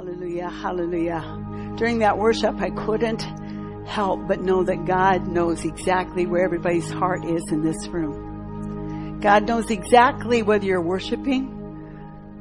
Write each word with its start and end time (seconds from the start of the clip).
Hallelujah, 0.00 0.48
hallelujah. 0.48 1.74
During 1.76 1.98
that 1.98 2.16
worship, 2.16 2.58
I 2.58 2.70
couldn't 2.70 3.20
help 3.86 4.26
but 4.26 4.40
know 4.40 4.64
that 4.64 4.86
God 4.86 5.28
knows 5.28 5.66
exactly 5.66 6.24
where 6.24 6.42
everybody's 6.42 6.90
heart 6.90 7.22
is 7.26 7.44
in 7.52 7.62
this 7.62 7.86
room. 7.86 9.20
God 9.20 9.46
knows 9.46 9.70
exactly 9.70 10.42
whether 10.42 10.64
you're 10.64 10.80
worshiping, 10.80 11.48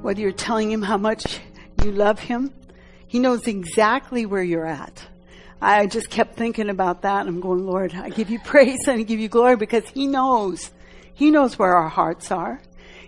whether 0.01 0.21
you're 0.21 0.31
telling 0.31 0.71
Him 0.71 0.81
how 0.81 0.95
much 0.95 1.41
you 1.83 1.91
love 1.91 2.17
Him. 2.17 2.53
He 3.07 3.19
knows 3.19 3.45
exactly 3.45 4.25
where 4.25 4.41
you're 4.41 4.65
at. 4.65 5.05
I 5.61 5.85
just 5.87 6.09
kept 6.09 6.37
thinking 6.37 6.69
about 6.69 7.01
that 7.01 7.19
and 7.19 7.27
I'm 7.27 7.41
going, 7.41 7.65
Lord, 7.65 7.93
I 7.93 8.07
give 8.07 8.29
you 8.29 8.39
praise 8.45 8.87
and 8.87 9.01
I 9.01 9.03
give 9.03 9.19
you 9.19 9.27
glory 9.27 9.57
because 9.57 9.85
He 9.89 10.07
knows. 10.07 10.71
He 11.13 11.29
knows 11.29 11.59
where 11.59 11.75
our 11.75 11.89
hearts 11.89 12.31
are. 12.31 12.61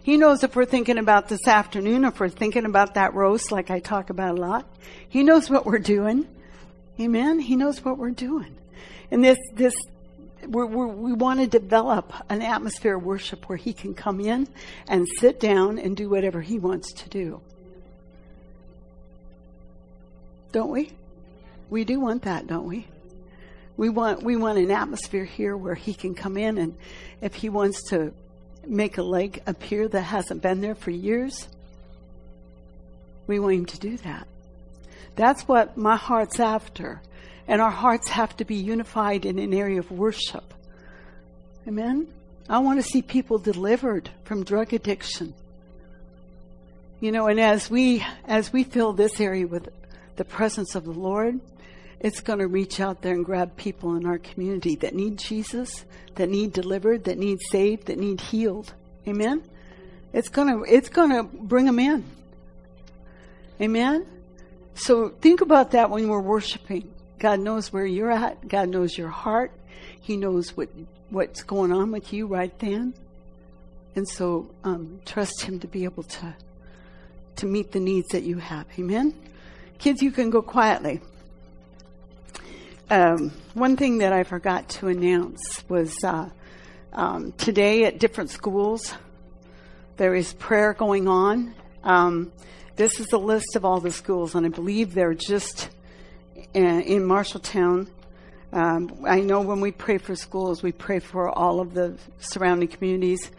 He 0.03 0.17
knows 0.17 0.43
if 0.43 0.55
we're 0.55 0.65
thinking 0.65 0.97
about 0.97 1.29
this 1.29 1.47
afternoon, 1.47 2.05
if 2.05 2.19
we're 2.19 2.29
thinking 2.29 2.65
about 2.65 2.95
that 2.95 3.13
roast 3.13 3.51
like 3.51 3.69
I 3.69 3.79
talk 3.79 4.09
about 4.09 4.37
a 4.37 4.41
lot. 4.41 4.65
He 5.07 5.23
knows 5.23 5.49
what 5.49 5.65
we're 5.65 5.79
doing. 5.79 6.27
Amen. 6.99 7.39
He 7.39 7.55
knows 7.55 7.83
what 7.85 7.97
we're 7.97 8.09
doing. 8.09 8.55
And 9.11 9.23
this, 9.23 9.37
this, 9.53 9.75
we're, 10.47 10.65
we're, 10.65 10.87
we 10.87 11.13
want 11.13 11.39
to 11.39 11.47
develop 11.47 12.13
an 12.29 12.41
atmosphere 12.41 12.97
of 12.97 13.03
worship 13.03 13.47
where 13.47 13.57
he 13.57 13.73
can 13.73 13.93
come 13.93 14.19
in 14.19 14.47
and 14.87 15.07
sit 15.19 15.39
down 15.39 15.77
and 15.77 15.95
do 15.95 16.09
whatever 16.09 16.41
he 16.41 16.57
wants 16.57 16.93
to 16.93 17.09
do. 17.09 17.41
Don't 20.51 20.71
we? 20.71 20.91
We 21.69 21.85
do 21.85 21.99
want 21.99 22.23
that, 22.23 22.47
don't 22.47 22.67
we? 22.67 22.87
We 23.77 23.89
want 23.89 24.21
we 24.21 24.35
want 24.35 24.59
an 24.59 24.69
atmosphere 24.69 25.23
here 25.23 25.55
where 25.55 25.73
he 25.73 25.93
can 25.93 26.13
come 26.13 26.37
in 26.37 26.57
and 26.57 26.77
if 27.21 27.33
he 27.33 27.49
wants 27.49 27.89
to 27.89 28.13
make 28.65 28.97
a 28.97 29.03
lake 29.03 29.41
appear 29.47 29.87
that 29.87 30.01
hasn't 30.01 30.41
been 30.41 30.61
there 30.61 30.75
for 30.75 30.91
years, 30.91 31.47
we 33.27 33.39
want 33.39 33.55
him 33.55 33.65
to 33.65 33.79
do 33.79 33.97
that. 33.97 34.27
That's 35.15 35.47
what 35.47 35.77
my 35.77 35.95
heart's 35.95 36.39
after. 36.39 37.01
And 37.47 37.61
our 37.61 37.71
hearts 37.71 38.07
have 38.09 38.35
to 38.37 38.45
be 38.45 38.55
unified 38.55 39.25
in 39.25 39.39
an 39.39 39.53
area 39.53 39.79
of 39.79 39.91
worship. 39.91 40.53
Amen? 41.67 42.07
I 42.49 42.59
want 42.59 42.83
to 42.83 42.89
see 42.89 43.01
people 43.01 43.37
delivered 43.37 44.09
from 44.23 44.43
drug 44.43 44.73
addiction. 44.73 45.33
You 46.99 47.11
know, 47.11 47.27
and 47.27 47.39
as 47.39 47.69
we, 47.69 48.05
as 48.25 48.53
we 48.53 48.63
fill 48.63 48.93
this 48.93 49.19
area 49.19 49.47
with 49.47 49.69
the 50.15 50.25
presence 50.25 50.75
of 50.75 50.85
the 50.85 50.91
Lord, 50.91 51.39
it's 52.01 52.19
going 52.19 52.39
to 52.39 52.47
reach 52.47 52.79
out 52.79 53.03
there 53.03 53.13
and 53.13 53.23
grab 53.23 53.55
people 53.55 53.95
in 53.95 54.07
our 54.07 54.17
community 54.17 54.75
that 54.77 54.95
need 54.95 55.19
Jesus, 55.19 55.85
that 56.15 56.29
need 56.29 56.51
delivered, 56.51 57.03
that 57.03 57.19
need 57.19 57.39
saved, 57.51 57.85
that 57.85 57.99
need 57.99 58.19
healed. 58.19 58.73
Amen. 59.07 59.43
It's 60.11 60.27
going 60.27 60.47
to 60.47 60.63
it's 60.63 60.89
going 60.89 61.11
to 61.11 61.23
bring 61.23 61.65
them 61.65 61.77
in. 61.77 62.03
Amen. 63.61 64.07
So 64.73 65.09
think 65.09 65.41
about 65.41 65.71
that 65.71 65.91
when 65.91 66.07
we're 66.07 66.19
worshiping. 66.19 66.91
God 67.19 67.39
knows 67.39 67.71
where 67.71 67.85
you're 67.85 68.11
at. 68.11 68.47
God 68.47 68.69
knows 68.69 68.97
your 68.97 69.09
heart. 69.09 69.51
He 70.01 70.17
knows 70.17 70.57
what 70.57 70.69
what's 71.11 71.43
going 71.43 71.71
on 71.71 71.91
with 71.91 72.11
you 72.11 72.25
right 72.25 72.57
then. 72.57 72.95
And 73.95 74.09
so 74.09 74.49
um, 74.63 75.01
trust 75.05 75.43
Him 75.43 75.59
to 75.59 75.67
be 75.67 75.83
able 75.83 76.03
to 76.03 76.35
to 77.35 77.45
meet 77.45 77.71
the 77.71 77.79
needs 77.79 78.07
that 78.09 78.23
you 78.23 78.39
have. 78.39 78.65
Amen. 78.79 79.13
Kids, 79.77 80.01
you 80.01 80.11
can 80.11 80.31
go 80.31 80.41
quietly. 80.41 80.99
Um, 82.91 83.31
one 83.53 83.77
thing 83.77 83.99
that 83.99 84.11
I 84.11 84.23
forgot 84.23 84.67
to 84.71 84.89
announce 84.89 85.63
was 85.69 85.95
uh, 86.03 86.27
um, 86.91 87.31
today 87.37 87.85
at 87.85 87.99
different 87.99 88.31
schools 88.31 88.93
there 89.95 90.13
is 90.13 90.33
prayer 90.33 90.73
going 90.73 91.07
on. 91.07 91.55
Um, 91.85 92.33
this 92.75 92.99
is 92.99 93.13
a 93.13 93.17
list 93.17 93.55
of 93.55 93.63
all 93.63 93.79
the 93.79 93.91
schools, 93.91 94.35
and 94.35 94.45
I 94.45 94.49
believe 94.49 94.93
they're 94.93 95.13
just 95.13 95.69
in, 96.53 96.65
uh, 96.65 96.79
in 96.81 97.03
Marshalltown. 97.03 97.87
Um, 98.51 99.05
I 99.07 99.21
know 99.21 99.39
when 99.39 99.61
we 99.61 99.71
pray 99.71 99.97
for 99.97 100.13
schools, 100.13 100.61
we 100.61 100.73
pray 100.73 100.99
for 100.99 101.29
all 101.29 101.61
of 101.61 101.73
the 101.73 101.97
surrounding 102.19 102.67
communities. 102.67 103.31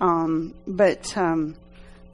Um, 0.00 0.52
but 0.66 1.16
um, 1.16 1.54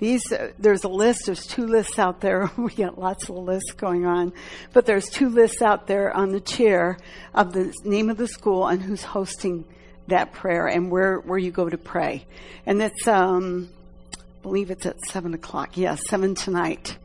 these, 0.02 0.32
uh, 0.32 0.50
there's 0.58 0.82
a 0.82 0.88
list, 0.88 1.26
there's 1.26 1.46
two 1.46 1.64
lists 1.64 1.96
out 1.96 2.20
there. 2.20 2.50
we 2.56 2.74
got 2.74 2.98
lots 2.98 3.28
of 3.28 3.36
lists 3.36 3.70
going 3.70 4.04
on. 4.04 4.32
But 4.72 4.84
there's 4.84 5.08
two 5.08 5.28
lists 5.28 5.62
out 5.62 5.86
there 5.86 6.12
on 6.12 6.32
the 6.32 6.40
chair 6.40 6.98
of 7.32 7.52
the 7.52 7.72
name 7.84 8.10
of 8.10 8.16
the 8.16 8.26
school 8.26 8.66
and 8.66 8.82
who's 8.82 9.04
hosting 9.04 9.64
that 10.08 10.32
prayer 10.32 10.66
and 10.66 10.90
where, 10.90 11.20
where 11.20 11.38
you 11.38 11.52
go 11.52 11.68
to 11.68 11.78
pray. 11.78 12.26
And 12.66 12.82
it's 12.82 13.06
um, 13.06 13.68
I 14.12 14.42
believe 14.42 14.72
it's 14.72 14.86
at 14.86 14.98
seven 15.02 15.34
o'clock. 15.34 15.76
Yes, 15.76 16.00
yeah, 16.02 16.10
seven 16.10 16.34
tonight. 16.34 16.98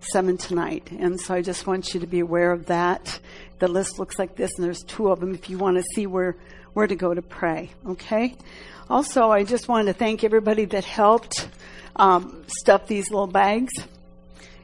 Seven 0.00 0.38
tonight. 0.38 0.90
And 0.90 1.20
so 1.20 1.34
I 1.34 1.42
just 1.42 1.66
want 1.66 1.92
you 1.92 2.00
to 2.00 2.06
be 2.06 2.20
aware 2.20 2.50
of 2.50 2.64
that. 2.66 3.20
The 3.58 3.68
list 3.68 3.98
looks 3.98 4.18
like 4.18 4.36
this 4.36 4.52
and 4.56 4.64
there's 4.64 4.82
two 4.84 5.08
of 5.10 5.20
them 5.20 5.34
if 5.34 5.50
you 5.50 5.58
want 5.58 5.76
to 5.76 5.84
see 5.94 6.06
where, 6.06 6.36
where 6.72 6.86
to 6.86 6.96
go 6.96 7.12
to 7.12 7.20
pray. 7.20 7.70
Okay? 7.86 8.36
Also, 8.88 9.30
I 9.30 9.44
just 9.44 9.68
wanted 9.68 9.92
to 9.92 9.98
thank 9.98 10.24
everybody 10.24 10.64
that 10.64 10.86
helped 10.86 11.46
um, 11.96 12.44
stuff 12.46 12.86
these 12.86 13.10
little 13.10 13.26
bags, 13.26 13.72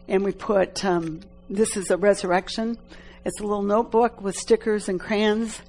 and 0.09 0.25
we 0.25 0.33
put 0.33 0.85
um, 0.85 1.21
this 1.51 1.77
is 1.77 1.91
a 1.91 1.97
resurrection. 1.97 2.79
It's 3.25 3.41
a 3.41 3.43
little 3.43 3.63
notebook 3.63 4.21
with 4.23 4.37
stickers 4.37 4.89
and 4.89 4.99
crayons, 4.99 5.61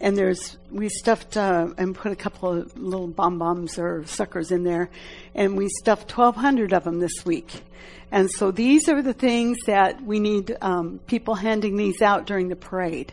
and 0.00 0.16
there's 0.16 0.56
we 0.70 0.88
stuffed 0.88 1.36
uh, 1.36 1.68
and 1.78 1.94
put 1.94 2.12
a 2.12 2.16
couple 2.16 2.52
of 2.52 2.76
little 2.78 3.08
bonbons 3.08 3.78
or 3.78 4.04
suckers 4.06 4.50
in 4.50 4.64
there, 4.64 4.90
and 5.34 5.56
we 5.56 5.68
stuffed 5.68 6.16
1,200 6.16 6.72
of 6.72 6.84
them 6.84 7.00
this 7.00 7.24
week. 7.24 7.62
And 8.10 8.30
so 8.30 8.50
these 8.50 8.88
are 8.88 9.02
the 9.02 9.12
things 9.12 9.58
that 9.66 10.02
we 10.02 10.20
need 10.20 10.56
um, 10.60 11.00
people 11.06 11.34
handing 11.34 11.76
these 11.76 12.00
out 12.00 12.26
during 12.26 12.48
the 12.48 12.56
parade 12.56 13.12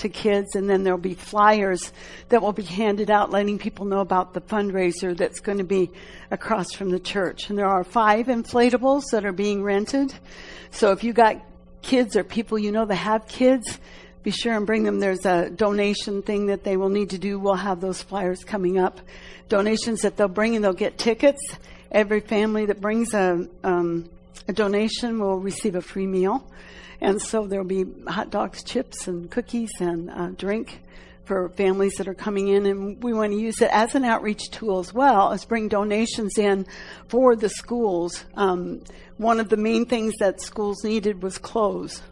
to 0.00 0.08
kids, 0.08 0.54
and 0.54 0.68
then 0.68 0.82
there'll 0.82 0.98
be 0.98 1.14
flyers 1.14 1.92
that 2.28 2.42
will 2.42 2.52
be 2.52 2.62
handed 2.62 3.10
out 3.10 3.30
letting 3.30 3.58
people 3.58 3.86
know 3.86 4.00
about 4.00 4.34
the 4.34 4.40
fundraiser 4.40 5.16
that's 5.16 5.40
going 5.40 5.58
to 5.58 5.64
be 5.64 5.90
across 6.30 6.72
from 6.72 6.90
the 6.90 7.00
church. 7.00 7.48
And 7.48 7.58
there 7.58 7.66
are 7.66 7.84
five 7.84 8.26
inflatables 8.26 9.04
that 9.12 9.24
are 9.24 9.32
being 9.32 9.62
rented. 9.62 10.12
So 10.70 10.92
if 10.92 11.04
you 11.04 11.12
got 11.12 11.42
kids 11.82 12.16
or 12.16 12.24
people 12.24 12.58
you 12.58 12.72
know 12.72 12.84
that 12.84 12.96
have 12.96 13.26
kids, 13.26 13.78
be 14.22 14.30
sure 14.30 14.54
and 14.54 14.66
bring 14.66 14.82
them. 14.82 15.00
There's 15.00 15.24
a 15.24 15.48
donation 15.48 16.22
thing 16.22 16.46
that 16.46 16.62
they 16.62 16.76
will 16.76 16.90
need 16.90 17.10
to 17.10 17.18
do. 17.18 17.38
We'll 17.38 17.54
have 17.54 17.80
those 17.80 18.02
flyers 18.02 18.44
coming 18.44 18.78
up. 18.78 19.00
Donations 19.48 20.02
that 20.02 20.16
they'll 20.16 20.28
bring 20.28 20.56
and 20.56 20.64
they'll 20.64 20.72
get 20.74 20.98
tickets. 20.98 21.40
Every 21.90 22.20
family 22.20 22.66
that 22.66 22.80
brings 22.80 23.14
a, 23.14 23.48
um, 23.64 24.10
a 24.46 24.52
donation 24.52 25.18
will 25.18 25.38
receive 25.38 25.74
a 25.74 25.80
free 25.80 26.06
meal. 26.06 26.46
And 27.00 27.20
so 27.20 27.46
there'll 27.46 27.64
be 27.64 27.86
hot 28.06 28.30
dogs, 28.30 28.62
chips, 28.62 29.08
and 29.08 29.30
cookies 29.30 29.70
and 29.80 30.10
uh, 30.10 30.28
drink 30.28 30.82
for 31.24 31.48
families 31.50 31.94
that 31.94 32.08
are 32.08 32.14
coming 32.14 32.48
in. 32.48 32.66
And 32.66 33.02
we 33.02 33.12
want 33.12 33.32
to 33.32 33.38
use 33.38 33.60
it 33.62 33.70
as 33.72 33.94
an 33.94 34.04
outreach 34.04 34.50
tool 34.50 34.80
as 34.80 34.92
well 34.92 35.32
as 35.32 35.44
bring 35.44 35.68
donations 35.68 36.36
in 36.38 36.66
for 37.08 37.36
the 37.36 37.48
schools. 37.48 38.24
Um, 38.34 38.82
one 39.16 39.40
of 39.40 39.48
the 39.48 39.56
main 39.56 39.86
things 39.86 40.14
that 40.18 40.40
schools 40.40 40.82
needed 40.84 41.22
was 41.22 41.38
clothes. 41.38 42.02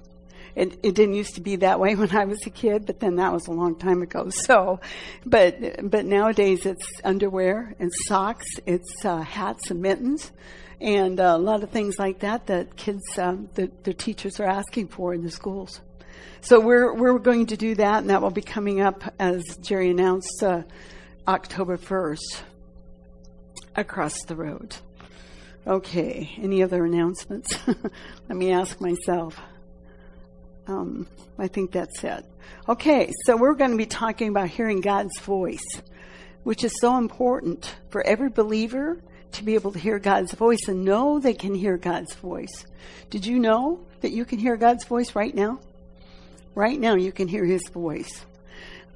It, 0.54 0.78
it, 0.82 0.94
didn't 0.94 1.14
used 1.14 1.36
to 1.36 1.40
be 1.40 1.56
that 1.56 1.78
way 1.78 1.94
when 1.96 2.10
I 2.16 2.24
was 2.24 2.38
a 2.46 2.50
kid, 2.50 2.86
but 2.86 3.00
then 3.00 3.16
that 3.16 3.32
was 3.32 3.46
a 3.46 3.52
long 3.52 3.76
time 3.76 4.02
ago. 4.02 4.30
So, 4.48 4.80
but 5.26 5.90
but 5.90 6.06
nowadays 6.06 6.64
it's 6.64 6.86
underwear 7.04 7.74
and 7.78 7.92
socks, 8.06 8.46
it's 8.66 9.04
uh, 9.04 9.20
hats 9.20 9.70
and 9.70 9.82
mittens 9.82 10.32
and 10.80 11.18
uh, 11.18 11.34
a 11.36 11.38
lot 11.38 11.62
of 11.62 11.70
things 11.70 11.98
like 11.98 12.20
that 12.20 12.46
that 12.46 12.76
kids, 12.76 13.02
um, 13.18 13.48
the, 13.54 13.70
the 13.82 13.92
teachers 13.92 14.38
are 14.40 14.46
asking 14.46 14.88
for 14.88 15.12
in 15.12 15.22
the 15.22 15.30
schools. 15.30 15.80
So 16.40 16.60
we're 16.60 16.94
we're 16.94 17.18
going 17.18 17.46
to 17.46 17.56
do 17.56 17.74
that, 17.74 17.98
and 17.98 18.10
that 18.10 18.22
will 18.22 18.30
be 18.30 18.42
coming 18.42 18.80
up 18.80 19.02
as 19.18 19.42
Jerry 19.60 19.90
announced 19.90 20.42
uh, 20.42 20.62
October 21.26 21.76
first 21.76 22.44
across 23.74 24.22
the 24.24 24.36
road. 24.36 24.76
Okay. 25.66 26.30
Any 26.38 26.62
other 26.62 26.84
announcements? 26.84 27.58
Let 27.66 28.38
me 28.38 28.52
ask 28.52 28.80
myself. 28.80 29.38
Um, 30.66 31.06
I 31.38 31.48
think 31.48 31.72
that's 31.72 32.02
it. 32.04 32.24
Okay, 32.68 33.10
so 33.24 33.36
we're 33.36 33.54
going 33.54 33.70
to 33.72 33.76
be 33.76 33.86
talking 33.86 34.28
about 34.28 34.48
hearing 34.48 34.80
God's 34.80 35.18
voice, 35.20 35.82
which 36.42 36.64
is 36.64 36.72
so 36.80 36.96
important 36.96 37.76
for 37.90 38.02
every 38.06 38.30
believer 38.30 39.02
to 39.32 39.44
be 39.44 39.54
able 39.54 39.72
to 39.72 39.78
hear 39.78 39.98
God's 39.98 40.32
voice 40.32 40.68
and 40.68 40.84
know 40.84 41.18
they 41.18 41.34
can 41.34 41.54
hear 41.54 41.76
God's 41.76 42.14
voice. 42.14 42.64
Did 43.10 43.26
you 43.26 43.38
know 43.38 43.80
that 44.00 44.12
you 44.12 44.24
can 44.24 44.38
hear 44.38 44.56
God's 44.56 44.84
voice 44.84 45.14
right 45.14 45.34
now? 45.34 45.60
Right 46.54 46.78
now, 46.78 46.94
you 46.94 47.12
can 47.12 47.28
hear 47.28 47.44
His 47.44 47.62
voice. 47.68 48.24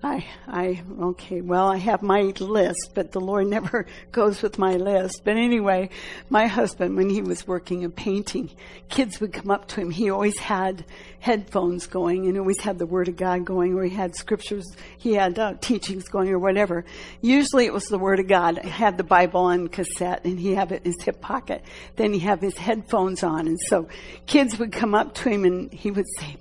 I, 0.04 0.26
I, 0.49 0.82
okay, 1.00 1.40
well, 1.43 1.69
I 1.69 1.76
have 1.76 2.02
my 2.02 2.22
list, 2.40 2.90
but 2.93 3.12
the 3.12 3.20
Lord 3.20 3.46
never 3.49 3.87
goes 4.10 4.43
with 4.43 4.58
my 4.58 4.75
list. 4.75 5.22
But 5.25 5.37
anyway, 5.37 5.90
my 6.28 6.49
husband, 6.49 6.96
when 6.96 7.08
he 7.08 7.22
was 7.22 7.46
working 7.46 7.84
and 7.84 7.94
painting, 7.94 8.50
kids 8.88 9.20
would 9.20 9.32
come 9.32 9.50
up 9.50 9.69
to 9.69 9.81
him. 9.81 9.90
He 9.90 10.10
always 10.10 10.38
had 10.38 10.84
headphones 11.20 11.87
going 11.87 12.26
and 12.26 12.37
always 12.37 12.60
had 12.60 12.78
the 12.78 12.87
Word 12.87 13.06
of 13.06 13.16
God 13.16 13.44
going, 13.44 13.75
or 13.75 13.84
he 13.84 13.90
had 13.90 14.16
scriptures, 14.16 14.66
he 14.99 15.14
had 15.14 15.38
uh, 15.38 15.54
teachings 15.60 16.08
going, 16.08 16.31
or 16.31 16.38
whatever. 16.40 16.84
Usually 17.20 17.66
it 17.66 17.72
was 17.72 17.84
the 17.84 17.98
Word 17.98 18.19
of 18.19 18.26
God. 18.26 18.58
He 18.58 18.70
had 18.70 18.98
the 18.98 19.05
Bible 19.05 19.43
on 19.43 19.69
cassette 19.69 20.25
and 20.25 20.38
he 20.38 20.55
had 20.55 20.72
it 20.72 20.84
in 20.84 20.93
his 20.93 21.02
hip 21.02 21.20
pocket. 21.20 21.62
Then 21.94 22.12
he 22.12 22.19
have 22.20 22.40
his 22.40 22.58
headphones 22.58 23.22
on. 23.22 23.46
And 23.46 23.60
so 23.69 23.88
kids 24.26 24.58
would 24.58 24.72
come 24.72 24.96
up 24.96 25.14
to 25.14 25.28
him 25.28 25.44
and 25.44 25.72
he 25.72 25.93
would 25.93 26.06
say, 26.19 26.38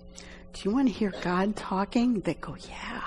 do 0.54 0.62
you 0.68 0.76
want 0.76 0.88
to 0.88 0.94
hear 0.94 1.14
God 1.22 1.56
talking? 1.56 2.20
They 2.22 2.34
go, 2.34 2.56
yeah. 2.70 3.02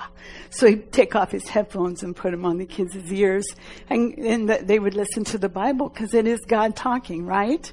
So 0.50 0.68
he'd 0.68 0.92
take 0.92 1.14
off 1.14 1.30
his 1.30 1.46
headphones 1.48 2.02
and 2.02 2.16
put 2.16 2.30
them 2.30 2.44
on 2.44 2.58
the 2.58 2.64
kids' 2.64 3.12
ears 3.12 3.44
and, 3.90 4.14
and 4.18 4.48
they 4.48 4.78
would 4.78 4.94
listen 4.94 5.24
to 5.24 5.38
the 5.38 5.48
Bible 5.48 5.88
because 5.88 6.14
it 6.14 6.26
is 6.26 6.40
God 6.46 6.74
talking, 6.74 7.26
right? 7.26 7.70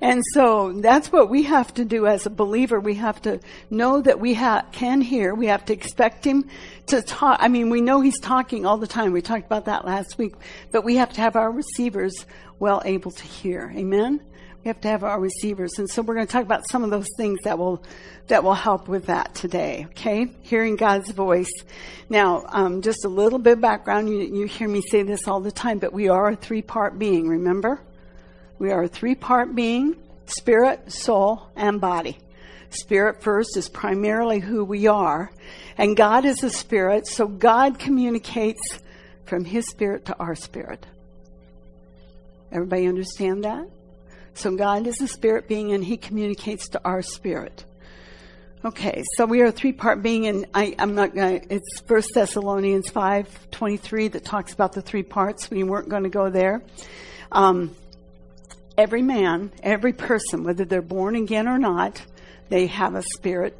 And 0.00 0.22
so 0.32 0.72
that's 0.72 1.12
what 1.12 1.28
we 1.28 1.42
have 1.42 1.74
to 1.74 1.84
do 1.84 2.06
as 2.06 2.24
a 2.24 2.30
believer. 2.30 2.80
We 2.80 2.94
have 2.94 3.20
to 3.22 3.40
know 3.68 4.00
that 4.00 4.20
we 4.20 4.34
ha- 4.34 4.64
can 4.72 5.00
hear. 5.00 5.34
We 5.34 5.46
have 5.46 5.64
to 5.66 5.72
expect 5.72 6.24
him 6.24 6.48
to 6.86 7.02
talk. 7.02 7.38
I 7.40 7.48
mean, 7.48 7.68
we 7.68 7.80
know 7.80 8.00
he's 8.00 8.20
talking 8.20 8.64
all 8.64 8.78
the 8.78 8.86
time. 8.86 9.12
We 9.12 9.22
talked 9.22 9.46
about 9.46 9.66
that 9.66 9.84
last 9.84 10.16
week, 10.16 10.34
but 10.70 10.84
we 10.84 10.96
have 10.96 11.12
to 11.14 11.20
have 11.20 11.36
our 11.36 11.50
receivers 11.50 12.24
well 12.58 12.80
able 12.84 13.10
to 13.10 13.24
hear. 13.24 13.72
Amen? 13.76 14.20
We 14.62 14.68
have 14.68 14.80
to 14.82 14.88
have 14.88 15.04
our 15.04 15.18
receivers. 15.18 15.72
And 15.78 15.88
so 15.88 16.02
we're 16.02 16.14
going 16.14 16.26
to 16.26 16.32
talk 16.32 16.44
about 16.44 16.68
some 16.68 16.84
of 16.84 16.90
those 16.90 17.08
things 17.16 17.38
that 17.44 17.58
will, 17.58 17.82
that 18.28 18.44
will 18.44 18.54
help 18.54 18.88
with 18.88 19.06
that 19.06 19.34
today. 19.34 19.86
Okay? 19.90 20.26
Hearing 20.42 20.76
God's 20.76 21.10
voice. 21.12 21.50
Now, 22.10 22.44
um, 22.48 22.82
just 22.82 23.06
a 23.06 23.08
little 23.08 23.38
bit 23.38 23.54
of 23.54 23.60
background. 23.62 24.10
You, 24.10 24.18
you 24.20 24.46
hear 24.46 24.68
me 24.68 24.82
say 24.82 25.02
this 25.02 25.26
all 25.26 25.40
the 25.40 25.50
time, 25.50 25.78
but 25.78 25.94
we 25.94 26.10
are 26.10 26.28
a 26.28 26.36
three 26.36 26.60
part 26.60 26.98
being, 26.98 27.26
remember? 27.26 27.80
We 28.58 28.70
are 28.70 28.82
a 28.82 28.88
three 28.88 29.14
part 29.14 29.54
being 29.54 29.96
spirit, 30.26 30.92
soul, 30.92 31.48
and 31.56 31.80
body. 31.80 32.18
Spirit 32.68 33.22
first 33.22 33.56
is 33.56 33.68
primarily 33.68 34.40
who 34.40 34.62
we 34.62 34.86
are. 34.86 35.30
And 35.78 35.96
God 35.96 36.26
is 36.26 36.44
a 36.44 36.50
spirit, 36.50 37.06
so 37.06 37.26
God 37.26 37.78
communicates 37.78 38.60
from 39.24 39.46
his 39.46 39.66
spirit 39.68 40.04
to 40.04 40.18
our 40.18 40.34
spirit. 40.34 40.86
Everybody 42.52 42.86
understand 42.86 43.44
that? 43.44 43.66
So 44.34 44.56
God 44.56 44.86
is 44.86 45.00
a 45.00 45.08
spirit 45.08 45.48
being 45.48 45.72
and 45.72 45.84
he 45.84 45.96
communicates 45.96 46.68
to 46.70 46.80
our 46.84 47.02
spirit. 47.02 47.64
Okay, 48.64 49.02
so 49.16 49.24
we 49.24 49.40
are 49.40 49.46
a 49.46 49.52
three 49.52 49.72
part 49.72 50.02
being 50.02 50.26
and 50.26 50.46
I, 50.52 50.74
am 50.78 50.94
not 50.94 51.14
gonna, 51.14 51.40
it's 51.48 51.80
First 51.80 52.10
Thessalonians 52.14 52.90
5, 52.90 53.50
23 53.50 54.08
that 54.08 54.24
talks 54.24 54.52
about 54.52 54.72
the 54.72 54.82
three 54.82 55.02
parts. 55.02 55.50
We 55.50 55.62
weren't 55.62 55.88
going 55.88 56.02
to 56.02 56.10
go 56.10 56.28
there. 56.28 56.62
Um, 57.32 57.74
every 58.76 59.02
man, 59.02 59.50
every 59.62 59.94
person, 59.94 60.44
whether 60.44 60.64
they're 60.64 60.82
born 60.82 61.16
again 61.16 61.48
or 61.48 61.58
not, 61.58 62.02
they 62.50 62.66
have 62.66 62.94
a 62.94 63.02
spirit 63.02 63.56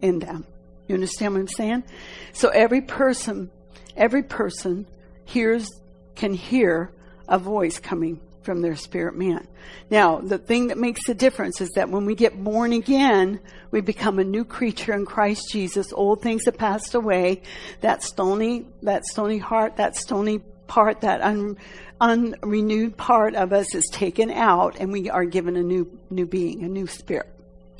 in 0.00 0.18
them. 0.18 0.46
You 0.86 0.94
understand 0.94 1.34
what 1.34 1.40
I'm 1.40 1.48
saying? 1.48 1.84
So 2.32 2.48
every 2.48 2.80
person, 2.80 3.50
every 3.96 4.22
person 4.22 4.86
hears, 5.26 5.68
can 6.14 6.32
hear 6.32 6.90
a 7.28 7.38
voice 7.38 7.78
coming 7.78 8.20
from 8.48 8.62
their 8.62 8.76
spirit 8.76 9.14
man. 9.14 9.46
Now, 9.90 10.20
the 10.20 10.38
thing 10.38 10.68
that 10.68 10.78
makes 10.78 11.04
the 11.06 11.12
difference 11.12 11.60
is 11.60 11.68
that 11.74 11.90
when 11.90 12.06
we 12.06 12.14
get 12.14 12.42
born 12.42 12.72
again, 12.72 13.40
we 13.70 13.82
become 13.82 14.18
a 14.18 14.24
new 14.24 14.42
creature 14.42 14.94
in 14.94 15.04
Christ 15.04 15.50
Jesus. 15.52 15.92
Old 15.92 16.22
things 16.22 16.46
have 16.46 16.56
passed 16.56 16.94
away. 16.94 17.42
That 17.82 18.02
stony, 18.02 18.64
that 18.80 19.04
stony 19.04 19.36
heart, 19.36 19.76
that 19.76 19.96
stony 19.96 20.38
part, 20.66 21.02
that 21.02 21.20
un, 21.20 21.58
unrenewed 22.00 22.96
part 22.96 23.34
of 23.34 23.52
us 23.52 23.74
is 23.74 23.84
taken 23.92 24.30
out 24.30 24.78
and 24.80 24.90
we 24.90 25.10
are 25.10 25.26
given 25.26 25.54
a 25.54 25.62
new, 25.62 25.86
new 26.08 26.24
being, 26.24 26.64
a 26.64 26.68
new 26.68 26.86
spirit. 26.86 27.28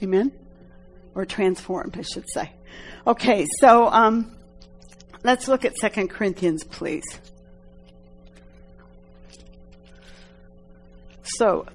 Amen? 0.03 0.31
Or 1.15 1.25
transformed, 1.25 1.97
I 1.97 2.03
should 2.03 2.29
say. 2.29 2.53
Okay, 3.07 3.47
so, 3.59 3.89
um, 3.89 4.37
let's 5.25 5.49
look 5.49 5.65
at 5.65 5.79
Second 5.79 6.11
Corinthians, 6.11 6.63
please. 6.63 7.07
So, 11.37 11.67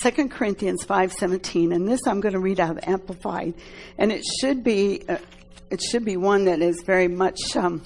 2 0.00 0.28
Corinthians 0.28 0.84
5:17 0.84 1.74
and 1.74 1.88
this 1.88 2.06
I'm 2.06 2.20
going 2.20 2.34
to 2.34 2.40
read 2.40 2.60
out 2.60 2.86
amplified 2.86 3.54
and 3.98 4.10
it 4.10 4.24
should 4.40 4.64
be 4.64 5.02
uh, 5.08 5.18
it 5.70 5.80
should 5.82 6.04
be 6.04 6.16
one 6.16 6.44
that 6.46 6.60
is 6.60 6.82
very 6.84 7.08
much 7.08 7.56
um, 7.56 7.82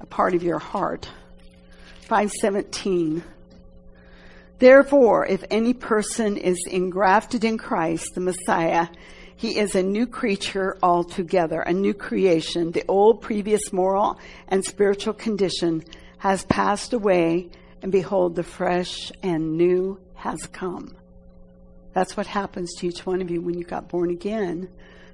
a 0.00 0.06
part 0.06 0.34
of 0.34 0.42
your 0.42 0.58
heart. 0.58 1.08
517 2.02 3.22
Therefore, 4.58 5.26
if 5.26 5.44
any 5.50 5.74
person 5.74 6.38
is 6.38 6.58
engrafted 6.70 7.44
in 7.44 7.58
Christ, 7.58 8.14
the 8.14 8.22
Messiah, 8.22 8.88
he 9.36 9.58
is 9.58 9.74
a 9.74 9.82
new 9.82 10.06
creature 10.06 10.78
altogether, 10.82 11.60
a 11.60 11.74
new 11.74 11.92
creation. 11.92 12.72
The 12.72 12.84
old 12.88 13.20
previous 13.20 13.70
moral 13.70 14.18
and 14.48 14.64
spiritual 14.64 15.12
condition 15.12 15.84
has 16.18 16.44
passed 16.44 16.94
away, 16.94 17.50
and 17.82 17.92
behold, 17.92 18.34
the 18.34 18.42
fresh 18.42 19.12
and 19.22 19.58
new 19.58 20.00
has 20.26 20.46
come. 20.46 20.96
That's 21.92 22.16
what 22.16 22.26
happens 22.26 22.74
to 22.74 22.88
each 22.88 23.06
one 23.06 23.22
of 23.22 23.30
you 23.30 23.40
when 23.40 23.56
you 23.56 23.64
got 23.64 23.88
born 23.88 24.10
again. 24.10 24.68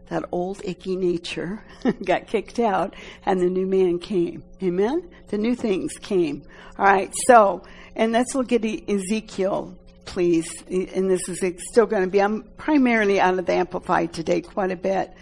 That 0.08 0.24
old 0.32 0.60
icky 0.64 0.96
nature 0.96 1.62
got 2.04 2.26
kicked 2.26 2.58
out 2.58 2.94
and 3.24 3.40
the 3.40 3.48
new 3.48 3.66
man 3.66 3.98
came. 3.98 4.42
Amen? 4.62 5.08
The 5.28 5.38
new 5.38 5.54
things 5.54 5.92
came. 5.98 6.42
All 6.78 6.86
right, 6.86 7.12
so, 7.26 7.62
and 7.94 8.12
let's 8.12 8.34
look 8.34 8.52
at 8.52 8.64
Ezekiel, 8.64 9.76
please. 10.06 10.50
And 10.68 11.10
this 11.10 11.28
is 11.28 11.40
still 11.70 11.86
going 11.86 12.04
to 12.04 12.10
be, 12.10 12.20
I'm 12.20 12.42
primarily 12.56 13.20
out 13.20 13.38
of 13.38 13.46
the 13.46 13.52
Amplified 13.52 14.12
today 14.12 14.40
quite 14.40 14.70
a 14.70 14.76
bit. 14.76 15.12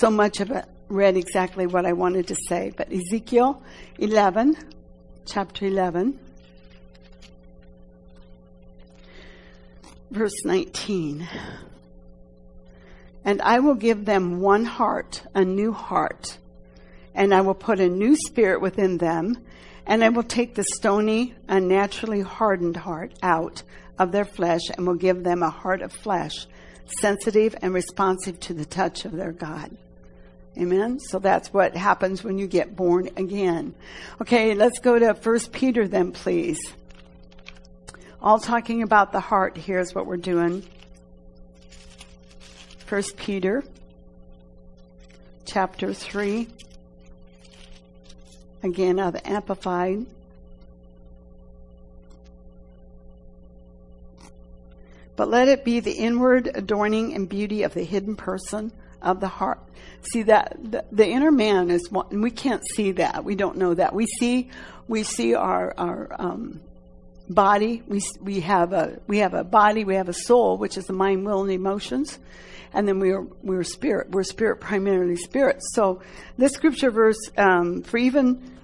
So 0.00 0.10
much 0.10 0.40
of 0.40 0.50
it 0.50 0.64
read 0.88 1.16
exactly 1.16 1.66
what 1.66 1.86
I 1.86 1.92
wanted 1.92 2.26
to 2.28 2.36
say. 2.48 2.72
But 2.76 2.92
Ezekiel 2.92 3.62
11, 3.98 4.56
chapter 5.26 5.66
11. 5.66 6.18
Verse 10.10 10.44
19. 10.44 11.28
And 13.24 13.40
I 13.42 13.60
will 13.60 13.74
give 13.74 14.04
them 14.04 14.40
one 14.40 14.64
heart, 14.64 15.22
a 15.34 15.44
new 15.44 15.72
heart, 15.72 16.38
and 17.14 17.34
I 17.34 17.40
will 17.40 17.54
put 17.54 17.80
a 17.80 17.88
new 17.88 18.16
spirit 18.16 18.60
within 18.60 18.98
them, 18.98 19.38
and 19.86 20.04
I 20.04 20.10
will 20.10 20.22
take 20.22 20.54
the 20.54 20.64
stony, 20.64 21.34
unnaturally 21.48 22.20
hardened 22.20 22.76
heart 22.76 23.14
out 23.22 23.62
of 23.98 24.12
their 24.12 24.24
flesh, 24.24 24.62
and 24.76 24.86
will 24.86 24.94
give 24.94 25.24
them 25.24 25.42
a 25.42 25.50
heart 25.50 25.80
of 25.80 25.92
flesh, 25.92 26.46
sensitive 27.00 27.54
and 27.62 27.72
responsive 27.72 28.38
to 28.40 28.54
the 28.54 28.64
touch 28.64 29.04
of 29.04 29.12
their 29.12 29.32
God. 29.32 29.76
Amen. 30.56 31.00
So 31.00 31.18
that's 31.18 31.52
what 31.52 31.76
happens 31.76 32.22
when 32.22 32.38
you 32.38 32.46
get 32.46 32.76
born 32.76 33.08
again. 33.16 33.74
Okay, 34.20 34.54
let's 34.54 34.78
go 34.78 34.98
to 34.98 35.14
First 35.14 35.52
Peter 35.52 35.88
then, 35.88 36.12
please 36.12 36.60
all 38.24 38.38
talking 38.38 38.82
about 38.82 39.12
the 39.12 39.20
heart. 39.20 39.54
Here's 39.54 39.94
what 39.94 40.06
we're 40.06 40.16
doing. 40.16 40.64
First 42.86 43.18
Peter 43.18 43.62
chapter 45.44 45.92
3. 45.92 46.48
Again, 48.62 48.98
of 48.98 49.14
Amplified. 49.26 50.06
But 55.16 55.28
let 55.28 55.48
it 55.48 55.62
be 55.62 55.80
the 55.80 55.92
inward 55.92 56.50
adorning 56.54 57.14
and 57.14 57.28
beauty 57.28 57.62
of 57.62 57.74
the 57.74 57.84
hidden 57.84 58.16
person 58.16 58.72
of 59.02 59.20
the 59.20 59.28
heart. 59.28 59.60
See 60.12 60.22
that 60.22 60.56
the, 60.58 60.84
the 60.90 61.06
inner 61.06 61.30
man 61.30 61.70
is 61.70 61.90
one, 61.90 62.22
we 62.22 62.30
can't 62.30 62.62
see 62.74 62.92
that. 62.92 63.22
We 63.22 63.34
don't 63.34 63.58
know 63.58 63.74
that. 63.74 63.94
We 63.94 64.06
see, 64.06 64.48
we 64.88 65.02
see 65.02 65.34
our, 65.34 65.74
our, 65.76 66.16
um, 66.18 66.62
body. 67.28 67.82
We, 67.86 68.02
we 68.20 68.40
have 68.40 68.72
a, 68.72 69.00
we 69.06 69.18
have 69.18 69.34
a 69.34 69.44
body, 69.44 69.84
we 69.84 69.94
have 69.94 70.08
a 70.08 70.14
soul, 70.14 70.58
which 70.58 70.76
is 70.76 70.84
the 70.84 70.92
mind, 70.92 71.24
will, 71.24 71.42
and 71.42 71.50
emotions. 71.50 72.18
And 72.72 72.88
then 72.88 72.98
we 72.98 73.12
are, 73.12 73.22
we're 73.42 73.62
spirit. 73.62 74.10
We're 74.10 74.24
spirit, 74.24 74.56
primarily 74.56 75.16
spirit. 75.16 75.58
So 75.72 76.02
this 76.36 76.52
scripture 76.52 76.90
verse, 76.90 77.30
um, 77.38 77.82
for 77.82 77.98
even 77.98 78.58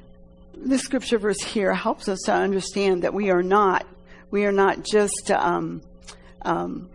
this 0.55 0.83
scripture 0.83 1.19
verse 1.19 1.41
here 1.41 1.73
helps 1.73 2.09
us 2.09 2.19
to 2.27 2.33
understand 2.33 3.05
that 3.05 3.15
we 3.15 3.31
are 3.31 3.43
not, 3.43 3.87
we 4.31 4.45
are 4.45 4.53
not 4.53 4.85
just, 4.85 5.31
um, 5.31 5.83
um, 6.43 6.89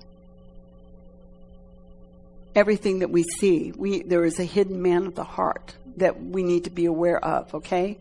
everything 2.53 2.99
that 2.99 3.09
we 3.09 3.23
see. 3.23 3.73
We, 3.75 4.03
there 4.03 4.23
is 4.25 4.39
a 4.39 4.43
hidden 4.43 4.81
man 4.81 5.07
of 5.07 5.15
the 5.15 5.23
heart 5.23 5.75
that 5.97 6.21
we 6.21 6.43
need 6.43 6.65
to 6.65 6.69
be 6.69 6.85
aware 6.85 7.23
of, 7.23 7.53
okay? 7.55 7.97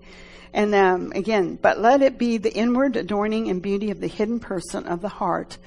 And 0.54 0.72
um, 0.72 1.12
again, 1.16 1.58
but 1.60 1.80
let 1.80 2.00
it 2.00 2.16
be 2.16 2.38
the 2.38 2.54
inward 2.54 2.96
adorning 2.96 3.50
and 3.50 3.60
beauty 3.60 3.90
of 3.90 4.00
the 4.00 4.06
hidden 4.06 4.38
person 4.38 4.86
of 4.86 5.00
the 5.00 5.08
heart 5.08 5.58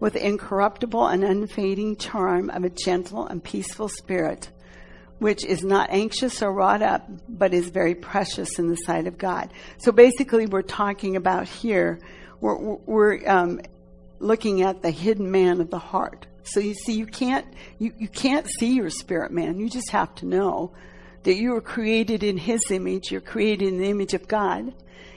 with 0.00 0.14
the 0.14 0.26
incorruptible 0.26 1.06
and 1.06 1.22
unfading 1.22 1.94
charm 1.94 2.50
of 2.50 2.64
a 2.64 2.70
gentle 2.70 3.24
and 3.24 3.42
peaceful 3.42 3.88
spirit, 3.88 4.50
which 5.20 5.44
is 5.44 5.62
not 5.62 5.90
anxious 5.90 6.42
or 6.42 6.52
wrought 6.52 6.82
up, 6.82 7.08
but 7.28 7.54
is 7.54 7.68
very 7.68 7.94
precious 7.94 8.58
in 8.58 8.66
the 8.66 8.74
sight 8.74 9.06
of 9.06 9.16
God. 9.16 9.52
So 9.78 9.92
basically, 9.92 10.46
we're 10.46 10.62
talking 10.62 11.14
about 11.14 11.46
here, 11.46 12.00
we're, 12.40 12.56
we're 12.58 13.30
um, 13.30 13.60
looking 14.18 14.62
at 14.62 14.82
the 14.82 14.90
hidden 14.90 15.30
man 15.30 15.60
of 15.60 15.70
the 15.70 15.78
heart. 15.78 16.26
So 16.42 16.58
you 16.58 16.74
see, 16.74 16.94
you 16.94 17.06
can't, 17.06 17.46
you, 17.78 17.92
you 17.96 18.08
can't 18.08 18.48
see 18.58 18.74
your 18.74 18.90
spirit 18.90 19.30
man. 19.30 19.60
You 19.60 19.70
just 19.70 19.90
have 19.90 20.12
to 20.16 20.26
know 20.26 20.72
that 21.24 21.34
you 21.34 21.52
were 21.52 21.60
created 21.60 22.22
in 22.22 22.36
his 22.36 22.70
image. 22.70 23.10
You're 23.10 23.20
created 23.20 23.68
in 23.68 23.78
the 23.78 23.88
image 23.88 24.14
of 24.14 24.28
God. 24.28 24.74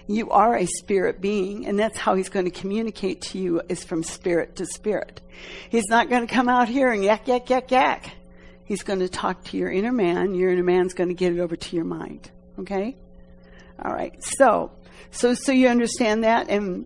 You 0.08 0.30
are 0.30 0.56
a 0.56 0.68
spirit 0.68 1.20
being, 1.20 1.66
and 1.66 1.80
that's 1.80 1.98
how 1.98 2.14
he's 2.14 2.30
going 2.30 2.46
to 2.46 2.52
communicate 2.52 3.22
to 3.22 3.40
you 3.40 3.62
is 3.70 3.84
from 3.84 4.04
spirit 4.04 4.56
to 4.58 4.66
spirit. 4.66 5.20
He's 5.70 5.88
not 5.90 6.10
going 6.10 6.28
to 6.28 6.34
come 6.34 6.48
out 6.48 6.68
here 6.68 6.92
and 6.92 7.04
yak, 7.04 7.28
yak, 7.28 7.50
yak, 7.50 7.72
yak. 7.72 8.14
He's 8.66 8.84
going 8.84 9.00
to 9.00 9.10
talk 9.10 9.44
to 9.46 9.58
your 9.58 9.72
inner 9.72 9.92
man. 9.92 10.36
Your 10.36 10.52
inner 10.52 10.64
man's 10.64 10.94
going 10.94 11.10
to 11.10 11.16
get 11.16 11.34
it 11.34 11.40
over 11.40 11.56
to 11.56 11.76
your 11.76 11.86
mind. 11.86 12.30
Okay? 12.60 12.96
All 13.84 13.94
right. 13.94 14.16
So, 14.24 14.72
so, 15.10 15.34
so 15.34 15.52
you 15.52 15.70
understand 15.70 16.24
that, 16.24 16.50
and 16.50 16.86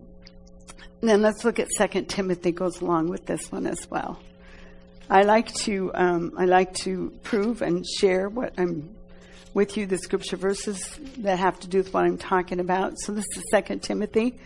then 1.02 1.20
let's 1.20 1.44
look 1.44 1.58
at 1.58 1.68
Second 1.70 2.08
Timothy 2.08 2.52
goes 2.52 2.80
along 2.80 3.08
with 3.08 3.26
this 3.26 3.52
one 3.52 3.66
as 3.66 3.90
well. 3.90 4.18
I 5.10 5.22
like 5.22 5.52
to, 5.54 5.90
um, 5.94 6.32
I 6.38 6.44
like 6.46 6.72
to 6.84 7.12
prove 7.22 7.62
and 7.62 7.84
share 7.86 8.28
what 8.28 8.54
I'm 8.56 8.94
with 9.52 9.76
you, 9.76 9.86
the 9.86 9.98
scripture 9.98 10.36
verses 10.36 10.98
that 11.18 11.38
have 11.38 11.58
to 11.60 11.68
do 11.68 11.78
with 11.78 11.92
what 11.92 12.04
I'm 12.04 12.18
talking 12.18 12.60
about. 12.60 12.98
So 12.98 13.12
this 13.12 13.26
is 13.36 13.42
Second 13.50 13.82
Timothy 13.82 14.38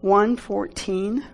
one 0.00 0.36
fourteen. 0.36 1.24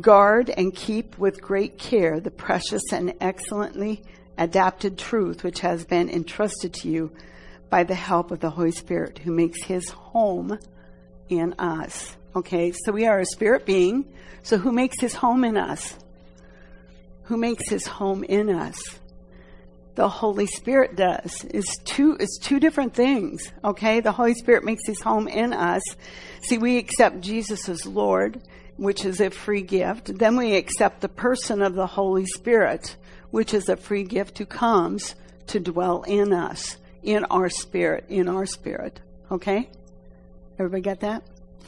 Guard 0.00 0.48
and 0.48 0.74
keep 0.74 1.18
with 1.18 1.42
great 1.42 1.78
care 1.78 2.18
the 2.18 2.30
precious 2.30 2.82
and 2.92 3.12
excellently 3.20 4.02
adapted 4.38 4.96
truth 4.96 5.44
which 5.44 5.60
has 5.60 5.84
been 5.84 6.08
entrusted 6.08 6.72
to 6.72 6.88
you 6.88 7.12
by 7.68 7.84
the 7.84 7.94
help 7.94 8.30
of 8.30 8.40
the 8.40 8.48
Holy 8.48 8.72
Spirit 8.72 9.18
who 9.18 9.30
makes 9.30 9.62
his 9.62 9.90
home 9.90 10.58
in 11.28 11.52
us. 11.58 12.16
Okay, 12.34 12.72
so 12.72 12.90
we 12.92 13.06
are 13.06 13.20
a 13.20 13.26
spirit 13.26 13.66
being. 13.66 14.06
So 14.42 14.56
who 14.56 14.72
makes 14.72 14.98
his 14.98 15.12
home 15.12 15.44
in 15.44 15.58
us? 15.58 15.94
Who 17.24 17.36
makes 17.36 17.68
his 17.68 17.86
home 17.86 18.24
in 18.24 18.48
us? 18.48 18.78
The 19.94 20.08
Holy 20.08 20.46
Spirit 20.46 20.96
does. 20.96 21.44
It's 21.50 21.78
two, 21.78 22.16
it's 22.18 22.38
two 22.38 22.58
different 22.58 22.94
things. 22.94 23.52
Okay, 23.62 24.00
the 24.00 24.12
Holy 24.12 24.34
Spirit 24.34 24.64
makes 24.64 24.86
his 24.86 25.00
home 25.00 25.28
in 25.28 25.52
us. 25.52 25.82
See, 26.42 26.58
we 26.58 26.78
accept 26.78 27.20
Jesus 27.20 27.68
as 27.68 27.86
Lord 27.86 28.40
which 28.76 29.04
is 29.04 29.20
a 29.20 29.30
free 29.30 29.62
gift. 29.62 30.18
Then 30.18 30.36
we 30.36 30.56
accept 30.56 31.00
the 31.00 31.08
person 31.08 31.62
of 31.62 31.74
the 31.74 31.86
Holy 31.86 32.26
Spirit, 32.26 32.96
which 33.30 33.54
is 33.54 33.68
a 33.68 33.76
free 33.76 34.04
gift 34.04 34.38
who 34.38 34.46
comes 34.46 35.14
to 35.48 35.60
dwell 35.60 36.02
in 36.02 36.32
us, 36.32 36.78
in 37.02 37.24
our 37.26 37.48
spirit, 37.48 38.06
in 38.08 38.28
our 38.28 38.46
spirit. 38.46 39.00
Okay? 39.30 39.68
Everybody 40.58 40.82
get 40.82 41.00
that? 41.00 41.22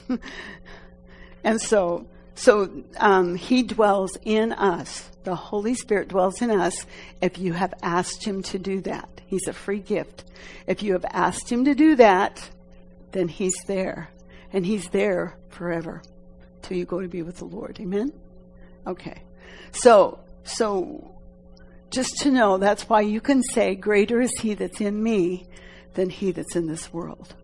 and 1.45 1.61
so, 1.61 2.07
so 2.35 2.85
um, 2.99 3.35
he 3.35 3.63
dwells 3.63 4.17
in 4.23 4.53
us. 4.53 5.09
The 5.25 5.35
Holy 5.35 5.75
Spirit 5.75 6.09
dwells 6.09 6.43
in 6.43 6.51
us 6.51 6.85
if 7.21 7.39
you 7.39 7.53
have 7.53 7.75
asked 7.83 8.25
him 8.25 8.43
to 8.45 8.59
do 8.59 8.81
that. 8.83 9.09
He's 9.27 9.49
a 9.49 9.53
free 9.53 9.79
gift. 9.79 10.25
If 10.67 10.83
you 10.83 10.93
have 10.93 11.07
asked 11.11 11.51
him 11.51 11.65
to 11.65 11.75
do 11.75 11.97
that, 11.97 12.51
then 13.13 13.29
he's 13.29 13.57
there. 13.67 14.11
And 14.53 14.67
he's 14.67 14.89
there 14.91 15.37
forever 15.49 16.03
till 16.63 16.77
you 16.77 16.85
go 16.85 17.01
to 17.01 17.09
be 17.09 17.23
with 17.23 17.39
the 17.39 17.45
Lord. 17.45 17.79
Amen? 17.81 18.13
Okay. 18.87 19.23
So, 19.73 20.21
so 20.45 21.15
just 21.91 22.17
to 22.19 22.31
know 22.31 22.59
that's 22.59 22.89
why 22.89 23.01
you 23.01 23.21
can 23.21 23.43
say, 23.43 23.75
Greater 23.75 24.21
is 24.21 24.33
he 24.41 24.55
that's 24.55 24.81
in 24.81 25.03
me 25.03 25.47
than 25.95 26.11
he 26.11 26.33
that's 26.33 26.57
in 26.57 26.67
this 26.67 26.93
world. 26.93 27.35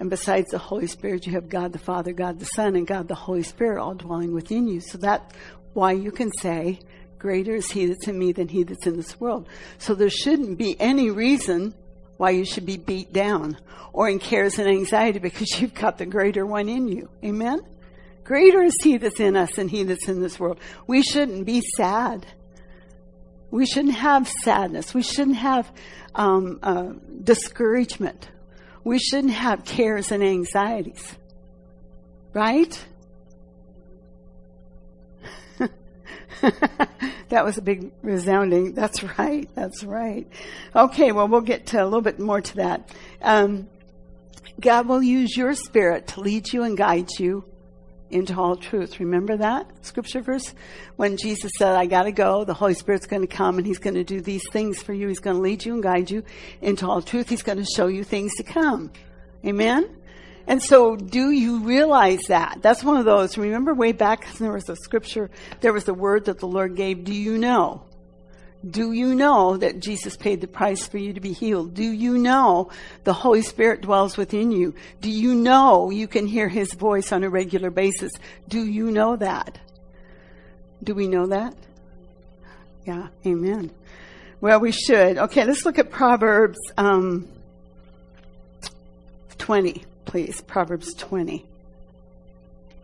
And 0.00 0.08
besides 0.08 0.50
the 0.50 0.58
Holy 0.58 0.86
Spirit, 0.86 1.26
you 1.26 1.32
have 1.32 1.50
God 1.50 1.74
the 1.74 1.78
Father, 1.78 2.12
God 2.12 2.40
the 2.40 2.46
Son, 2.46 2.74
and 2.74 2.86
God 2.86 3.06
the 3.06 3.14
Holy 3.14 3.42
Spirit 3.42 3.82
all 3.82 3.94
dwelling 3.94 4.32
within 4.32 4.66
you. 4.66 4.80
So 4.80 4.96
that's 4.96 5.34
why 5.74 5.92
you 5.92 6.10
can 6.10 6.32
say, 6.32 6.80
Greater 7.18 7.54
is 7.54 7.70
he 7.70 7.84
that's 7.84 8.08
in 8.08 8.18
me 8.18 8.32
than 8.32 8.48
he 8.48 8.62
that's 8.62 8.86
in 8.86 8.96
this 8.96 9.20
world. 9.20 9.46
So 9.76 9.94
there 9.94 10.08
shouldn't 10.08 10.56
be 10.56 10.74
any 10.80 11.10
reason 11.10 11.74
why 12.16 12.30
you 12.30 12.46
should 12.46 12.64
be 12.64 12.78
beat 12.78 13.12
down 13.12 13.58
or 13.92 14.08
in 14.08 14.20
cares 14.20 14.58
and 14.58 14.66
anxiety 14.66 15.18
because 15.28 15.60
you've 15.60 15.74
got 15.74 15.98
the 15.98 16.06
greater 16.06 16.46
one 16.46 16.70
in 16.70 16.88
you. 16.88 17.10
Amen? 17.22 17.60
Greater 18.24 18.62
is 18.62 18.76
He 18.82 18.96
that's 18.96 19.20
in 19.20 19.36
us 19.36 19.56
than 19.56 19.68
He 19.68 19.82
that's 19.82 20.08
in 20.08 20.22
this 20.22 20.40
world. 20.40 20.60
We 20.86 21.02
shouldn't 21.02 21.44
be 21.44 21.60
sad. 21.76 22.24
We 23.50 23.66
shouldn't 23.66 23.96
have 23.96 24.26
sadness. 24.42 24.94
We 24.94 25.02
shouldn't 25.02 25.36
have 25.36 25.70
um, 26.14 26.58
uh, 26.62 26.92
discouragement. 27.22 28.30
We 28.84 28.98
shouldn't 28.98 29.32
have 29.32 29.64
cares 29.64 30.10
and 30.10 30.22
anxieties. 30.22 31.16
Right? 32.32 32.86
that 37.28 37.44
was 37.44 37.58
a 37.58 37.62
big 37.62 37.92
resounding. 38.02 38.72
That's 38.72 39.02
right. 39.18 39.48
That's 39.54 39.84
right. 39.84 40.26
Okay, 40.74 41.12
well, 41.12 41.28
we'll 41.28 41.40
get 41.40 41.66
to 41.68 41.82
a 41.82 41.84
little 41.84 42.00
bit 42.00 42.18
more 42.18 42.40
to 42.40 42.56
that. 42.56 42.94
Um, 43.20 43.68
God 44.60 44.86
will 44.86 45.02
use 45.02 45.36
your 45.36 45.54
spirit 45.54 46.08
to 46.08 46.20
lead 46.20 46.52
you 46.52 46.62
and 46.62 46.76
guide 46.76 47.08
you 47.18 47.44
into 48.10 48.38
all 48.38 48.56
truth. 48.56 49.00
Remember 49.00 49.36
that 49.36 49.66
scripture 49.82 50.20
verse? 50.20 50.54
When 50.96 51.16
Jesus 51.16 51.52
said, 51.58 51.76
I 51.76 51.86
gotta 51.86 52.12
go, 52.12 52.44
the 52.44 52.54
Holy 52.54 52.74
Spirit's 52.74 53.06
gonna 53.06 53.26
come 53.26 53.58
and 53.58 53.66
He's 53.66 53.78
gonna 53.78 54.04
do 54.04 54.20
these 54.20 54.42
things 54.50 54.82
for 54.82 54.92
you. 54.92 55.08
He's 55.08 55.20
gonna 55.20 55.40
lead 55.40 55.64
you 55.64 55.74
and 55.74 55.82
guide 55.82 56.10
you 56.10 56.24
into 56.60 56.86
all 56.86 57.02
truth. 57.02 57.28
He's 57.28 57.42
gonna 57.42 57.64
show 57.64 57.86
you 57.86 58.04
things 58.04 58.32
to 58.36 58.42
come. 58.42 58.90
Amen? 59.44 59.88
And 60.46 60.62
so, 60.62 60.96
do 60.96 61.30
you 61.30 61.60
realize 61.60 62.22
that? 62.28 62.58
That's 62.60 62.82
one 62.82 62.96
of 62.96 63.04
those. 63.04 63.38
Remember 63.38 63.72
way 63.72 63.92
back, 63.92 64.26
there 64.38 64.52
was 64.52 64.68
a 64.68 64.76
scripture, 64.76 65.30
there 65.60 65.72
was 65.72 65.86
a 65.86 65.94
word 65.94 66.24
that 66.24 66.38
the 66.38 66.48
Lord 66.48 66.76
gave, 66.76 67.04
do 67.04 67.14
you 67.14 67.38
know? 67.38 67.84
Do 68.68 68.92
you 68.92 69.14
know 69.14 69.56
that 69.56 69.80
Jesus 69.80 70.16
paid 70.16 70.42
the 70.42 70.46
price 70.46 70.86
for 70.86 70.98
you 70.98 71.14
to 71.14 71.20
be 71.20 71.32
healed? 71.32 71.72
Do 71.72 71.82
you 71.82 72.18
know 72.18 72.70
the 73.04 73.14
Holy 73.14 73.40
Spirit 73.40 73.80
dwells 73.80 74.18
within 74.18 74.52
you? 74.52 74.74
Do 75.00 75.10
you 75.10 75.34
know 75.34 75.88
you 75.88 76.06
can 76.06 76.26
hear 76.26 76.48
His 76.48 76.74
voice 76.74 77.10
on 77.10 77.24
a 77.24 77.30
regular 77.30 77.70
basis? 77.70 78.12
Do 78.48 78.62
you 78.64 78.90
know 78.90 79.16
that? 79.16 79.58
Do 80.82 80.94
we 80.94 81.08
know 81.08 81.26
that? 81.28 81.54
Yeah, 82.86 83.08
amen. 83.24 83.70
Well, 84.42 84.60
we 84.60 84.72
should. 84.72 85.16
Okay, 85.16 85.44
let's 85.44 85.64
look 85.64 85.78
at 85.78 85.90
Proverbs 85.90 86.58
um, 86.76 87.28
20, 89.38 89.84
please. 90.04 90.40
Proverbs 90.42 90.92
20, 90.94 91.46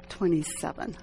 27. 0.09 0.97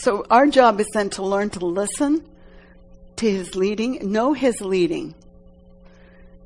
So 0.00 0.24
our 0.30 0.46
job 0.46 0.80
is 0.80 0.88
then 0.94 1.10
to 1.10 1.22
learn 1.22 1.50
to 1.50 1.66
listen 1.66 2.24
to 3.16 3.30
his 3.30 3.54
leading, 3.54 4.10
know 4.10 4.32
his 4.32 4.62
leading, 4.62 5.14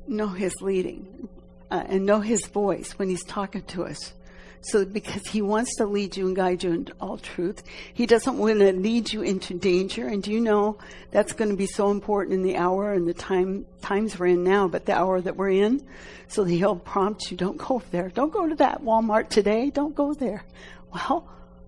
know 0.05 0.27
his 0.27 0.61
leading, 0.61 1.29
uh, 1.71 1.85
and 1.87 2.05
know 2.05 2.19
his 2.19 2.45
voice 2.47 2.99
when 2.99 3.07
he's 3.07 3.23
talking 3.23 3.61
to 3.61 3.85
us. 3.85 4.13
So 4.59 4.83
because 4.83 5.25
he 5.27 5.41
wants 5.41 5.73
to 5.77 5.85
lead 5.85 6.17
you 6.17 6.27
and 6.27 6.35
guide 6.35 6.65
you 6.65 6.73
into 6.73 6.93
all 6.99 7.17
truth. 7.17 7.63
He 7.93 8.05
doesn't 8.05 8.37
want 8.37 8.59
to 8.59 8.73
lead 8.73 9.13
you 9.13 9.21
into 9.21 9.53
danger. 9.53 10.05
And 10.05 10.21
do 10.21 10.33
you 10.33 10.41
know 10.41 10.77
that's 11.11 11.31
going 11.31 11.51
to 11.51 11.55
be 11.55 11.67
so 11.67 11.91
important 11.91 12.33
in 12.33 12.43
the 12.43 12.57
hour 12.57 12.91
and 12.91 13.07
the 13.07 13.13
time 13.13 13.65
times 13.81 14.19
we're 14.19 14.25
in 14.25 14.43
now, 14.43 14.67
but 14.67 14.85
the 14.85 14.97
hour 14.97 15.21
that 15.21 15.37
we're 15.37 15.51
in. 15.51 15.81
So 16.27 16.43
he'll 16.43 16.75
prompt 16.75 17.31
you, 17.31 17.37
don't 17.37 17.57
go 17.57 17.81
there. 17.91 18.09
Don't 18.09 18.33
go 18.33 18.49
to 18.49 18.55
that 18.55 18.81
Walmart 18.81 19.29
today. 19.29 19.69
Don't 19.69 19.95
go 19.95 20.13
there. 20.13 20.43
Well, 20.91 21.25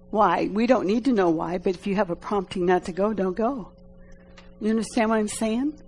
why. 0.10 0.50
We 0.52 0.68
don't 0.68 0.88
need 0.88 1.06
to 1.06 1.14
know 1.14 1.30
why, 1.30 1.58
but 1.58 1.76
if 1.76 1.88
you 1.88 1.96
have 1.96 2.10
a 2.10 2.16
prompting 2.16 2.66
not 2.66 2.86
to 2.86 2.92
go, 2.92 3.14
don't 3.14 3.36
go. 3.36 3.72
You 4.60 4.70
understand 4.70 5.10
what 5.10 5.20
I'm 5.20 5.28
saying? 5.28 5.80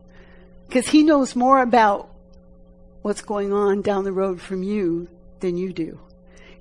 Because 0.68 0.88
he 0.88 1.04
knows 1.04 1.36
more 1.36 1.62
about 1.62 2.10
what's 3.02 3.22
going 3.22 3.54
on 3.54 3.82
down 3.82 4.04
the 4.04 4.12
road 4.12 4.42
from 4.42 4.62
you 4.62 5.08
than 5.40 5.58
you 5.58 5.74
do. 5.74 6.00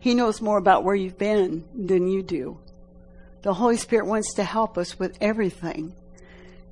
He 0.00 0.14
knows 0.14 0.40
more 0.40 0.58
about 0.58 0.84
where 0.84 0.94
you've 0.94 1.18
been 1.18 1.64
than 1.74 2.08
you 2.08 2.22
do. 2.22 2.58
The 3.42 3.54
Holy 3.54 3.76
Spirit 3.76 4.06
wants 4.06 4.34
to 4.34 4.44
help 4.44 4.78
us 4.78 4.98
with 4.98 5.18
everything. 5.20 5.94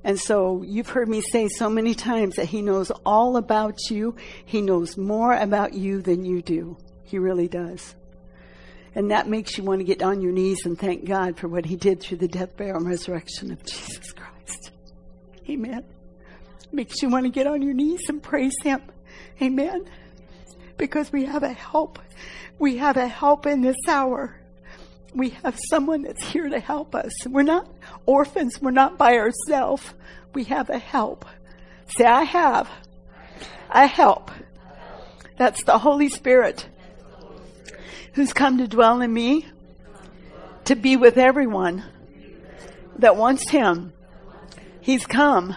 And 0.03 0.19
so 0.19 0.63
you've 0.63 0.89
heard 0.89 1.09
me 1.09 1.21
say 1.21 1.47
so 1.49 1.69
many 1.69 1.93
times 1.93 2.35
that 2.35 2.45
He 2.45 2.61
knows 2.61 2.91
all 3.05 3.35
about 3.35 3.89
you. 3.89 4.15
He 4.45 4.61
knows 4.61 4.97
more 4.97 5.35
about 5.35 5.73
you 5.73 6.01
than 6.01 6.23
you 6.23 6.41
do. 6.41 6.77
He 7.03 7.19
really 7.19 7.47
does. 7.47 7.95
And 8.97 9.11
that 9.11 9.27
makes 9.29 9.59
you 9.59 9.63
want 9.63 9.79
to 9.79 9.83
get 9.83 10.01
on 10.01 10.21
your 10.21 10.31
knees 10.31 10.65
and 10.65 10.75
thank 10.77 11.05
God 11.05 11.37
for 11.37 11.47
what 11.47 11.65
He 11.65 11.75
did 11.75 12.01
through 12.01 12.17
the 12.17 12.27
death, 12.27 12.57
burial, 12.57 12.77
and 12.77 12.87
resurrection 12.87 13.51
of 13.51 13.63
Jesus 13.63 14.11
Christ. 14.11 14.71
Amen. 15.47 15.83
Makes 16.71 17.03
you 17.03 17.09
want 17.09 17.25
to 17.25 17.29
get 17.29 17.45
on 17.45 17.61
your 17.61 17.75
knees 17.75 18.01
and 18.09 18.23
praise 18.23 18.55
Him. 18.63 18.81
Amen. 19.39 19.85
because 20.77 21.11
we 21.11 21.25
have 21.25 21.43
a 21.43 21.53
help. 21.53 21.99
We 22.59 22.77
have 22.77 22.97
a 22.97 23.07
help 23.07 23.45
in 23.45 23.61
this 23.61 23.75
hour. 23.87 24.39
We 25.13 25.29
have 25.43 25.57
someone 25.69 26.03
that's 26.03 26.23
here 26.23 26.49
to 26.49 26.59
help 26.59 26.95
us. 26.95 27.11
We're 27.27 27.43
not 27.43 27.67
orphans. 28.05 28.61
We're 28.61 28.71
not 28.71 28.97
by 28.97 29.17
ourselves. 29.17 29.93
We 30.33 30.45
have 30.45 30.69
a 30.69 30.77
help. 30.77 31.25
Say, 31.97 32.05
I 32.05 32.23
have 32.23 32.69
a 33.69 33.87
help. 33.87 34.31
That's 35.37 35.63
the 35.63 35.77
Holy 35.77 36.09
Spirit 36.09 36.67
who's 38.17 38.33
come 38.33 38.57
to 38.57 38.67
dwell 38.67 38.99
in 39.01 39.13
me, 39.13 39.45
to 40.65 40.75
be 40.75 40.97
with 40.97 41.19
everyone 41.19 41.83
that 42.97 43.15
wants 43.15 43.47
Him. 43.47 43.93
He's 44.81 45.05
come 45.05 45.55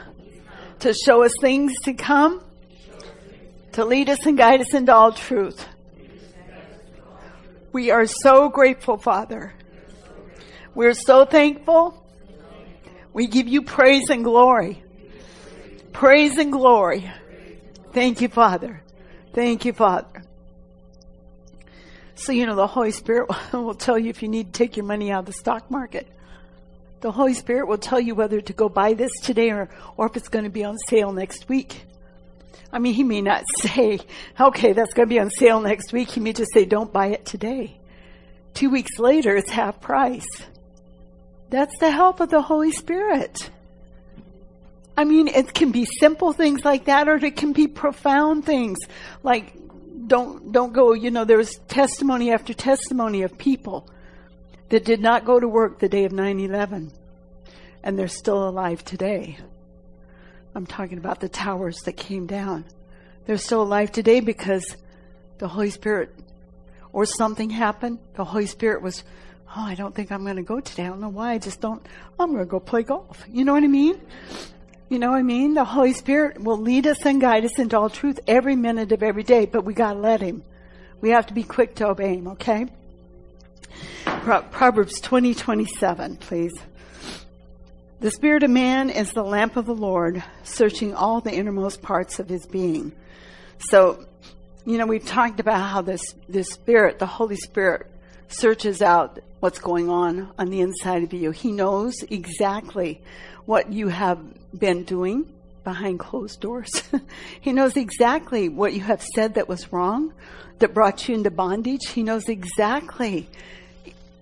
to 0.80 0.92
show 0.92 1.24
us 1.24 1.32
things 1.40 1.72
to 1.84 1.94
come, 1.94 2.44
to 3.72 3.84
lead 3.86 4.10
us 4.10 4.26
and 4.26 4.36
guide 4.36 4.60
us 4.60 4.74
into 4.74 4.94
all 4.94 5.10
truth. 5.10 5.66
We 7.72 7.90
are 7.92 8.04
so 8.04 8.50
grateful, 8.50 8.98
Father. 8.98 9.54
We're 10.74 10.92
so 10.92 11.24
thankful. 11.24 12.06
We 13.14 13.26
give 13.26 13.48
you 13.48 13.62
praise 13.62 14.10
and 14.10 14.22
glory. 14.22 14.84
Praise 15.94 16.36
and 16.36 16.52
glory. 16.52 17.10
Thank 17.94 18.20
you, 18.20 18.28
Father. 18.28 18.82
Thank 19.32 19.64
you, 19.64 19.72
Father. 19.72 20.24
So, 22.20 22.32
you 22.32 22.44
know, 22.44 22.54
the 22.54 22.66
Holy 22.66 22.90
Spirit 22.90 23.30
will 23.54 23.74
tell 23.74 23.98
you 23.98 24.10
if 24.10 24.22
you 24.22 24.28
need 24.28 24.52
to 24.52 24.52
take 24.52 24.76
your 24.76 24.84
money 24.84 25.10
out 25.10 25.20
of 25.20 25.26
the 25.26 25.32
stock 25.32 25.70
market. 25.70 26.06
The 27.00 27.10
Holy 27.10 27.32
Spirit 27.32 27.66
will 27.66 27.78
tell 27.78 27.98
you 27.98 28.14
whether 28.14 28.42
to 28.42 28.52
go 28.52 28.68
buy 28.68 28.92
this 28.92 29.10
today 29.22 29.50
or, 29.50 29.70
or 29.96 30.04
if 30.04 30.18
it's 30.18 30.28
going 30.28 30.44
to 30.44 30.50
be 30.50 30.62
on 30.62 30.76
sale 30.86 31.12
next 31.12 31.48
week. 31.48 31.82
I 32.70 32.78
mean, 32.78 32.92
he 32.92 33.04
may 33.04 33.22
not 33.22 33.44
say, 33.60 34.00
okay, 34.38 34.74
that's 34.74 34.92
going 34.92 35.08
to 35.08 35.14
be 35.14 35.18
on 35.18 35.30
sale 35.30 35.62
next 35.62 35.94
week. 35.94 36.10
He 36.10 36.20
may 36.20 36.34
just 36.34 36.52
say, 36.52 36.66
don't 36.66 36.92
buy 36.92 37.06
it 37.06 37.24
today. 37.24 37.80
Two 38.52 38.68
weeks 38.68 38.98
later, 38.98 39.34
it's 39.34 39.48
half 39.48 39.80
price. 39.80 40.28
That's 41.48 41.78
the 41.78 41.90
help 41.90 42.20
of 42.20 42.28
the 42.28 42.42
Holy 42.42 42.72
Spirit. 42.72 43.48
I 44.94 45.04
mean, 45.04 45.26
it 45.26 45.54
can 45.54 45.72
be 45.72 45.86
simple 45.86 46.34
things 46.34 46.66
like 46.66 46.84
that, 46.84 47.08
or 47.08 47.14
it 47.14 47.36
can 47.36 47.54
be 47.54 47.66
profound 47.66 48.44
things 48.44 48.76
like 49.22 49.54
don't 50.06 50.52
don't 50.52 50.72
go. 50.72 50.92
You 50.92 51.10
know, 51.10 51.24
there 51.24 51.38
was 51.38 51.56
testimony 51.68 52.32
after 52.32 52.54
testimony 52.54 53.22
of 53.22 53.36
people 53.38 53.88
that 54.68 54.84
did 54.84 55.00
not 55.00 55.24
go 55.24 55.40
to 55.40 55.48
work 55.48 55.78
the 55.78 55.88
day 55.88 56.04
of 56.04 56.12
9/11, 56.12 56.92
and 57.82 57.98
they're 57.98 58.08
still 58.08 58.48
alive 58.48 58.84
today. 58.84 59.38
I'm 60.54 60.66
talking 60.66 60.98
about 60.98 61.20
the 61.20 61.28
towers 61.28 61.78
that 61.82 61.92
came 61.92 62.26
down. 62.26 62.64
They're 63.26 63.36
still 63.36 63.62
alive 63.62 63.92
today 63.92 64.20
because 64.20 64.76
the 65.38 65.48
Holy 65.48 65.70
Spirit, 65.70 66.14
or 66.92 67.04
something 67.06 67.50
happened. 67.50 67.98
The 68.14 68.24
Holy 68.24 68.46
Spirit 68.46 68.82
was, 68.82 69.04
oh, 69.56 69.62
I 69.62 69.74
don't 69.74 69.94
think 69.94 70.10
I'm 70.10 70.24
going 70.24 70.36
to 70.36 70.42
go 70.42 70.60
today. 70.60 70.84
I 70.84 70.88
don't 70.88 71.00
know 71.00 71.08
why. 71.08 71.32
I 71.32 71.38
just 71.38 71.60
don't. 71.60 71.86
I'm 72.18 72.32
going 72.32 72.44
to 72.44 72.50
go 72.50 72.58
play 72.58 72.82
golf. 72.82 73.24
You 73.28 73.44
know 73.44 73.52
what 73.52 73.62
I 73.62 73.68
mean? 73.68 74.00
You 74.90 74.98
know 74.98 75.10
what 75.12 75.18
I 75.18 75.22
mean? 75.22 75.54
The 75.54 75.64
Holy 75.64 75.92
Spirit 75.92 76.42
will 76.42 76.58
lead 76.58 76.84
us 76.84 77.06
and 77.06 77.20
guide 77.20 77.44
us 77.44 77.60
into 77.60 77.78
all 77.78 77.88
truth 77.88 78.18
every 78.26 78.56
minute 78.56 78.90
of 78.90 79.04
every 79.04 79.22
day, 79.22 79.46
but 79.46 79.64
we 79.64 79.72
got 79.72 79.92
to 79.92 80.00
let 80.00 80.20
Him. 80.20 80.42
We 81.00 81.10
have 81.10 81.28
to 81.28 81.32
be 81.32 81.44
quick 81.44 81.76
to 81.76 81.86
obey 81.86 82.16
Him, 82.16 82.26
okay? 82.26 82.66
Proverbs 84.04 85.00
20, 85.00 85.32
27, 85.32 86.16
please. 86.16 86.52
The 88.00 88.10
spirit 88.10 88.42
of 88.42 88.50
man 88.50 88.90
is 88.90 89.12
the 89.12 89.22
lamp 89.22 89.56
of 89.56 89.66
the 89.66 89.74
Lord, 89.74 90.24
searching 90.42 90.92
all 90.92 91.20
the 91.20 91.32
innermost 91.32 91.82
parts 91.82 92.18
of 92.18 92.28
his 92.28 92.44
being. 92.46 92.90
So, 93.60 94.04
you 94.66 94.76
know, 94.76 94.86
we've 94.86 95.06
talked 95.06 95.38
about 95.38 95.60
how 95.60 95.82
this, 95.82 96.02
this 96.28 96.48
spirit, 96.48 96.98
the 96.98 97.06
Holy 97.06 97.36
Spirit, 97.36 97.86
searches 98.26 98.82
out 98.82 99.20
what's 99.38 99.60
going 99.60 99.88
on 99.88 100.32
on 100.36 100.50
the 100.50 100.62
inside 100.62 101.04
of 101.04 101.12
you. 101.12 101.30
He 101.30 101.52
knows 101.52 101.94
exactly 102.10 103.00
what 103.44 103.72
you 103.72 103.86
have 103.86 104.18
been 104.56 104.84
doing 104.84 105.26
behind 105.64 105.98
closed 105.98 106.40
doors. 106.40 106.70
he 107.40 107.52
knows 107.52 107.76
exactly 107.76 108.48
what 108.48 108.72
you 108.72 108.80
have 108.80 109.02
said 109.14 109.34
that 109.34 109.48
was 109.48 109.72
wrong, 109.72 110.12
that 110.58 110.74
brought 110.74 111.08
you 111.08 111.14
into 111.14 111.30
bondage. 111.30 111.88
He 111.88 112.02
knows 112.02 112.28
exactly 112.28 113.28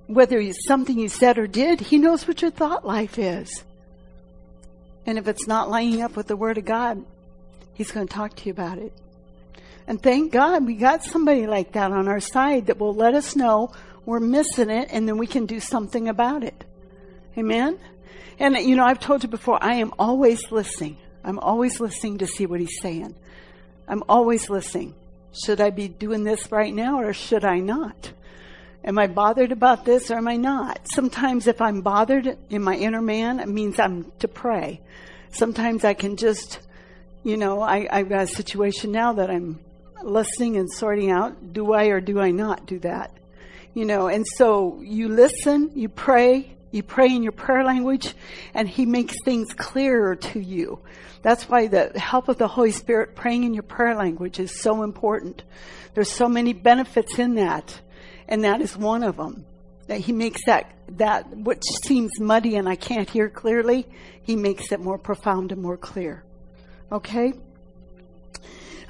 whether 0.07 0.39
it's 0.39 0.67
something 0.67 0.99
you 0.99 1.09
said 1.09 1.39
or 1.39 1.47
did. 1.47 1.81
He 1.81 1.99
knows 1.99 2.27
what 2.27 2.43
your 2.43 2.51
thought 2.51 2.87
life 2.87 3.19
is. 3.19 3.65
And 5.07 5.19
if 5.19 5.29
it's 5.29 5.47
not 5.47 5.71
lining 5.71 6.03
up 6.03 6.17
with 6.17 6.27
the 6.27 6.37
Word 6.37 6.59
of 6.59 6.65
God, 6.65 7.05
He's 7.75 7.93
going 7.93 8.09
to 8.09 8.13
talk 8.13 8.35
to 8.37 8.47
you 8.47 8.53
about 8.53 8.79
it. 8.79 8.93
And 9.87 10.03
thank 10.03 10.33
God 10.33 10.67
we 10.67 10.75
got 10.75 11.05
somebody 11.05 11.47
like 11.47 11.73
that 11.73 11.93
on 11.93 12.09
our 12.09 12.21
side 12.21 12.67
that 12.67 12.79
will 12.79 12.95
let 12.95 13.15
us 13.15 13.37
know 13.37 13.73
we're 14.05 14.21
missing 14.21 14.69
it 14.69 14.89
and 14.91 15.09
then 15.09 15.17
we 15.17 15.27
can 15.27 15.47
do 15.47 15.61
something 15.61 16.09
about 16.09 16.43
it. 16.43 16.65
Amen? 17.39 17.79
And, 18.39 18.57
you 18.57 18.77
know, 18.77 18.85
I've 18.85 19.01
told 19.01 19.23
you 19.23 19.29
before, 19.29 19.59
I 19.63 19.75
am 19.75 19.93
always 19.99 20.51
listening. 20.51 20.99
I'm 21.25 21.39
always 21.39 21.81
listening 21.81 22.19
to 22.19 22.27
see 22.27 22.47
what 22.47 22.61
He's 22.61 22.81
saying. 22.81 23.15
I'm 23.89 24.03
always 24.09 24.49
listening. 24.49 24.95
Should 25.45 25.61
I 25.61 25.71
be 25.71 25.89
doing 25.89 26.25
this 26.25 26.51
right 26.53 26.73
now 26.73 27.01
or 27.01 27.13
should 27.13 27.45
I 27.45 27.59
not? 27.59 28.13
Am 28.85 28.99
I 28.99 29.07
bothered 29.07 29.53
about 29.53 29.85
this 29.85 30.11
or 30.11 30.17
am 30.17 30.29
I 30.29 30.37
not? 30.37 30.87
Sometimes 30.95 31.47
if 31.47 31.61
I'm 31.61 31.83
bothered 31.83 32.39
in 32.49 32.63
my 32.63 32.77
inner 32.77 33.03
man, 33.03 33.41
it 33.41 33.49
means 33.49 33.79
I'm 33.79 34.13
to 34.21 34.29
pray. 34.29 34.81
Sometimes 35.31 35.85
I 35.85 35.95
can 35.95 36.17
just, 36.17 36.61
you 37.25 37.37
know, 37.37 37.61
I, 37.61 37.89
I've 37.91 38.09
got 38.09 38.23
a 38.23 38.27
situation 38.29 38.93
now 38.93 39.15
that 39.15 39.31
I'm 39.31 39.61
listening 40.03 40.57
and 40.57 40.71
sorting 40.71 41.11
out. 41.11 41.53
Do 41.53 41.73
I 41.73 41.87
or 41.87 42.01
do 42.01 42.21
I 42.21 42.31
not 42.31 42.67
do 42.67 42.79
that? 42.81 43.13
You 43.75 43.85
know, 43.85 44.09
and 44.09 44.27
so 44.27 44.81
you 44.81 45.09
listen, 45.09 45.73
you 45.75 45.89
pray, 45.89 46.57
you 46.71 46.83
pray 46.83 47.07
in 47.07 47.23
your 47.23 47.33
prayer 47.33 47.65
language, 47.65 48.15
and 48.55 48.69
He 48.69 48.87
makes 48.87 49.15
things 49.25 49.53
clearer 49.55 50.17
to 50.17 50.41
you. 50.41 50.81
That's 51.23 51.49
why 51.49 51.67
the 51.67 51.99
help 51.99 52.29
of 52.29 52.39
the 52.39 52.49
Holy 52.49 52.73
Spirit 52.73 53.17
praying 53.17 53.45
in 53.45 53.55
your 53.55 53.63
prayer 53.63 53.95
language 53.95 54.39
is 54.39 54.61
so 54.61 54.83
important. 54.83 55.43
There's 55.95 56.11
so 56.11 56.29
many 56.29 56.53
benefits 56.53 57.19
in 57.19 57.35
that 57.35 57.81
and 58.29 58.45
that 58.45 58.61
is 58.61 58.77
one 58.77 59.03
of 59.03 59.17
them. 59.17 59.45
That 59.87 60.01
he 60.01 60.13
makes 60.13 60.45
that 60.45 60.71
that 60.99 61.35
which 61.35 61.63
seems 61.85 62.21
muddy 62.21 62.57
and 62.57 62.69
I 62.69 62.77
can't 62.77 63.09
hear 63.09 63.31
clearly, 63.31 63.87
he 64.23 64.37
makes 64.37 64.71
it 64.71 64.81
more 64.81 64.99
profound 64.99 65.51
and 65.51 65.63
more 65.63 65.79
clear. 65.79 66.25
Okay. 66.93 67.33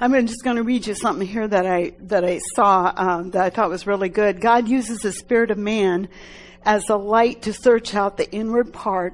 I'm 0.01 0.27
just 0.27 0.43
going 0.43 0.55
to 0.55 0.63
read 0.63 0.87
you 0.87 0.93
something 0.93 1.27
here 1.27 1.47
that 1.47 1.65
I 1.65 1.93
that 2.01 2.25
I 2.25 2.39
saw 2.55 2.91
um, 2.95 3.31
that 3.31 3.43
I 3.43 3.49
thought 3.49 3.69
was 3.69 3.87
really 3.87 4.09
good. 4.09 4.41
God 4.41 4.67
uses 4.67 4.99
the 4.99 5.13
spirit 5.13 5.51
of 5.51 5.57
man 5.57 6.09
as 6.63 6.89
a 6.89 6.95
light 6.95 7.43
to 7.43 7.53
search 7.53 7.95
out 7.95 8.17
the 8.17 8.29
inward 8.31 8.73
part 8.73 9.13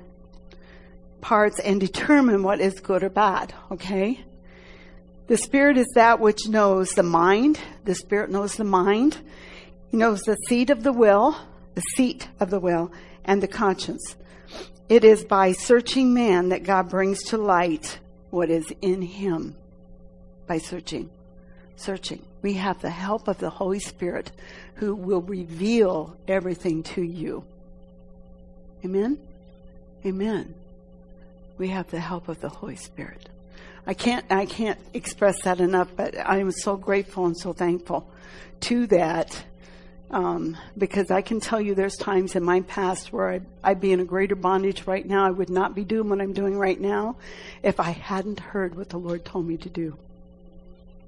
parts 1.21 1.59
and 1.59 1.79
determine 1.79 2.43
what 2.43 2.61
is 2.61 2.79
good 2.79 3.03
or 3.03 3.09
bad. 3.09 3.53
Okay. 3.71 4.23
The 5.27 5.37
spirit 5.37 5.75
is 5.75 5.87
that 5.95 6.19
which 6.19 6.47
knows 6.47 6.91
the 6.91 7.01
mind. 7.01 7.59
The 7.83 7.95
spirit 7.95 8.29
knows 8.29 8.55
the 8.55 8.63
mind. 8.63 9.17
He 9.89 9.97
knows 9.97 10.21
the 10.21 10.37
seat 10.47 10.69
of 10.69 10.83
the 10.83 10.93
will, 10.93 11.35
the 11.73 11.81
seat 11.95 12.27
of 12.39 12.51
the 12.51 12.59
will, 12.59 12.91
and 13.23 13.41
the 13.41 13.47
conscience. 13.47 14.15
It 14.87 15.03
is 15.03 15.25
by 15.25 15.53
searching 15.53 16.13
man 16.13 16.49
that 16.49 16.63
God 16.63 16.89
brings 16.89 17.23
to 17.29 17.37
light 17.37 17.99
what 18.29 18.51
is 18.51 18.71
in 18.83 19.01
him. 19.01 19.55
By 20.45 20.59
searching. 20.59 21.09
Searching. 21.75 22.23
We 22.45 22.53
have 22.53 22.79
the 22.79 22.91
help 22.91 23.27
of 23.27 23.39
the 23.39 23.49
Holy 23.49 23.79
Spirit 23.79 24.31
who 24.75 24.93
will 24.93 25.23
reveal 25.23 26.15
everything 26.27 26.83
to 26.83 27.01
you. 27.01 27.43
Amen? 28.85 29.17
Amen. 30.05 30.53
We 31.57 31.69
have 31.69 31.89
the 31.89 31.99
help 31.99 32.27
of 32.27 32.39
the 32.41 32.49
Holy 32.49 32.75
Spirit. 32.75 33.29
I 33.87 33.95
can't, 33.95 34.31
I 34.31 34.45
can't 34.45 34.79
express 34.93 35.41
that 35.41 35.59
enough, 35.59 35.89
but 35.95 36.15
I 36.19 36.37
am 36.37 36.51
so 36.51 36.77
grateful 36.77 37.25
and 37.25 37.35
so 37.35 37.51
thankful 37.51 38.07
to 38.59 38.85
that 38.87 39.43
um, 40.11 40.55
because 40.77 41.09
I 41.09 41.23
can 41.23 41.39
tell 41.39 41.59
you 41.59 41.73
there's 41.73 41.97
times 41.97 42.35
in 42.35 42.43
my 42.43 42.61
past 42.61 43.11
where 43.11 43.29
I'd, 43.29 43.45
I'd, 43.63 43.81
be 43.81 43.91
in 43.91 44.01
a 44.01 44.05
greater 44.05 44.35
bondage 44.35 44.85
right 44.85 45.03
now. 45.03 45.25
I 45.25 45.31
would 45.31 45.49
not 45.49 45.73
be 45.73 45.83
doing 45.83 46.09
what 46.09 46.21
I'm 46.21 46.33
doing 46.33 46.55
right 46.55 46.79
now 46.79 47.15
if 47.63 47.79
I 47.79 47.89
hadn't 47.89 48.39
heard 48.39 48.75
what 48.75 48.89
the 48.89 48.99
Lord 48.99 49.25
told 49.25 49.47
me 49.47 49.57
to 49.57 49.69
do. 49.69 49.97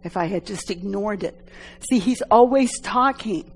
If 0.03 0.17
I 0.17 0.25
had 0.25 0.45
just 0.45 0.69
ignored 0.69 1.23
it. 1.23 1.37
See, 1.89 1.99
He's 1.99 2.21
always 2.23 2.79
talking. 2.79 3.51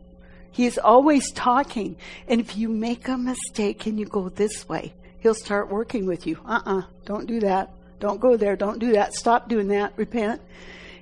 He 0.51 0.65
is 0.65 0.77
always 0.77 1.31
talking. 1.31 1.95
And 2.27 2.41
if 2.41 2.57
you 2.57 2.67
make 2.69 3.07
a 3.07 3.17
mistake 3.17 3.85
and 3.85 3.99
you 3.99 4.05
go 4.05 4.29
this 4.29 4.67
way, 4.67 4.93
He'll 5.19 5.35
start 5.35 5.69
working 5.69 6.05
with 6.05 6.25
you. 6.25 6.39
Uh 6.45 6.61
uh-uh, 6.65 6.79
uh, 6.79 6.81
do 7.05 7.13
not 7.13 7.27
do 7.27 7.39
that. 7.41 7.71
Don't 7.99 8.19
go 8.19 8.35
there. 8.35 8.55
Don't 8.55 8.79
do 8.79 8.93
that. 8.93 9.13
Stop 9.13 9.47
doing 9.47 9.67
that. 9.67 9.93
Repent. 9.95 10.41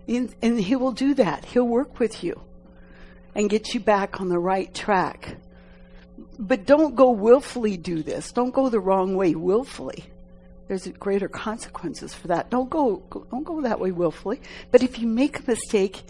And, 0.08 0.34
and 0.42 0.60
He 0.60 0.76
will 0.76 0.92
do 0.92 1.14
that. 1.16 1.46
He'll 1.46 1.68
work 1.68 2.00
with 2.00 2.24
you 2.24 2.40
and 3.34 3.50
get 3.50 3.74
you 3.74 3.80
back 3.80 4.20
on 4.20 4.30
the 4.30 4.40
right 4.40 4.74
track. 4.74 5.38
But 6.38 6.66
don't 6.66 6.96
go 6.96 7.12
willfully 7.12 7.78
do 7.78 8.04
this. 8.04 8.32
Don't 8.32 8.54
go 8.54 8.70
the 8.70 8.80
wrong 8.80 9.16
way 9.16 9.36
willfully. 9.36 10.06
There's 10.70 10.88
greater 10.88 11.28
consequences 11.28 12.14
for 12.14 12.30
that. 12.30 12.50
Don't 12.50 12.70
go, 12.70 13.04
don't 13.30 13.44
go 13.44 13.60
that 13.62 13.82
way 13.82 13.92
willfully. 13.92 14.40
But 14.72 14.84
if 14.84 15.00
you 15.00 15.08
make 15.08 15.40
a 15.40 15.44
mistake 15.52 16.04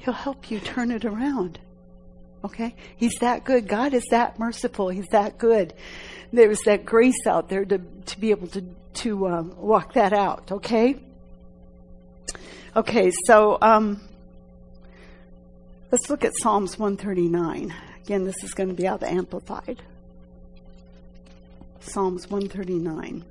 He'll 0.00 0.14
help 0.14 0.50
you 0.50 0.60
turn 0.60 0.90
it 0.90 1.04
around. 1.04 1.58
Okay? 2.42 2.74
He's 2.96 3.14
that 3.20 3.44
good. 3.44 3.68
God 3.68 3.92
is 3.92 4.04
that 4.10 4.38
merciful. 4.38 4.88
He's 4.88 5.08
that 5.08 5.36
good. 5.38 5.74
There's 6.32 6.60
that 6.62 6.86
grace 6.86 7.26
out 7.26 7.48
there 7.48 7.64
to, 7.66 7.78
to 7.78 8.20
be 8.20 8.30
able 8.30 8.48
to, 8.48 8.64
to 8.94 9.28
um, 9.28 9.54
walk 9.58 9.92
that 9.94 10.12
out. 10.14 10.50
Okay? 10.50 10.96
Okay, 12.74 13.10
so 13.26 13.58
um, 13.60 14.00
let's 15.92 16.08
look 16.08 16.24
at 16.24 16.32
Psalms 16.40 16.78
139. 16.78 17.74
Again, 18.04 18.24
this 18.24 18.42
is 18.42 18.54
going 18.54 18.70
to 18.70 18.74
be 18.74 18.86
out 18.86 19.00
the 19.00 19.10
Amplified. 19.10 19.82
Psalms 21.80 22.30
139. 22.30 23.24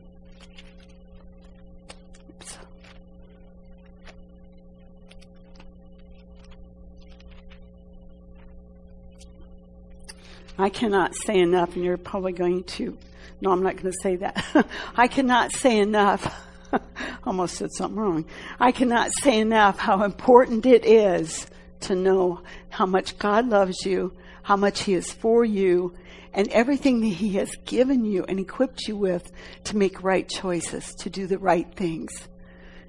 I 10.59 10.67
cannot 10.67 11.15
say 11.15 11.39
enough, 11.39 11.75
and 11.75 11.85
you're 11.85 11.95
probably 11.95 12.33
going 12.33 12.65
to. 12.65 12.97
No, 13.39 13.51
I'm 13.51 13.63
not 13.63 13.77
going 13.77 13.93
to 13.93 13.99
say 14.03 14.17
that. 14.17 14.67
I 14.97 15.07
cannot 15.07 15.53
say 15.53 15.79
enough. 15.79 16.45
Almost 17.25 17.55
said 17.55 17.71
something 17.71 17.97
wrong. 17.97 18.25
I 18.59 18.73
cannot 18.73 19.11
say 19.21 19.39
enough 19.39 19.79
how 19.79 20.03
important 20.03 20.65
it 20.65 20.83
is 20.83 21.47
to 21.81 21.95
know 21.95 22.41
how 22.67 22.85
much 22.85 23.17
God 23.17 23.47
loves 23.47 23.85
you, 23.85 24.11
how 24.43 24.57
much 24.57 24.81
He 24.81 24.95
is 24.95 25.13
for 25.13 25.45
you, 25.45 25.95
and 26.33 26.49
everything 26.49 26.99
that 27.01 27.07
He 27.07 27.29
has 27.35 27.55
given 27.63 28.03
you 28.03 28.25
and 28.25 28.37
equipped 28.37 28.85
you 28.85 28.97
with 28.97 29.31
to 29.63 29.77
make 29.77 30.03
right 30.03 30.27
choices, 30.27 30.93
to 30.95 31.09
do 31.09 31.25
the 31.25 31.39
right 31.39 31.73
things. 31.73 32.27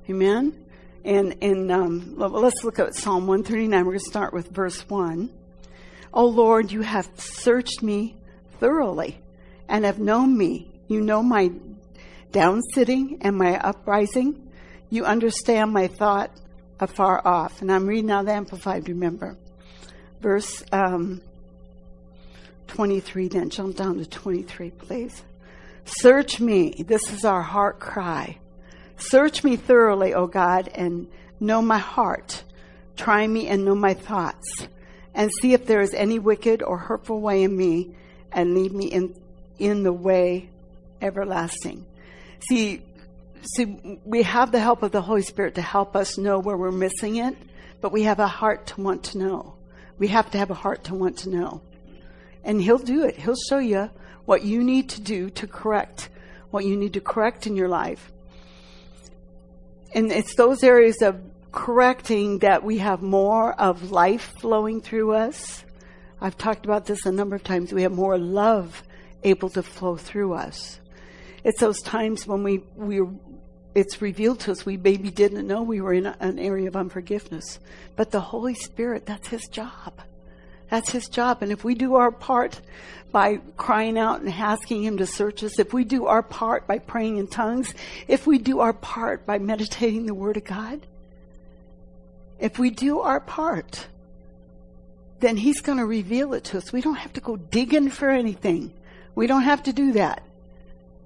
Amen? 0.08 0.66
And, 1.04 1.36
and 1.40 1.70
um, 1.70 2.14
let's 2.16 2.64
look 2.64 2.80
at 2.80 2.96
Psalm 2.96 3.28
139. 3.28 3.78
We're 3.78 3.92
going 3.92 3.98
to 4.00 4.04
start 4.04 4.34
with 4.34 4.48
verse 4.48 4.80
1. 4.90 5.30
O 6.12 6.26
Lord, 6.26 6.72
you 6.72 6.82
have 6.82 7.08
searched 7.16 7.82
me 7.82 8.16
thoroughly 8.58 9.20
and 9.68 9.84
have 9.84 9.98
known 9.98 10.36
me. 10.36 10.70
You 10.88 11.00
know 11.00 11.22
my 11.22 11.52
down 12.32 12.60
sitting 12.74 13.18
and 13.20 13.36
my 13.36 13.58
uprising. 13.58 14.50
You 14.88 15.04
understand 15.04 15.72
my 15.72 15.86
thought 15.86 16.32
afar 16.80 17.26
off. 17.26 17.62
And 17.62 17.70
I'm 17.70 17.86
reading 17.86 18.10
out 18.10 18.26
the 18.26 18.32
Amplified, 18.32 18.88
remember. 18.88 19.36
Verse 20.20 20.64
um, 20.72 21.22
23, 22.66 23.28
then 23.28 23.50
jump 23.50 23.76
down 23.76 23.98
to 23.98 24.06
23, 24.06 24.70
please. 24.70 25.22
Search 25.84 26.40
me. 26.40 26.84
This 26.86 27.12
is 27.12 27.24
our 27.24 27.42
heart 27.42 27.78
cry. 27.78 28.38
Search 28.96 29.44
me 29.44 29.56
thoroughly, 29.56 30.12
O 30.12 30.26
God, 30.26 30.68
and 30.74 31.08
know 31.38 31.62
my 31.62 31.78
heart. 31.78 32.42
Try 32.96 33.26
me 33.26 33.46
and 33.46 33.64
know 33.64 33.74
my 33.74 33.94
thoughts 33.94 34.68
and 35.14 35.30
see 35.40 35.52
if 35.52 35.66
there 35.66 35.80
is 35.80 35.94
any 35.94 36.18
wicked 36.18 36.62
or 36.62 36.78
hurtful 36.78 37.20
way 37.20 37.42
in 37.42 37.56
me, 37.56 37.94
and 38.32 38.54
lead 38.54 38.72
me 38.72 38.86
in, 38.86 39.14
in 39.58 39.82
the 39.82 39.92
way 39.92 40.48
everlasting. 41.02 41.84
See, 42.48 42.82
see, 43.54 43.98
we 44.04 44.22
have 44.22 44.52
the 44.52 44.60
help 44.60 44.82
of 44.82 44.92
the 44.92 45.02
Holy 45.02 45.22
Spirit 45.22 45.56
to 45.56 45.62
help 45.62 45.96
us 45.96 46.16
know 46.16 46.38
where 46.38 46.56
we're 46.56 46.70
missing 46.70 47.16
it, 47.16 47.36
but 47.80 47.92
we 47.92 48.04
have 48.04 48.20
a 48.20 48.28
heart 48.28 48.66
to 48.68 48.80
want 48.80 49.04
to 49.04 49.18
know. 49.18 49.54
We 49.98 50.08
have 50.08 50.30
to 50.30 50.38
have 50.38 50.50
a 50.50 50.54
heart 50.54 50.84
to 50.84 50.94
want 50.94 51.18
to 51.18 51.30
know. 51.30 51.62
And 52.44 52.62
He'll 52.62 52.78
do 52.78 53.04
it. 53.04 53.16
He'll 53.16 53.36
show 53.48 53.58
you 53.58 53.90
what 54.24 54.44
you 54.44 54.62
need 54.62 54.90
to 54.90 55.00
do 55.00 55.30
to 55.30 55.46
correct 55.46 56.08
what 56.50 56.64
you 56.64 56.76
need 56.76 56.94
to 56.94 57.00
correct 57.00 57.46
in 57.46 57.56
your 57.56 57.68
life. 57.68 58.12
And 59.94 60.12
it's 60.12 60.34
those 60.34 60.62
areas 60.62 61.02
of 61.02 61.20
correcting 61.52 62.38
that 62.38 62.62
we 62.62 62.78
have 62.78 63.02
more 63.02 63.52
of 63.60 63.90
life 63.90 64.34
flowing 64.40 64.80
through 64.80 65.12
us. 65.12 65.64
I've 66.20 66.36
talked 66.36 66.64
about 66.64 66.86
this 66.86 67.06
a 67.06 67.12
number 67.12 67.36
of 67.36 67.42
times. 67.42 67.72
We 67.72 67.82
have 67.82 67.92
more 67.92 68.18
love 68.18 68.82
able 69.22 69.48
to 69.50 69.62
flow 69.62 69.96
through 69.96 70.34
us. 70.34 70.80
It's 71.44 71.60
those 71.60 71.80
times 71.80 72.26
when 72.26 72.42
we, 72.42 72.62
we 72.76 73.00
it's 73.74 74.02
revealed 74.02 74.40
to 74.40 74.52
us 74.52 74.66
we 74.66 74.76
maybe 74.76 75.10
didn't 75.10 75.46
know 75.46 75.62
we 75.62 75.80
were 75.80 75.94
in 75.94 76.06
an 76.06 76.38
area 76.38 76.68
of 76.68 76.76
unforgiveness. 76.76 77.58
But 77.96 78.10
the 78.10 78.20
Holy 78.20 78.54
Spirit, 78.54 79.06
that's 79.06 79.28
His 79.28 79.46
job. 79.46 80.00
That's 80.70 80.90
His 80.90 81.08
job. 81.08 81.42
And 81.42 81.52
if 81.52 81.64
we 81.64 81.74
do 81.74 81.94
our 81.94 82.10
part 82.10 82.60
by 83.12 83.38
crying 83.56 83.98
out 83.98 84.20
and 84.20 84.30
asking 84.30 84.84
Him 84.84 84.98
to 84.98 85.06
search 85.06 85.42
us, 85.42 85.58
if 85.58 85.72
we 85.72 85.84
do 85.84 86.06
our 86.06 86.22
part 86.22 86.66
by 86.66 86.78
praying 86.78 87.18
in 87.18 87.26
tongues, 87.28 87.74
if 88.08 88.26
we 88.26 88.38
do 88.38 88.60
our 88.60 88.72
part 88.72 89.24
by 89.26 89.38
meditating 89.38 90.06
the 90.06 90.14
Word 90.14 90.36
of 90.36 90.44
God, 90.44 90.86
if 92.40 92.58
we 92.58 92.70
do 92.70 93.00
our 93.00 93.20
part, 93.20 93.86
then 95.20 95.36
He's 95.36 95.60
going 95.60 95.78
to 95.78 95.86
reveal 95.86 96.34
it 96.34 96.44
to 96.44 96.58
us. 96.58 96.72
We 96.72 96.80
don't 96.80 96.96
have 96.96 97.12
to 97.14 97.20
go 97.20 97.36
digging 97.36 97.90
for 97.90 98.10
anything. 98.10 98.72
We 99.14 99.26
don't 99.26 99.42
have 99.42 99.62
to 99.64 99.72
do 99.72 99.92
that. 99.92 100.22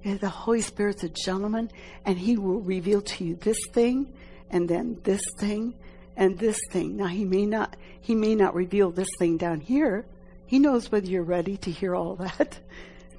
The 0.05 0.29
Holy 0.29 0.61
Spirit's 0.61 1.03
a 1.03 1.09
gentleman, 1.09 1.70
and 2.05 2.16
He 2.16 2.37
will 2.37 2.61
reveal 2.61 3.03
to 3.03 3.25
you 3.25 3.37
this 3.37 3.59
thing, 3.73 4.12
and 4.51 4.68
then 4.68 5.01
this 5.03 5.23
thing, 5.38 5.75
and 6.16 6.38
this 6.38 6.59
thing. 6.70 6.97
Now 6.97 7.07
He 7.07 7.25
may 7.25 7.47
not 7.47 7.77
He 8.01 8.14
may 8.14 8.35
not 8.35 8.55
reveal 8.55 8.90
this 8.90 9.09
thing 9.18 9.37
down 9.37 9.61
here. 9.61 10.07
He 10.47 10.59
knows 10.59 10.92
whether 10.92 11.07
you're 11.07 11.23
ready 11.23 11.57
to 11.59 11.70
hear 11.70 11.94
all 11.94 12.14
that. 12.16 12.59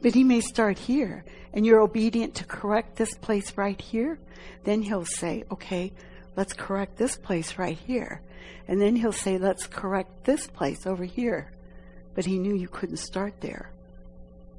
But 0.01 0.13
he 0.13 0.23
may 0.23 0.41
start 0.41 0.77
here, 0.77 1.25
and 1.53 1.65
you're 1.65 1.81
obedient 1.81 2.35
to 2.35 2.43
correct 2.43 2.95
this 2.95 3.13
place 3.15 3.57
right 3.57 3.79
here. 3.79 4.19
Then 4.63 4.83
he'll 4.83 5.05
say, 5.05 5.45
okay, 5.51 5.93
let's 6.35 6.53
correct 6.53 6.97
this 6.97 7.15
place 7.17 7.57
right 7.57 7.77
here. 7.77 8.21
And 8.67 8.81
then 8.81 8.95
he'll 8.95 9.11
say, 9.11 9.37
let's 9.37 9.67
correct 9.67 10.23
this 10.23 10.47
place 10.47 10.87
over 10.87 11.03
here. 11.03 11.51
But 12.13 12.25
he 12.25 12.39
knew 12.39 12.55
you 12.55 12.67
couldn't 12.67 12.97
start 12.97 13.41
there. 13.41 13.71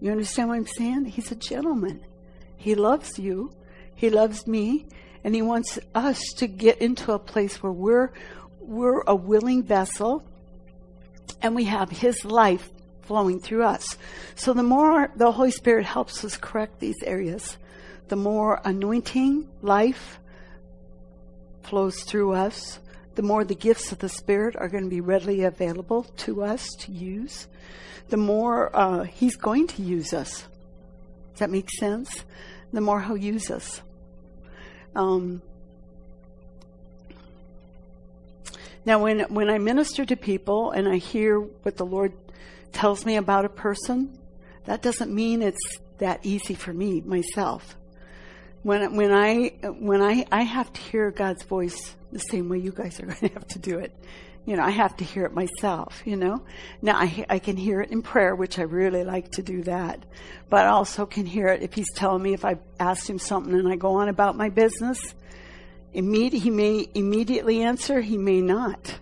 You 0.01 0.11
understand 0.11 0.49
what 0.49 0.57
I'm 0.57 0.67
saying? 0.67 1.07
He's 1.07 1.33
a 1.33 1.37
gentleman. 1.37 2.05
He 2.57 2.75
loves 2.75 3.19
you. 3.19 3.53
He 3.95 4.11
loves 4.11 4.47
me. 4.47 4.87
And 5.25 5.35
he 5.35 5.43
wants 5.43 5.79
us 5.95 6.21
to 6.37 6.47
get 6.47 6.79
into 6.79 7.13
a 7.13 7.19
place 7.19 7.63
where 7.63 7.73
we're, 7.73 8.13
we're 8.61 9.03
a 9.07 9.17
willing 9.17 9.63
vessel 9.63 10.23
and 11.43 11.55
we 11.55 11.65
have 11.65 11.91
his 11.91 12.25
life 12.25 12.71
flowing 13.03 13.41
through 13.41 13.65
us. 13.65 13.97
So 14.35 14.53
the 14.53 14.63
more 14.63 15.11
the 15.17 15.33
Holy 15.33 15.51
Spirit 15.51 15.87
helps 15.87 16.25
us 16.25 16.37
correct 16.37 16.79
these 16.81 17.03
areas, 17.05 17.57
the 18.09 18.17
more 18.17 18.61
anointing, 18.65 19.49
life, 19.63 20.19
flows 21.67 22.03
through 22.03 22.33
us, 22.33 22.79
the 23.15 23.23
more 23.23 23.45
the 23.45 23.55
gifts 23.55 23.93
of 23.93 23.99
the 23.99 24.09
Spirit 24.09 24.57
are 24.57 24.69
going 24.69 24.85
to 24.85 24.91
be 24.91 25.01
readily 25.01 25.43
available 25.43 26.05
to 26.19 26.43
us 26.43 26.69
to 26.81 26.93
use, 26.93 27.49
the 28.09 28.17
more 28.17 28.75
uh, 28.77 29.05
He's 29.05 29.37
going 29.37 29.67
to 29.69 29.83
use 29.83 30.13
us. 30.13 30.47
Does 31.33 31.41
that 31.41 31.51
make 31.51 31.71
sense? 31.71 32.25
The 32.73 32.81
more 32.81 33.01
He'll 33.01 33.17
use 33.17 33.51
us. 33.51 33.83
Um, 34.95 35.43
now, 38.85 39.03
when 39.03 39.21
when 39.35 39.51
I 39.51 39.59
minister 39.59 40.05
to 40.05 40.17
people 40.17 40.71
and 40.71 40.89
I 40.89 40.97
hear 40.97 41.41
what 41.41 41.77
the 41.77 41.87
Lord 41.87 42.13
tells 42.73 43.05
me 43.05 43.17
about 43.17 43.45
a 43.45 43.49
person, 43.49 44.19
that 44.65 44.83
doesn't 44.83 45.13
mean 45.13 45.43
it's 45.43 45.79
that 45.99 46.21
easy 46.25 46.55
for 46.55 46.73
me 46.73 47.01
myself 47.01 47.77
when 48.67 48.97
when 48.97 49.13
I 49.13 49.53
when 49.79 50.03
I 50.03 50.27
I 50.33 50.43
have 50.43 50.73
to 50.73 50.81
hear 50.81 51.13
God's 51.13 51.45
voice 51.45 51.95
the 52.11 52.19
same 52.19 52.49
way 52.49 52.59
you 52.59 52.73
guys 52.73 52.99
are 52.99 53.07
going 53.13 53.29
to 53.29 53.29
have 53.29 53.47
to 53.49 53.61
do 53.61 53.79
it. 53.79 53.97
You 54.45 54.57
know, 54.57 54.65
I 54.65 54.71
have 54.71 54.97
to 54.97 55.05
hear 55.05 55.25
it 55.25 55.33
myself. 55.33 56.03
You 56.05 56.17
know, 56.17 56.43
now 56.83 56.97
I 56.97 57.27
I 57.29 57.39
can 57.39 57.57
hear 57.57 57.81
it 57.81 57.93
in 57.93 58.03
prayer, 58.03 58.35
which 58.35 58.59
I 58.59 58.63
really 58.63 59.05
like 59.05 59.31
to 59.33 59.43
do 59.43 59.63
that, 59.63 60.05
but 60.51 60.65
I 60.65 60.71
also 60.71 61.07
can 61.07 61.27
hear 61.27 61.47
it 61.47 61.63
if 61.63 61.75
He's 61.75 61.93
telling 61.95 62.25
me 62.25 62.35
if 62.35 62.45
I 62.45 62.59
asked 62.81 63.09
Him 63.09 63.21
something 63.21 63.55
and 63.55 63.69
I 63.69 63.77
go 63.77 63.93
on 63.93 64.09
about 64.09 64.37
my 64.37 64.49
business. 64.49 65.15
Immediate, 65.93 66.43
he 66.43 66.51
may 66.51 66.89
immediately 66.93 67.63
answer, 67.63 68.01
he 68.01 68.19
may 68.19 68.41
not. 68.41 68.99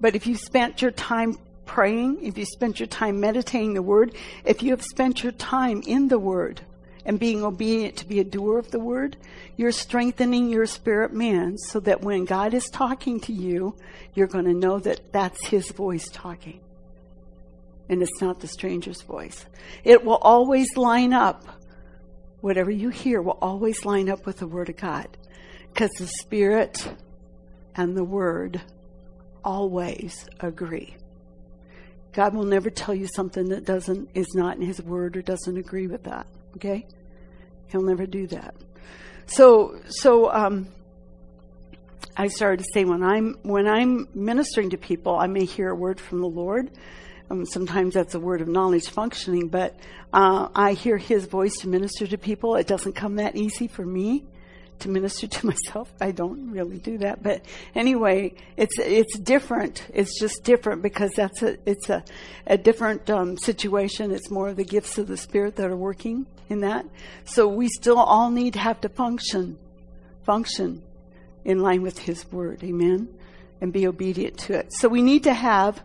But 0.00 0.16
if 0.16 0.26
you 0.26 0.34
spent 0.34 0.80
your 0.80 0.92
time 0.92 1.36
praying, 1.66 2.24
if 2.24 2.38
you 2.38 2.46
spent 2.46 2.80
your 2.80 2.86
time 2.86 3.20
meditating 3.20 3.74
the 3.74 3.82
Word, 3.82 4.14
if 4.46 4.62
you 4.62 4.70
have 4.70 4.82
spent 4.82 5.22
your 5.22 5.32
time 5.32 5.82
in 5.86 6.08
the 6.08 6.18
Word, 6.18 6.62
and 7.08 7.18
being 7.18 7.42
obedient 7.42 7.96
to 7.96 8.06
be 8.06 8.20
a 8.20 8.24
doer 8.24 8.58
of 8.58 8.70
the 8.70 8.78
word, 8.78 9.16
you're 9.56 9.72
strengthening 9.72 10.50
your 10.50 10.66
spirit 10.66 11.10
man 11.10 11.56
so 11.56 11.80
that 11.80 12.02
when 12.02 12.26
God 12.26 12.52
is 12.52 12.68
talking 12.68 13.18
to 13.20 13.32
you, 13.32 13.74
you're 14.12 14.26
going 14.26 14.44
to 14.44 14.52
know 14.52 14.78
that 14.80 15.10
that's 15.10 15.46
his 15.46 15.72
voice 15.72 16.06
talking. 16.12 16.60
And 17.88 18.02
it's 18.02 18.20
not 18.20 18.40
the 18.40 18.46
stranger's 18.46 19.00
voice. 19.00 19.46
It 19.84 20.04
will 20.04 20.18
always 20.18 20.76
line 20.76 21.14
up. 21.14 21.46
Whatever 22.42 22.70
you 22.70 22.90
hear 22.90 23.22
will 23.22 23.38
always 23.40 23.86
line 23.86 24.10
up 24.10 24.26
with 24.26 24.40
the 24.40 24.46
word 24.46 24.68
of 24.68 24.76
God. 24.76 25.08
Because 25.72 25.90
the 25.92 26.08
spirit 26.20 26.92
and 27.74 27.96
the 27.96 28.04
word 28.04 28.60
always 29.42 30.28
agree. 30.40 30.94
God 32.12 32.34
will 32.34 32.44
never 32.44 32.68
tell 32.68 32.94
you 32.94 33.06
something 33.06 33.48
that 33.48 33.64
doesn't 33.64 34.10
is 34.12 34.34
not 34.34 34.56
in 34.56 34.62
his 34.62 34.82
word 34.82 35.16
or 35.16 35.22
doesn't 35.22 35.56
agree 35.56 35.86
with 35.86 36.04
that. 36.04 36.26
Okay? 36.56 36.86
He'll 37.68 37.82
never 37.82 38.06
do 38.06 38.26
that. 38.28 38.54
So, 39.26 39.78
so 39.88 40.32
um, 40.32 40.68
I 42.16 42.28
started 42.28 42.64
to 42.64 42.70
say 42.72 42.84
when 42.84 43.02
I'm 43.02 43.38
when 43.42 43.66
I'm 43.66 44.08
ministering 44.14 44.70
to 44.70 44.78
people, 44.78 45.16
I 45.16 45.26
may 45.26 45.44
hear 45.44 45.70
a 45.70 45.74
word 45.74 46.00
from 46.00 46.20
the 46.20 46.28
Lord. 46.28 46.70
Um, 47.30 47.44
sometimes 47.44 47.94
that's 47.94 48.14
a 48.14 48.20
word 48.20 48.40
of 48.40 48.48
knowledge 48.48 48.88
functioning, 48.88 49.48
but 49.48 49.78
uh, 50.14 50.48
I 50.54 50.72
hear 50.72 50.96
His 50.96 51.26
voice 51.26 51.58
to 51.58 51.68
minister 51.68 52.06
to 52.06 52.16
people. 52.16 52.56
It 52.56 52.66
doesn't 52.66 52.94
come 52.94 53.16
that 53.16 53.36
easy 53.36 53.68
for 53.68 53.84
me 53.84 54.24
to 54.80 54.88
minister 54.88 55.26
to 55.26 55.46
myself. 55.52 55.92
I 56.00 56.10
don't 56.10 56.50
really 56.50 56.78
do 56.78 56.98
that, 56.98 57.22
but 57.22 57.44
anyway, 57.74 58.34
it's 58.56 58.78
it's 58.78 59.18
different. 59.18 59.86
It's 59.92 60.18
just 60.18 60.44
different 60.44 60.82
because 60.82 61.10
that's 61.16 61.42
a 61.42 61.56
it's 61.68 61.90
a 61.90 62.04
a 62.46 62.56
different 62.56 63.08
um, 63.10 63.36
situation. 63.36 64.10
It's 64.12 64.30
more 64.30 64.48
of 64.48 64.56
the 64.56 64.64
gifts 64.64 64.98
of 64.98 65.06
the 65.06 65.16
Spirit 65.16 65.56
that 65.56 65.70
are 65.70 65.76
working 65.76 66.26
in 66.48 66.60
that. 66.60 66.86
So 67.24 67.48
we 67.48 67.68
still 67.68 67.98
all 67.98 68.30
need 68.30 68.54
to 68.54 68.58
have 68.58 68.80
to 68.82 68.88
function, 68.88 69.58
function 70.24 70.82
in 71.44 71.60
line 71.60 71.82
with 71.82 71.98
His 71.98 72.30
Word. 72.30 72.62
Amen. 72.64 73.08
And 73.60 73.72
be 73.72 73.88
obedient 73.88 74.38
to 74.38 74.54
it. 74.54 74.72
So 74.72 74.88
we 74.88 75.02
need 75.02 75.24
to 75.24 75.34
have. 75.34 75.82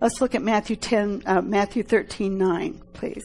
Let's 0.00 0.22
look 0.22 0.34
at 0.34 0.40
Matthew 0.40 0.76
ten, 0.76 1.22
uh, 1.26 1.42
Matthew 1.42 1.82
thirteen 1.82 2.38
nine, 2.38 2.80
please. 2.94 3.24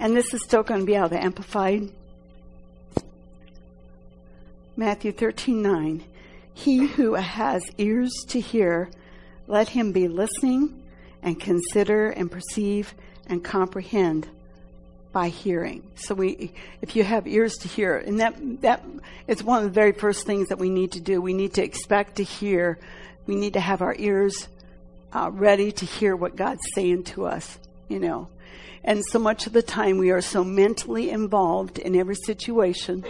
And 0.00 0.16
this 0.16 0.32
is 0.32 0.42
still 0.44 0.62
going 0.62 0.80
to 0.80 0.86
be 0.86 0.96
out 0.96 1.06
of 1.06 1.10
the 1.10 1.22
Amplified. 1.22 1.90
Matthew 4.76 5.12
13 5.12 5.60
9. 5.60 6.04
He 6.54 6.86
who 6.86 7.14
has 7.14 7.62
ears 7.78 8.12
to 8.28 8.40
hear, 8.40 8.90
let 9.46 9.68
him 9.68 9.92
be 9.92 10.08
listening 10.08 10.82
and 11.22 11.40
consider 11.40 12.10
and 12.10 12.30
perceive 12.30 12.94
and 13.26 13.42
comprehend 13.42 14.28
by 15.12 15.28
hearing. 15.28 15.82
So 15.96 16.14
we, 16.14 16.52
if 16.82 16.94
you 16.94 17.04
have 17.04 17.26
ears 17.26 17.56
to 17.58 17.68
hear, 17.68 17.96
and 17.96 18.20
that, 18.20 18.36
that 18.62 18.84
is 19.26 19.42
one 19.42 19.58
of 19.58 19.64
the 19.64 19.70
very 19.70 19.92
first 19.92 20.26
things 20.26 20.48
that 20.48 20.58
we 20.58 20.70
need 20.70 20.92
to 20.92 21.00
do. 21.00 21.20
We 21.20 21.34
need 21.34 21.54
to 21.54 21.64
expect 21.64 22.16
to 22.16 22.24
hear. 22.24 22.78
We 23.26 23.34
need 23.34 23.54
to 23.54 23.60
have 23.60 23.82
our 23.82 23.96
ears 23.98 24.48
uh, 25.12 25.30
ready 25.32 25.72
to 25.72 25.86
hear 25.86 26.14
what 26.14 26.36
God's 26.36 26.60
saying 26.74 27.04
to 27.04 27.26
us, 27.26 27.58
you 27.88 27.98
know. 27.98 28.28
And 28.84 29.04
so 29.04 29.18
much 29.18 29.46
of 29.46 29.52
the 29.52 29.62
time 29.62 29.98
we 29.98 30.10
are 30.10 30.20
so 30.20 30.44
mentally 30.44 31.10
involved 31.10 31.78
in 31.78 31.96
every 31.96 32.14
situation 32.14 33.04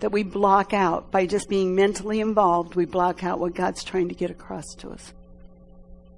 that 0.00 0.10
we 0.10 0.22
block 0.22 0.72
out 0.72 1.10
by 1.10 1.26
just 1.26 1.48
being 1.48 1.74
mentally 1.74 2.20
involved, 2.20 2.74
we 2.74 2.84
block 2.84 3.24
out 3.24 3.38
what 3.38 3.54
God's 3.54 3.84
trying 3.84 4.08
to 4.08 4.14
get 4.14 4.30
across 4.30 4.64
to 4.78 4.90
us. 4.90 5.12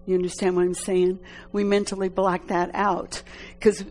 You 0.07 0.15
understand 0.15 0.57
what 0.57 0.63
I'm 0.63 0.75
saying? 0.75 1.19
We 1.53 1.65
mentally 1.65 2.09
block 2.09 2.49
that 2.49 2.71
out. 2.75 3.23
Because 3.59 3.85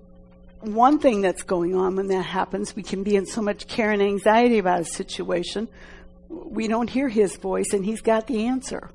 one 0.61 0.99
thing 0.99 1.21
that's 1.21 1.43
going 1.43 1.75
on 1.75 1.95
when 1.95 2.07
that 2.07 2.23
happens, 2.23 2.75
we 2.75 2.83
can 2.83 3.03
be 3.03 3.15
in 3.15 3.25
so 3.25 3.41
much 3.41 3.67
care 3.67 3.91
and 3.91 4.01
anxiety 4.01 4.57
about 4.57 4.81
a 4.81 4.85
situation, 4.85 5.67
we 6.29 6.67
don't 6.67 6.89
hear 6.89 7.07
his 7.07 7.35
voice 7.37 7.71
and 7.73 7.85
he's 7.85 8.01
got 8.01 8.27
the 8.27 8.47
answer. 8.47 8.89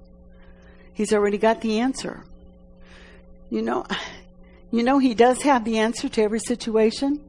He's 0.92 1.12
already 1.12 1.38
got 1.38 1.60
the 1.60 1.80
answer. 1.80 2.24
You 3.50 3.62
know, 3.62 3.86
you 4.70 4.82
know, 4.82 4.98
He 4.98 5.14
does 5.14 5.42
have 5.42 5.64
the 5.64 5.78
answer 5.78 6.08
to 6.08 6.22
every 6.22 6.40
situation. 6.40 7.20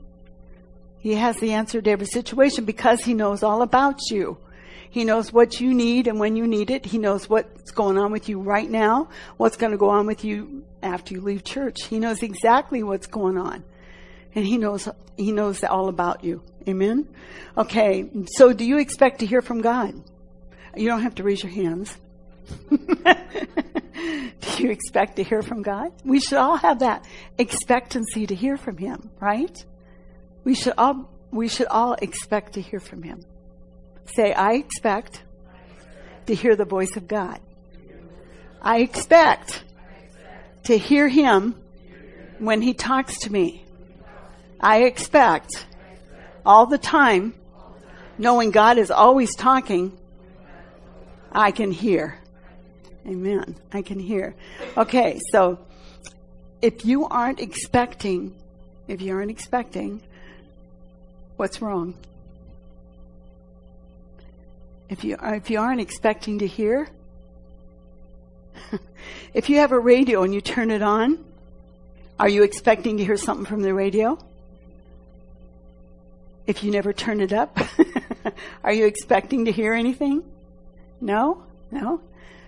He 0.99 1.15
has 1.15 1.37
the 1.37 1.53
answer 1.53 1.81
to 1.81 1.89
every 1.89 2.05
situation 2.05 2.65
because 2.65 3.01
He 3.01 3.13
knows 3.13 3.43
all 3.43 3.61
about 3.61 3.99
you. 4.09 4.37
He 4.91 5.05
knows 5.05 5.31
what 5.31 5.61
you 5.61 5.73
need 5.73 6.07
and 6.07 6.19
when 6.19 6.35
you 6.35 6.45
need 6.45 6.69
it. 6.69 6.85
He 6.85 6.97
knows 6.97 7.29
what's 7.29 7.71
going 7.71 7.97
on 7.97 8.11
with 8.11 8.27
you 8.27 8.41
right 8.41 8.69
now, 8.69 9.07
what's 9.37 9.55
going 9.55 9.71
to 9.71 9.77
go 9.77 9.89
on 9.89 10.05
with 10.05 10.25
you 10.25 10.65
after 10.83 11.13
you 11.13 11.21
leave 11.21 11.45
church. 11.45 11.85
He 11.85 11.97
knows 11.97 12.21
exactly 12.21 12.83
what's 12.83 13.07
going 13.07 13.37
on. 13.37 13.63
And 14.35 14.45
he 14.45 14.57
knows, 14.57 14.89
he 15.15 15.31
knows 15.31 15.63
all 15.63 15.87
about 15.87 16.25
you. 16.25 16.43
Amen? 16.67 17.07
Okay. 17.57 18.09
So 18.33 18.51
do 18.51 18.65
you 18.65 18.79
expect 18.79 19.19
to 19.19 19.25
hear 19.25 19.41
from 19.41 19.61
God? 19.61 19.93
You 20.75 20.89
don't 20.89 21.03
have 21.03 21.15
to 21.15 21.23
raise 21.23 21.41
your 21.41 21.53
hands. 21.53 21.95
Do 24.41 24.63
you 24.63 24.71
expect 24.71 25.17
to 25.17 25.23
hear 25.23 25.41
from 25.41 25.61
God? 25.61 25.91
We 26.03 26.19
should 26.19 26.37
all 26.37 26.57
have 26.57 26.79
that 26.79 27.05
expectancy 27.37 28.25
to 28.27 28.35
hear 28.35 28.57
from 28.57 28.77
Him, 28.77 29.09
right? 29.19 29.55
We 30.43 30.55
should 30.55 30.73
all, 30.77 31.09
we 31.31 31.47
should 31.47 31.67
all 31.67 31.93
expect 31.93 32.53
to 32.53 32.61
hear 32.61 32.79
from 32.79 33.03
Him. 33.03 33.23
Say, 34.15 34.33
I 34.33 34.53
expect 34.53 35.23
to 36.25 36.35
hear 36.35 36.55
the 36.55 36.65
voice 36.65 36.95
of 36.95 37.07
God. 37.07 37.39
I 38.61 38.79
expect 38.79 39.63
to 40.63 40.77
hear 40.77 41.07
Him 41.07 41.55
when 42.39 42.61
He 42.61 42.73
talks 42.73 43.19
to 43.19 43.31
me. 43.31 43.65
I 44.59 44.83
expect 44.83 45.65
all 46.45 46.65
the 46.65 46.77
time, 46.77 47.35
knowing 48.17 48.51
God 48.51 48.77
is 48.77 48.91
always 48.91 49.35
talking, 49.35 49.97
I 51.31 51.51
can 51.51 51.71
hear. 51.71 52.20
Amen. 53.07 53.55
I 53.73 53.81
can 53.81 53.99
hear. 53.99 54.35
Okay, 54.77 55.19
so 55.31 55.59
if 56.61 56.85
you 56.85 57.05
aren't 57.05 57.39
expecting, 57.39 58.35
if 58.87 59.01
you 59.01 59.15
aren't 59.15 59.31
expecting, 59.31 60.01
what's 61.37 61.61
wrong? 61.61 61.95
If 64.89 65.03
you 65.03 65.17
if 65.21 65.49
you 65.49 65.59
aren't 65.59 65.81
expecting 65.81 66.39
to 66.39 66.47
hear, 66.47 66.89
if 69.33 69.49
you 69.49 69.57
have 69.57 69.71
a 69.71 69.79
radio 69.79 70.23
and 70.23 70.33
you 70.33 70.41
turn 70.41 70.69
it 70.69 70.81
on, 70.81 71.23
are 72.19 72.29
you 72.29 72.43
expecting 72.43 72.97
to 72.97 73.05
hear 73.05 73.17
something 73.17 73.45
from 73.45 73.61
the 73.61 73.73
radio? 73.73 74.19
If 76.45 76.63
you 76.63 76.71
never 76.71 76.93
turn 76.93 77.21
it 77.21 77.33
up, 77.33 77.57
are 78.63 78.73
you 78.73 78.85
expecting 78.85 79.45
to 79.45 79.51
hear 79.51 79.73
anything? 79.73 80.23
No? 80.99 81.43
No? 81.71 82.01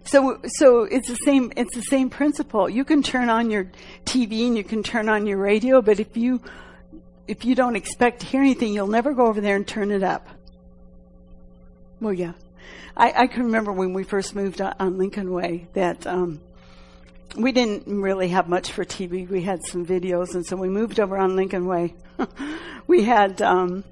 So, 0.05 0.39
so 0.45 0.83
it's 0.83 1.07
the 1.07 1.15
same, 1.15 1.51
it's 1.55 1.75
the 1.75 1.81
same 1.81 2.09
principle. 2.09 2.69
You 2.69 2.83
can 2.83 3.03
turn 3.03 3.29
on 3.29 3.49
your 3.49 3.71
TV 4.05 4.47
and 4.47 4.57
you 4.57 4.63
can 4.63 4.83
turn 4.83 5.09
on 5.09 5.25
your 5.25 5.37
radio, 5.37 5.81
but 5.81 5.99
if 5.99 6.17
you, 6.17 6.41
if 7.27 7.45
you 7.45 7.55
don't 7.55 7.75
expect 7.75 8.21
to 8.21 8.25
hear 8.25 8.41
anything, 8.41 8.73
you'll 8.73 8.87
never 8.87 9.13
go 9.13 9.27
over 9.27 9.39
there 9.39 9.55
and 9.55 9.67
turn 9.67 9.91
it 9.91 10.03
up. 10.03 10.27
Well, 12.01 12.13
yeah. 12.13 12.33
I, 12.97 13.13
I 13.23 13.27
can 13.27 13.43
remember 13.43 13.71
when 13.71 13.93
we 13.93 14.03
first 14.03 14.35
moved 14.35 14.61
on 14.61 14.97
Lincoln 14.97 15.31
Way 15.31 15.67
that, 15.73 16.05
um, 16.05 16.41
we 17.35 17.51
didn't 17.51 17.87
really 17.87 18.29
have 18.29 18.47
much 18.47 18.71
for 18.71 18.85
TV. 18.85 19.27
We 19.27 19.41
had 19.41 19.63
some 19.65 19.85
videos, 19.85 20.35
and 20.35 20.45
so 20.45 20.55
we 20.55 20.69
moved 20.69 20.99
over 20.99 21.17
on 21.17 21.35
Lincoln 21.35 21.65
Way. 21.65 21.95
we 22.87 23.03
had, 23.03 23.41
um, 23.41 23.83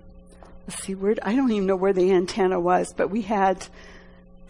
let's 0.68 0.84
see, 0.84 0.96
where 0.96 1.16
I 1.24 1.36
don't 1.36 1.52
even 1.52 1.66
know 1.66 1.76
where 1.76 1.94
the 1.94 2.12
antenna 2.12 2.60
was, 2.60 2.94
but 2.94 3.10
we 3.10 3.22
had 3.22 3.68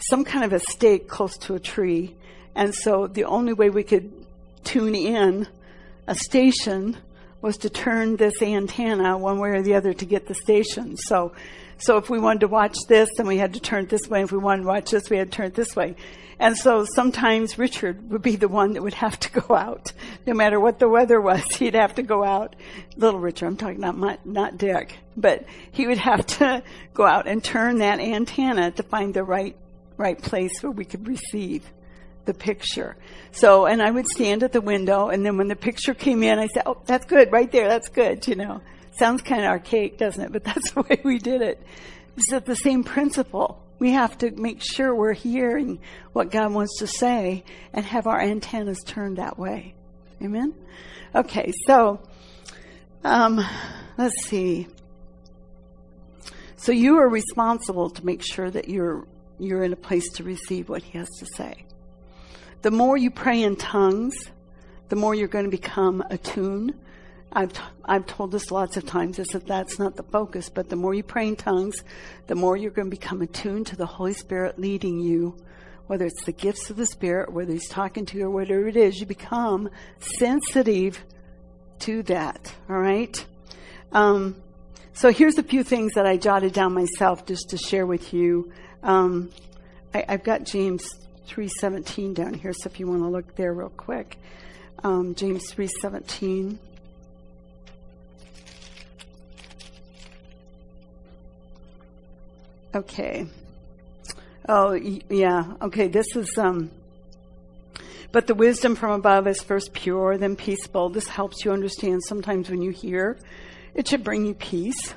some 0.09 0.23
kind 0.23 0.43
of 0.43 0.53
a 0.53 0.59
stake 0.59 1.07
close 1.07 1.37
to 1.39 1.55
a 1.55 1.59
tree. 1.59 2.15
And 2.55 2.73
so 2.73 3.07
the 3.07 3.25
only 3.25 3.53
way 3.53 3.69
we 3.69 3.83
could 3.83 4.11
tune 4.63 4.95
in 4.95 5.47
a 6.07 6.15
station 6.15 6.97
was 7.41 7.57
to 7.57 7.69
turn 7.69 8.17
this 8.17 8.41
antenna 8.41 9.17
one 9.17 9.39
way 9.39 9.49
or 9.49 9.61
the 9.61 9.75
other 9.75 9.93
to 9.93 10.05
get 10.05 10.27
the 10.27 10.35
station. 10.35 10.97
So, 10.97 11.33
so 11.77 11.97
if 11.97 12.09
we 12.09 12.19
wanted 12.19 12.41
to 12.41 12.47
watch 12.47 12.77
this, 12.87 13.09
then 13.17 13.25
we 13.27 13.37
had 13.37 13.53
to 13.55 13.59
turn 13.59 13.85
it 13.85 13.89
this 13.89 14.07
way. 14.07 14.21
If 14.21 14.31
we 14.31 14.37
wanted 14.37 14.63
to 14.63 14.67
watch 14.67 14.91
this, 14.91 15.09
we 15.09 15.17
had 15.17 15.31
to 15.31 15.35
turn 15.35 15.47
it 15.47 15.55
this 15.55 15.75
way. 15.75 15.95
And 16.41 16.57
so 16.57 16.85
sometimes 16.95 17.59
Richard 17.59 18.09
would 18.09 18.23
be 18.23 18.35
the 18.35 18.47
one 18.47 18.73
that 18.73 18.81
would 18.81 18.95
have 18.95 19.19
to 19.19 19.41
go 19.41 19.55
out. 19.55 19.93
No 20.25 20.33
matter 20.33 20.59
what 20.59 20.79
the 20.79 20.89
weather 20.89 21.21
was, 21.21 21.43
he'd 21.55 21.75
have 21.75 21.95
to 21.95 22.03
go 22.03 22.23
out. 22.23 22.55
Little 22.97 23.19
Richard, 23.19 23.45
I'm 23.45 23.57
talking 23.57 23.77
about 23.77 23.97
my, 23.97 24.17
not 24.25 24.57
Dick, 24.57 24.97
but 25.15 25.45
he 25.71 25.85
would 25.85 25.99
have 25.99 26.25
to 26.37 26.63
go 26.93 27.05
out 27.05 27.27
and 27.27 27.43
turn 27.43 27.79
that 27.79 27.99
antenna 27.99 28.71
to 28.71 28.83
find 28.83 29.13
the 29.13 29.23
right 29.23 29.55
right 30.01 30.21
place 30.21 30.51
where 30.61 30.71
we 30.71 30.85
could 30.85 31.07
receive 31.07 31.63
the 32.25 32.33
picture. 32.33 32.95
So, 33.31 33.65
and 33.65 33.81
I 33.81 33.89
would 33.89 34.07
stand 34.07 34.43
at 34.43 34.51
the 34.51 34.61
window, 34.61 35.09
and 35.09 35.25
then 35.25 35.37
when 35.37 35.47
the 35.47 35.55
picture 35.55 35.93
came 35.93 36.23
in, 36.23 36.39
I 36.39 36.47
said, 36.47 36.63
"Oh, 36.65 36.81
that's 36.85 37.05
good, 37.05 37.31
right 37.31 37.51
there. 37.51 37.67
That's 37.67 37.89
good." 37.89 38.27
You 38.27 38.35
know, 38.35 38.61
sounds 38.91 39.21
kind 39.21 39.41
of 39.41 39.47
archaic, 39.47 39.97
doesn't 39.97 40.23
it? 40.23 40.31
But 40.31 40.43
that's 40.49 40.71
the 40.71 40.81
way 40.81 41.01
we 41.03 41.17
did 41.17 41.41
it. 41.41 41.61
It's 42.17 42.31
at 42.33 42.45
the 42.45 42.55
same 42.55 42.83
principle. 42.83 43.63
We 43.79 43.91
have 43.91 44.17
to 44.19 44.29
make 44.31 44.61
sure 44.61 44.93
we're 44.93 45.13
hearing 45.13 45.79
what 46.13 46.29
God 46.29 46.53
wants 46.53 46.77
to 46.79 46.87
say 46.87 47.43
and 47.73 47.83
have 47.83 48.05
our 48.05 48.21
antennas 48.21 48.83
turned 48.85 49.17
that 49.17 49.39
way. 49.39 49.73
Amen. 50.21 50.53
Okay, 51.15 51.51
so 51.65 51.99
um, 53.03 53.43
let's 53.97 54.23
see. 54.25 54.67
So 56.57 56.71
you 56.71 56.97
are 56.97 57.09
responsible 57.09 57.89
to 57.89 58.05
make 58.05 58.21
sure 58.21 58.51
that 58.51 58.69
you're 58.69 59.07
you're 59.41 59.63
in 59.63 59.73
a 59.73 59.77
place 59.77 60.09
to 60.13 60.23
receive 60.23 60.69
what 60.69 60.83
He 60.83 60.97
has 60.97 61.09
to 61.19 61.25
say. 61.35 61.65
The 62.61 62.71
more 62.71 62.95
you 62.97 63.11
pray 63.11 63.41
in 63.41 63.55
tongues, 63.55 64.15
the 64.89 64.95
more 64.95 65.15
you're 65.15 65.27
going 65.27 65.45
to 65.45 65.51
become 65.51 66.03
attuned 66.09 66.73
I've, 67.33 67.53
t- 67.53 67.61
I've 67.85 68.05
told 68.07 68.31
this 68.31 68.51
lots 68.51 68.75
of 68.75 68.85
times 68.85 69.17
is 69.17 69.27
that 69.27 69.47
that's 69.47 69.79
not 69.79 69.95
the 69.95 70.03
focus, 70.03 70.49
but 70.49 70.69
the 70.69 70.75
more 70.75 70.93
you 70.93 71.03
pray 71.03 71.29
in 71.29 71.37
tongues, 71.37 71.75
the 72.27 72.35
more 72.35 72.57
you're 72.57 72.71
going 72.71 72.89
to 72.89 72.97
become 72.97 73.21
attuned 73.21 73.67
to 73.67 73.77
the 73.77 73.85
Holy 73.85 74.13
Spirit 74.13 74.59
leading 74.59 74.99
you, 74.99 75.37
whether 75.87 76.05
it's 76.05 76.25
the 76.25 76.33
gifts 76.33 76.69
of 76.69 76.75
the 76.75 76.85
Spirit, 76.85 77.31
whether 77.31 77.53
He's 77.53 77.69
talking 77.69 78.05
to 78.07 78.17
you 78.17 78.25
or 78.25 78.31
whatever 78.31 78.67
it 78.67 78.75
is, 78.75 78.99
you 78.99 79.05
become 79.05 79.69
sensitive 80.17 81.03
to 81.79 82.03
that. 82.03 82.53
All 82.69 82.79
right? 82.79 83.25
Um, 83.93 84.35
so 84.91 85.09
here's 85.09 85.37
a 85.37 85.43
few 85.43 85.63
things 85.63 85.93
that 85.93 86.05
I 86.05 86.17
jotted 86.17 86.51
down 86.51 86.73
myself 86.73 87.25
just 87.25 87.51
to 87.51 87.57
share 87.57 87.85
with 87.85 88.13
you. 88.13 88.51
Um, 88.83 89.31
I, 89.93 90.05
have 90.07 90.23
got 90.23 90.43
James 90.43 90.87
3.17 91.27 92.13
down 92.13 92.33
here, 92.33 92.53
so 92.53 92.69
if 92.69 92.79
you 92.79 92.87
want 92.87 93.01
to 93.01 93.07
look 93.07 93.35
there 93.35 93.53
real 93.53 93.69
quick. 93.69 94.17
Um, 94.83 95.15
James 95.15 95.51
3.17. 95.51 96.57
Okay. 102.73 103.27
Oh, 104.47 104.73
yeah. 104.73 105.53
Okay, 105.61 105.87
this 105.87 106.15
is, 106.15 106.37
um, 106.37 106.71
but 108.11 108.27
the 108.27 108.33
wisdom 108.33 108.75
from 108.75 108.91
above 108.91 109.27
is 109.27 109.43
first 109.43 109.73
pure, 109.73 110.17
then 110.17 110.35
peaceable. 110.35 110.89
This 110.89 111.07
helps 111.07 111.43
you 111.43 111.51
understand 111.51 112.01
sometimes 112.03 112.49
when 112.49 112.61
you 112.61 112.71
hear, 112.71 113.19
it 113.75 113.87
should 113.87 114.03
bring 114.03 114.25
you 114.25 114.33
peace. 114.33 114.93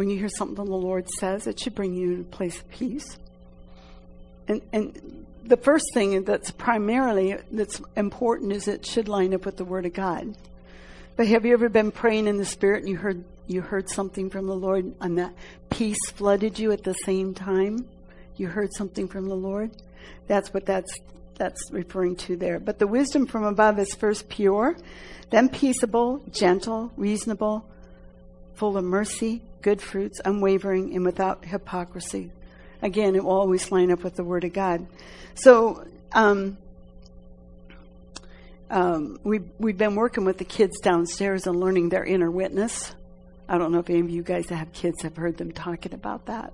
When 0.00 0.08
you 0.08 0.16
hear 0.16 0.30
something 0.30 0.54
the 0.54 0.64
Lord 0.64 1.10
says, 1.10 1.46
it 1.46 1.60
should 1.60 1.74
bring 1.74 1.92
you 1.92 2.14
to 2.14 2.20
a 2.22 2.24
place 2.24 2.58
of 2.58 2.70
peace. 2.70 3.18
And, 4.48 4.62
and 4.72 5.26
the 5.44 5.58
first 5.58 5.84
thing 5.92 6.24
that's 6.24 6.50
primarily 6.52 7.36
that's 7.52 7.82
important 7.98 8.54
is 8.54 8.66
it 8.66 8.86
should 8.86 9.08
line 9.08 9.34
up 9.34 9.44
with 9.44 9.58
the 9.58 9.64
Word 9.66 9.84
of 9.84 9.92
God. 9.92 10.38
But 11.16 11.26
have 11.26 11.44
you 11.44 11.52
ever 11.52 11.68
been 11.68 11.90
praying 11.90 12.28
in 12.28 12.38
the 12.38 12.46
Spirit 12.46 12.80
and 12.80 12.88
you 12.88 12.96
heard 12.96 13.22
you 13.46 13.60
heard 13.60 13.90
something 13.90 14.30
from 14.30 14.46
the 14.46 14.56
Lord 14.56 14.90
and 15.02 15.18
that 15.18 15.34
peace 15.68 16.00
flooded 16.14 16.58
you 16.58 16.72
at 16.72 16.82
the 16.82 16.94
same 17.04 17.34
time? 17.34 17.86
You 18.36 18.48
heard 18.48 18.72
something 18.72 19.06
from 19.06 19.28
the 19.28 19.36
Lord? 19.36 19.70
That's 20.28 20.54
what 20.54 20.64
that's 20.64 20.94
that's 21.36 21.70
referring 21.70 22.16
to 22.24 22.36
there. 22.38 22.58
But 22.58 22.78
the 22.78 22.86
wisdom 22.86 23.26
from 23.26 23.44
above 23.44 23.78
is 23.78 23.92
first 23.92 24.30
pure, 24.30 24.78
then 25.28 25.50
peaceable, 25.50 26.22
gentle, 26.30 26.90
reasonable, 26.96 27.66
full 28.60 28.76
of 28.76 28.84
mercy, 28.84 29.40
good 29.62 29.80
fruits, 29.80 30.20
unwavering, 30.22 30.94
and 30.94 31.02
without 31.02 31.46
hypocrisy. 31.46 32.30
Again, 32.82 33.16
it 33.16 33.24
will 33.24 33.32
always 33.32 33.72
line 33.72 33.90
up 33.90 34.04
with 34.04 34.16
the 34.16 34.22
Word 34.22 34.44
of 34.44 34.52
God. 34.52 34.86
So, 35.34 35.86
um, 36.12 36.58
um, 38.68 39.18
we, 39.24 39.40
we've 39.58 39.78
been 39.78 39.94
working 39.94 40.26
with 40.26 40.36
the 40.36 40.44
kids 40.44 40.78
downstairs 40.80 41.46
and 41.46 41.58
learning 41.58 41.88
their 41.88 42.04
inner 42.04 42.30
witness. 42.30 42.94
I 43.48 43.56
don't 43.56 43.72
know 43.72 43.78
if 43.78 43.88
any 43.88 44.00
of 44.00 44.10
you 44.10 44.22
guys 44.22 44.44
that 44.48 44.56
have 44.56 44.72
kids 44.74 45.00
have 45.04 45.16
heard 45.16 45.38
them 45.38 45.52
talking 45.52 45.94
about 45.94 46.26
that. 46.26 46.52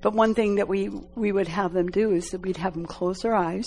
But 0.00 0.12
one 0.12 0.36
thing 0.36 0.54
that 0.54 0.68
we, 0.68 0.90
we 1.16 1.32
would 1.32 1.48
have 1.48 1.72
them 1.72 1.88
do 1.88 2.12
is 2.12 2.30
that 2.30 2.40
we'd 2.40 2.58
have 2.58 2.74
them 2.74 2.86
close 2.86 3.18
their 3.22 3.34
eyes 3.34 3.66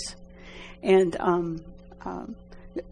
and 0.82 1.18
um, 1.20 1.66
um, 2.06 2.38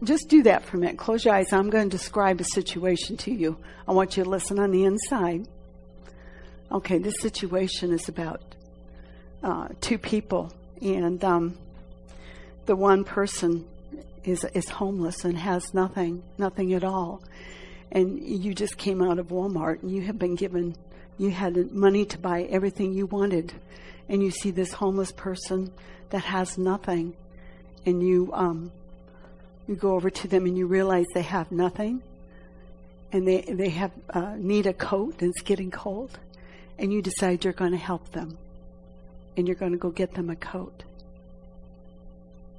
just 0.04 0.28
do 0.28 0.42
that 0.44 0.64
for 0.64 0.76
a 0.76 0.80
minute. 0.80 0.98
Close 0.98 1.24
your 1.24 1.34
eyes. 1.34 1.52
I'm 1.52 1.70
going 1.70 1.88
to 1.88 1.96
describe 1.96 2.40
a 2.40 2.44
situation 2.44 3.16
to 3.18 3.32
you. 3.32 3.58
I 3.88 3.92
want 3.92 4.16
you 4.16 4.24
to 4.24 4.30
listen 4.30 4.58
on 4.58 4.70
the 4.70 4.84
inside. 4.84 5.48
Okay, 6.70 6.98
this 6.98 7.18
situation 7.20 7.92
is 7.92 8.08
about 8.08 8.42
uh, 9.42 9.68
two 9.80 9.98
people, 9.98 10.52
and 10.80 11.22
um, 11.24 11.58
the 12.66 12.76
one 12.76 13.04
person 13.04 13.66
is 14.22 14.44
is 14.54 14.68
homeless 14.68 15.24
and 15.24 15.36
has 15.38 15.72
nothing, 15.72 16.22
nothing 16.38 16.74
at 16.74 16.84
all 16.84 17.22
and 17.92 18.20
you 18.22 18.54
just 18.54 18.76
came 18.76 19.02
out 19.02 19.18
of 19.18 19.28
Walmart 19.28 19.82
and 19.82 19.90
you 19.90 20.02
have 20.02 20.18
been 20.18 20.34
given, 20.34 20.76
you 21.18 21.30
had 21.30 21.72
money 21.72 22.04
to 22.06 22.18
buy 22.18 22.42
everything 22.44 22.92
you 22.92 23.06
wanted, 23.06 23.52
and 24.08 24.22
you 24.22 24.30
see 24.30 24.50
this 24.50 24.72
homeless 24.72 25.12
person 25.12 25.72
that 26.10 26.24
has 26.24 26.56
nothing, 26.56 27.16
and 27.86 28.02
you 28.02 28.30
um, 28.32 28.72
you 29.70 29.76
go 29.76 29.94
over 29.94 30.10
to 30.10 30.28
them 30.28 30.44
and 30.46 30.58
you 30.58 30.66
realize 30.66 31.06
they 31.14 31.22
have 31.22 31.50
nothing, 31.52 32.02
and 33.12 33.26
they 33.26 33.42
they 33.42 33.70
have 33.70 33.92
uh, 34.10 34.34
need 34.36 34.66
a 34.66 34.72
coat 34.74 35.22
and 35.22 35.30
it's 35.30 35.42
getting 35.42 35.70
cold, 35.70 36.18
and 36.78 36.92
you 36.92 37.00
decide 37.00 37.44
you're 37.44 37.52
going 37.52 37.70
to 37.70 37.78
help 37.78 38.10
them, 38.10 38.36
and 39.36 39.46
you're 39.46 39.56
going 39.56 39.72
to 39.72 39.78
go 39.78 39.90
get 39.90 40.12
them 40.14 40.28
a 40.28 40.36
coat. 40.36 40.82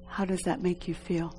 How 0.08 0.26
does 0.26 0.40
that 0.42 0.62
make 0.62 0.88
you 0.88 0.94
feel? 0.94 1.36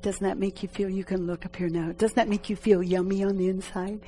Doesn't 0.00 0.22
that 0.22 0.38
make 0.38 0.62
you 0.62 0.68
feel, 0.68 0.88
you 0.88 1.02
can 1.04 1.26
look 1.26 1.44
up 1.44 1.56
here 1.56 1.68
now, 1.68 1.90
doesn't 1.90 2.14
that 2.14 2.28
make 2.28 2.48
you 2.48 2.54
feel 2.54 2.82
yummy 2.82 3.24
on 3.24 3.36
the 3.36 3.48
inside? 3.48 4.00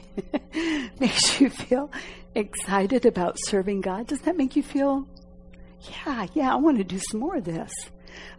Makes 1.01 1.41
you 1.41 1.51
feel 1.51 1.91
excited 2.35 3.07
about 3.07 3.37
serving 3.39 3.81
God? 3.81 4.07
Doesn't 4.07 4.25
that 4.25 4.37
make 4.37 4.55
you 4.55 4.63
feel, 4.63 5.07
yeah, 5.83 6.27
yeah, 6.35 6.53
I 6.53 6.57
want 6.57 6.79
to 6.79 6.85
do 6.85 6.99
some 6.99 7.21
more 7.21 7.37
of 7.37 7.45
this? 7.45 7.73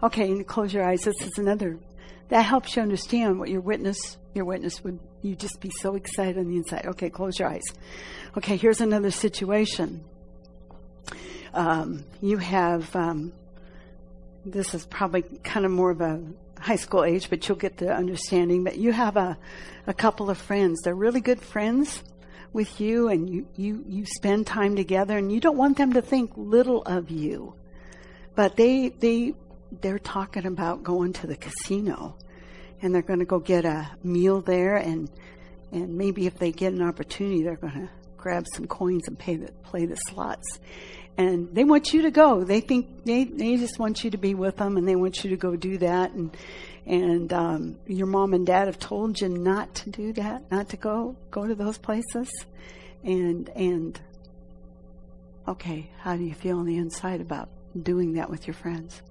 Okay, 0.03 0.29
and 0.29 0.45
close 0.45 0.73
your 0.73 0.83
eyes. 0.83 1.01
This 1.01 1.21
is 1.21 1.37
another, 1.37 1.79
that 2.29 2.41
helps 2.41 2.75
you 2.75 2.81
understand 2.81 3.39
what 3.39 3.49
your 3.49 3.61
witness, 3.61 4.17
your 4.33 4.45
witness 4.45 4.83
would, 4.83 4.99
you 5.21 5.35
just 5.35 5.59
be 5.59 5.71
so 5.79 5.95
excited 5.95 6.37
on 6.37 6.49
the 6.49 6.57
inside. 6.57 6.85
Okay, 6.85 7.09
close 7.09 7.39
your 7.39 7.49
eyes. 7.49 7.63
Okay, 8.37 8.57
here's 8.57 8.81
another 8.81 9.11
situation. 9.11 10.03
Um, 11.53 12.05
you 12.21 12.37
have, 12.37 12.95
um, 12.95 13.33
this 14.45 14.73
is 14.73 14.85
probably 14.85 15.23
kind 15.43 15.65
of 15.65 15.71
more 15.71 15.91
of 15.91 16.01
a 16.01 16.21
high 16.59 16.75
school 16.75 17.03
age, 17.03 17.29
but 17.29 17.47
you'll 17.47 17.57
get 17.57 17.77
the 17.77 17.93
understanding. 17.93 18.63
But 18.63 18.77
you 18.77 18.91
have 18.91 19.17
a, 19.17 19.37
a 19.87 19.93
couple 19.93 20.29
of 20.29 20.37
friends. 20.37 20.81
They're 20.83 20.95
really 20.95 21.21
good 21.21 21.41
friends 21.41 22.03
with 22.53 22.81
you 22.81 23.07
and 23.07 23.29
you, 23.29 23.47
you, 23.55 23.83
you 23.87 24.05
spend 24.05 24.47
time 24.47 24.75
together 24.75 25.17
and 25.17 25.31
you 25.31 25.39
don't 25.39 25.57
want 25.57 25.77
them 25.77 25.93
to 25.93 26.01
think 26.01 26.31
little 26.35 26.81
of 26.83 27.09
you. 27.09 27.53
But 28.35 28.55
they, 28.55 28.89
they, 28.89 29.33
they're 29.81 29.99
talking 29.99 30.45
about 30.45 30.83
going 30.83 31.13
to 31.13 31.27
the 31.27 31.37
casino 31.37 32.17
and 32.81 32.93
they're 32.93 33.01
going 33.01 33.19
to 33.19 33.25
go 33.25 33.39
get 33.39 33.65
a 33.65 33.89
meal 34.03 34.41
there 34.41 34.77
and, 34.77 35.09
and 35.71 35.97
maybe 35.97 36.27
if 36.27 36.37
they 36.37 36.51
get 36.51 36.73
an 36.73 36.81
opportunity, 36.81 37.43
they're 37.43 37.55
going 37.55 37.73
to 37.73 37.89
grab 38.17 38.45
some 38.53 38.67
coins 38.67 39.07
and 39.07 39.17
pay 39.17 39.35
the, 39.35 39.51
play 39.63 39.85
the 39.85 39.95
slots 39.95 40.59
and 41.17 41.53
they 41.53 41.63
want 41.63 41.93
you 41.93 42.03
to 42.03 42.11
go. 42.11 42.43
They 42.43 42.61
think 42.61 43.03
they 43.05 43.25
they 43.25 43.57
just 43.57 43.79
want 43.79 44.03
you 44.03 44.11
to 44.11 44.17
be 44.17 44.33
with 44.33 44.57
them, 44.57 44.77
and 44.77 44.87
they 44.87 44.95
want 44.95 45.23
you 45.23 45.31
to 45.31 45.37
go 45.37 45.55
do 45.55 45.77
that. 45.79 46.11
And 46.11 46.35
and 46.85 47.31
um, 47.31 47.77
your 47.85 48.07
mom 48.07 48.33
and 48.33 48.45
dad 48.45 48.67
have 48.67 48.79
told 48.79 49.21
you 49.21 49.29
not 49.29 49.73
to 49.75 49.89
do 49.89 50.13
that, 50.13 50.49
not 50.51 50.69
to 50.69 50.77
go 50.77 51.15
go 51.29 51.47
to 51.47 51.55
those 51.55 51.77
places. 51.77 52.29
And 53.03 53.49
and 53.49 53.99
okay, 55.47 55.89
how 55.99 56.15
do 56.15 56.23
you 56.23 56.33
feel 56.33 56.57
on 56.59 56.65
the 56.65 56.77
inside 56.77 57.21
about 57.21 57.49
doing 57.81 58.13
that 58.13 58.29
with 58.29 58.47
your 58.47 58.53
friends? 58.53 59.01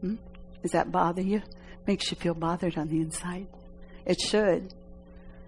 Hmm? 0.00 0.16
Does 0.62 0.72
that 0.72 0.92
bother 0.92 1.22
you? 1.22 1.42
Makes 1.86 2.10
you 2.10 2.16
feel 2.16 2.34
bothered 2.34 2.78
on 2.78 2.88
the 2.88 3.00
inside. 3.00 3.46
It 4.06 4.20
should. 4.20 4.72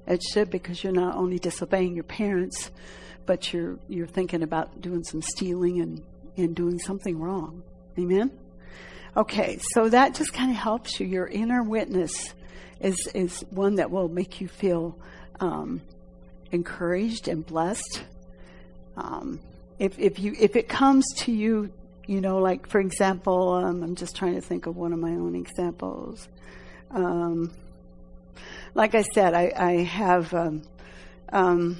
It 0.06 0.22
should 0.22 0.50
because 0.50 0.82
you're 0.82 0.92
not 0.92 1.16
only 1.16 1.38
disobeying 1.38 1.94
your 1.94 2.04
parents, 2.04 2.70
but 3.26 3.52
you're 3.52 3.78
you're 3.88 4.06
thinking 4.06 4.42
about 4.42 4.80
doing 4.80 5.04
some 5.04 5.22
stealing 5.22 5.80
and 5.80 6.02
and 6.36 6.56
doing 6.56 6.78
something 6.78 7.18
wrong. 7.18 7.62
Amen. 7.98 8.30
Okay, 9.14 9.58
so 9.74 9.90
that 9.90 10.14
just 10.14 10.32
kind 10.32 10.50
of 10.50 10.56
helps 10.56 10.98
you. 10.98 11.06
Your 11.06 11.26
inner 11.26 11.62
witness 11.62 12.32
is 12.80 13.06
is 13.14 13.40
one 13.50 13.74
that 13.74 13.90
will 13.90 14.08
make 14.08 14.40
you 14.40 14.48
feel 14.48 14.98
um, 15.38 15.82
encouraged 16.50 17.28
and 17.28 17.44
blessed. 17.44 18.04
Um, 18.96 19.40
if 19.78 19.98
if 19.98 20.18
you 20.18 20.34
if 20.38 20.56
it 20.56 20.66
comes 20.66 21.04
to 21.18 21.32
you, 21.32 21.70
you 22.06 22.22
know, 22.22 22.38
like 22.38 22.66
for 22.66 22.80
example, 22.80 23.52
um, 23.52 23.82
I'm 23.82 23.96
just 23.96 24.16
trying 24.16 24.34
to 24.34 24.40
think 24.40 24.64
of 24.64 24.76
one 24.76 24.94
of 24.94 24.98
my 24.98 25.10
own 25.10 25.34
examples. 25.34 26.26
Um, 26.90 27.52
like 28.74 28.94
I 28.94 29.02
said, 29.02 29.34
I, 29.34 29.52
I 29.54 29.72
have 29.82 30.32
um, 30.32 30.62
um, 31.30 31.76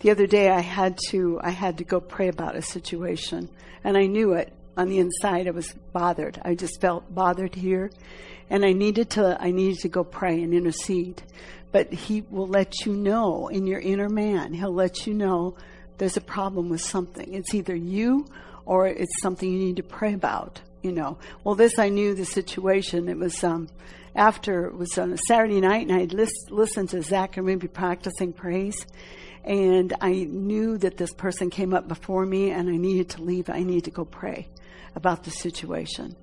the 0.00 0.10
other 0.10 0.26
day 0.26 0.48
I 0.48 0.60
had 0.60 0.96
to 1.10 1.38
I 1.42 1.50
had 1.50 1.76
to 1.76 1.84
go 1.84 2.00
pray 2.00 2.28
about 2.28 2.56
a 2.56 2.62
situation 2.62 3.50
and 3.84 3.98
I 3.98 4.06
knew 4.06 4.32
it 4.32 4.52
on 4.76 4.88
the 4.88 4.98
inside 4.98 5.48
I 5.48 5.52
was 5.52 5.72
bothered. 5.92 6.40
I 6.44 6.54
just 6.54 6.80
felt 6.80 7.12
bothered 7.14 7.54
here 7.54 7.90
and 8.50 8.64
I 8.64 8.72
needed 8.72 9.10
to 9.10 9.36
I 9.40 9.50
needed 9.50 9.80
to 9.80 9.88
go 9.88 10.04
pray 10.04 10.42
and 10.42 10.52
intercede. 10.52 11.22
But 11.72 11.92
he 11.92 12.22
will 12.30 12.46
let 12.46 12.86
you 12.86 12.92
know 12.94 13.48
in 13.48 13.66
your 13.66 13.80
inner 13.80 14.08
man. 14.08 14.52
He'll 14.54 14.72
let 14.72 15.06
you 15.06 15.14
know 15.14 15.56
there's 15.98 16.16
a 16.16 16.22
problem 16.22 16.68
with 16.68 16.80
something. 16.80 17.34
It's 17.34 17.54
either 17.54 17.74
you 17.74 18.26
or 18.64 18.86
it's 18.86 19.20
something 19.20 19.50
you 19.50 19.58
need 19.58 19.76
to 19.76 19.82
pray 19.82 20.14
about, 20.14 20.60
you 20.82 20.92
know. 20.92 21.18
Well, 21.44 21.54
this 21.54 21.78
I 21.78 21.88
knew 21.88 22.14
the 22.14 22.24
situation. 22.24 23.08
It 23.08 23.18
was 23.18 23.42
um 23.42 23.68
after 24.14 24.66
it 24.66 24.76
was 24.76 24.96
on 24.98 25.12
a 25.12 25.18
Saturday 25.18 25.60
night 25.60 25.86
and 25.88 25.96
I 25.96 26.00
had 26.00 26.12
list, 26.12 26.50
listened 26.50 26.90
to 26.90 27.02
Zach 27.02 27.36
and 27.36 27.46
Ruby 27.46 27.68
practicing 27.68 28.32
praise 28.32 28.86
and 29.44 29.94
I 30.00 30.12
knew 30.24 30.76
that 30.78 30.96
this 30.96 31.12
person 31.12 31.50
came 31.50 31.72
up 31.72 31.86
before 31.86 32.26
me 32.26 32.50
and 32.50 32.68
I 32.68 32.76
needed 32.76 33.10
to 33.10 33.22
leave. 33.22 33.48
I 33.48 33.62
needed 33.62 33.84
to 33.84 33.90
go 33.90 34.04
pray 34.04 34.48
about 34.96 35.22
the 35.22 35.30
situation. 35.30 36.16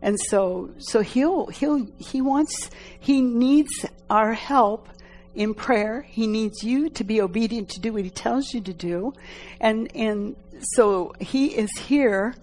And 0.00 0.18
so, 0.18 0.70
so 0.78 1.00
he'll, 1.00 1.46
he'll, 1.46 1.86
he 1.98 2.22
wants, 2.22 2.70
he 2.98 3.20
needs 3.20 3.86
our 4.08 4.32
help 4.32 4.88
in 5.34 5.54
prayer. 5.54 6.02
He 6.02 6.26
needs 6.26 6.64
you 6.64 6.88
to 6.90 7.04
be 7.04 7.20
obedient 7.20 7.68
to 7.70 7.80
do 7.80 7.92
what 7.92 8.04
he 8.04 8.10
tells 8.10 8.54
you 8.54 8.60
to 8.62 8.72
do. 8.72 9.12
And, 9.60 9.94
and 9.94 10.36
so 10.60 11.14
he 11.20 11.48
is 11.48 11.70
here 11.78 12.34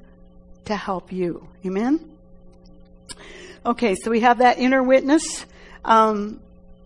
to 0.65 0.75
help 0.75 1.11
you. 1.11 1.47
Amen? 1.65 2.17
Okay, 3.65 3.95
so 3.95 4.09
we 4.09 4.21
have 4.21 4.37
that 4.37 4.57
inner 4.57 4.81
witness. 4.81 5.45
Um, 5.83 6.39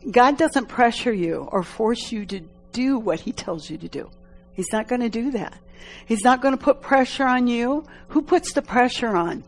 God 0.09 0.37
doesn't 0.37 0.67
pressure 0.67 1.13
you 1.13 1.47
or 1.51 1.63
force 1.63 2.11
you 2.11 2.25
to 2.25 2.41
do 2.71 2.97
what 2.97 3.19
he 3.19 3.31
tells 3.31 3.69
you 3.69 3.77
to 3.77 3.87
do. 3.87 4.09
He's 4.53 4.71
not 4.71 4.87
going 4.87 5.01
to 5.01 5.09
do 5.09 5.31
that. 5.31 5.57
He's 6.05 6.23
not 6.23 6.41
going 6.41 6.57
to 6.57 6.63
put 6.63 6.81
pressure 6.81 7.25
on 7.25 7.47
you. 7.47 7.85
Who 8.09 8.21
puts 8.21 8.53
the 8.53 8.61
pressure 8.61 9.15
on? 9.15 9.43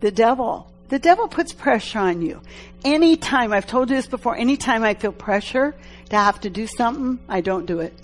The 0.00 0.10
devil. 0.10 0.70
The 0.88 0.98
devil 0.98 1.28
puts 1.28 1.52
pressure 1.52 2.00
on 2.00 2.22
you. 2.22 2.42
Anytime, 2.84 3.52
I've 3.52 3.66
told 3.66 3.88
you 3.88 3.96
this 3.96 4.06
before, 4.06 4.36
anytime 4.36 4.82
I 4.82 4.94
feel 4.94 5.12
pressure 5.12 5.74
to 6.10 6.16
have 6.16 6.40
to 6.40 6.50
do 6.50 6.66
something, 6.66 7.18
I 7.28 7.40
don't 7.40 7.66
do 7.66 7.80
it. 7.80 7.94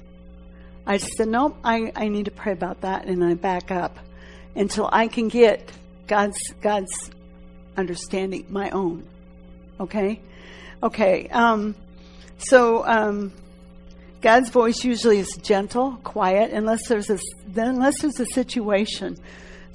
I 0.86 0.96
said, 0.96 1.28
nope, 1.28 1.56
I, 1.62 1.92
I 1.94 2.08
need 2.08 2.24
to 2.24 2.30
pray 2.30 2.52
about 2.52 2.80
that 2.80 3.04
and 3.04 3.22
I 3.22 3.34
back 3.34 3.70
up 3.70 3.98
until 4.54 4.88
I 4.90 5.08
can 5.08 5.28
get 5.28 5.70
God's, 6.06 6.38
God's 6.62 7.10
understanding, 7.76 8.46
my 8.48 8.70
own. 8.70 9.06
Okay? 9.78 10.20
Okay, 10.82 11.28
um, 11.28 11.74
so, 12.38 12.86
um, 12.86 13.32
God's 14.20 14.50
voice 14.50 14.82
usually 14.82 15.18
is 15.18 15.28
gentle, 15.42 15.98
quiet, 16.02 16.52
unless 16.52 16.88
there's 16.88 17.08
a, 17.08 17.18
unless 17.54 18.00
there's 18.00 18.18
a 18.18 18.26
situation 18.26 19.16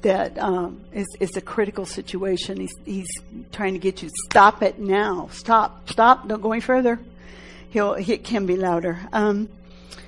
that 0.02 0.38
um, 0.38 0.84
is, 0.92 1.08
is 1.22 1.38
a 1.38 1.42
critical 1.42 1.86
situation. 1.86 2.60
He's, 2.60 2.76
he's 2.84 3.08
trying 3.54 3.74
to 3.74 3.80
get 3.80 4.04
you 4.04 4.10
stop 4.26 4.62
it 4.62 4.80
now, 4.80 5.30
stop, 5.32 5.90
stop, 5.90 6.28
don't 6.28 6.42
go 6.42 6.52
any 6.52 6.62
further. 6.62 7.00
He'll 7.70 7.96
he 7.96 8.18
can 8.18 8.46
be 8.46 8.56
louder. 8.56 9.00
Um, 9.14 9.50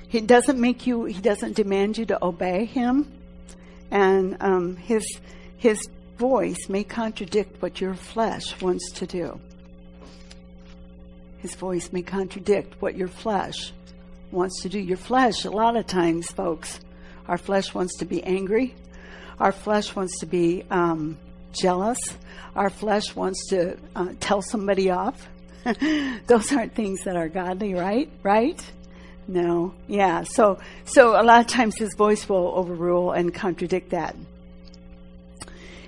he 0.08 0.20
doesn't 0.20 0.60
make 0.60 0.86
you. 0.86 1.04
He 1.06 1.20
doesn't 1.20 1.56
demand 1.56 1.98
you 1.98 2.06
to 2.06 2.24
obey 2.24 2.64
him, 2.64 3.10
and 3.90 4.36
um, 4.40 4.76
his 4.76 5.04
his 5.56 5.88
voice 6.16 6.68
may 6.68 6.84
contradict 6.84 7.60
what 7.60 7.80
your 7.80 7.94
flesh 7.94 8.60
wants 8.60 8.92
to 8.92 9.06
do. 9.06 9.40
His 11.38 11.56
voice 11.56 11.92
may 11.92 12.02
contradict 12.02 12.80
what 12.80 12.96
your 12.96 13.08
flesh 13.08 13.72
wants 14.30 14.62
to 14.62 14.68
do. 14.68 14.78
Your 14.78 14.96
flesh, 14.96 15.44
a 15.44 15.50
lot 15.50 15.76
of 15.76 15.86
times, 15.86 16.30
folks, 16.30 16.80
our 17.28 17.38
flesh 17.38 17.74
wants 17.74 17.98
to 17.98 18.04
be 18.04 18.22
angry. 18.22 18.74
Our 19.38 19.52
flesh 19.52 19.94
wants 19.94 20.20
to 20.20 20.26
be 20.26 20.64
um, 20.70 21.18
jealous. 21.52 21.98
Our 22.54 22.70
flesh 22.70 23.14
wants 23.14 23.48
to 23.50 23.76
uh, 23.94 24.14
tell 24.20 24.42
somebody 24.42 24.90
off. 24.90 25.28
Those 26.26 26.52
aren't 26.52 26.74
things 26.74 27.04
that 27.04 27.16
are 27.16 27.28
godly, 27.28 27.74
right? 27.74 28.08
Right? 28.22 28.62
No. 29.28 29.74
Yeah. 29.88 30.22
So, 30.22 30.58
so 30.84 31.20
a 31.20 31.24
lot 31.24 31.40
of 31.40 31.46
times 31.48 31.76
his 31.76 31.94
voice 31.94 32.28
will 32.28 32.52
overrule 32.54 33.12
and 33.12 33.34
contradict 33.34 33.90
that. 33.90 34.16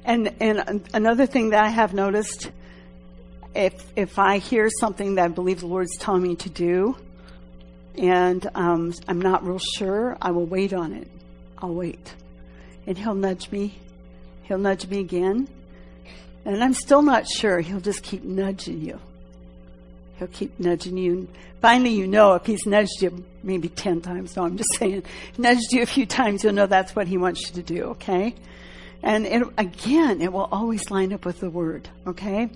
And 0.04 0.34
and 0.40 0.88
another 0.94 1.26
thing 1.26 1.50
that 1.50 1.62
I 1.62 1.68
have 1.68 1.92
noticed, 1.92 2.50
if 3.54 3.74
if 3.94 4.18
I 4.18 4.38
hear 4.38 4.70
something 4.80 5.16
that 5.16 5.24
I 5.26 5.28
believe 5.28 5.60
the 5.60 5.66
Lord's 5.66 5.96
telling 5.98 6.22
me 6.22 6.36
to 6.36 6.48
do, 6.48 6.96
and 7.96 8.48
um, 8.54 8.94
I'm 9.06 9.20
not 9.20 9.46
real 9.46 9.58
sure, 9.58 10.16
I 10.20 10.30
will 10.30 10.46
wait 10.46 10.72
on 10.72 10.92
it. 10.92 11.08
I'll 11.58 11.74
wait. 11.74 12.14
And 12.86 12.96
he'll 12.96 13.14
nudge 13.14 13.50
me. 13.50 13.78
He'll 14.44 14.58
nudge 14.58 14.86
me 14.86 15.00
again. 15.00 15.48
And 16.44 16.62
I'm 16.62 16.74
still 16.74 17.02
not 17.02 17.28
sure. 17.28 17.60
He'll 17.60 17.80
just 17.80 18.02
keep 18.02 18.24
nudging 18.24 18.80
you. 18.80 18.98
He'll 20.18 20.28
keep 20.28 20.58
nudging 20.58 20.96
you. 20.96 21.28
Finally, 21.60 21.90
you 21.90 22.06
know 22.06 22.34
if 22.34 22.46
he's 22.46 22.66
nudged 22.66 23.02
you 23.02 23.24
maybe 23.42 23.68
10 23.68 24.00
times. 24.00 24.36
No, 24.36 24.44
I'm 24.44 24.56
just 24.56 24.74
saying, 24.76 25.02
nudged 25.36 25.72
you 25.72 25.82
a 25.82 25.86
few 25.86 26.06
times, 26.06 26.44
you'll 26.44 26.54
know 26.54 26.66
that's 26.66 26.94
what 26.94 27.08
he 27.08 27.18
wants 27.18 27.48
you 27.48 27.54
to 27.54 27.62
do, 27.62 27.82
okay? 27.90 28.34
And 29.02 29.26
it, 29.26 29.42
again, 29.56 30.20
it 30.20 30.32
will 30.32 30.48
always 30.50 30.90
line 30.90 31.12
up 31.12 31.24
with 31.24 31.40
the 31.40 31.50
word, 31.50 31.88
okay? 32.06 32.48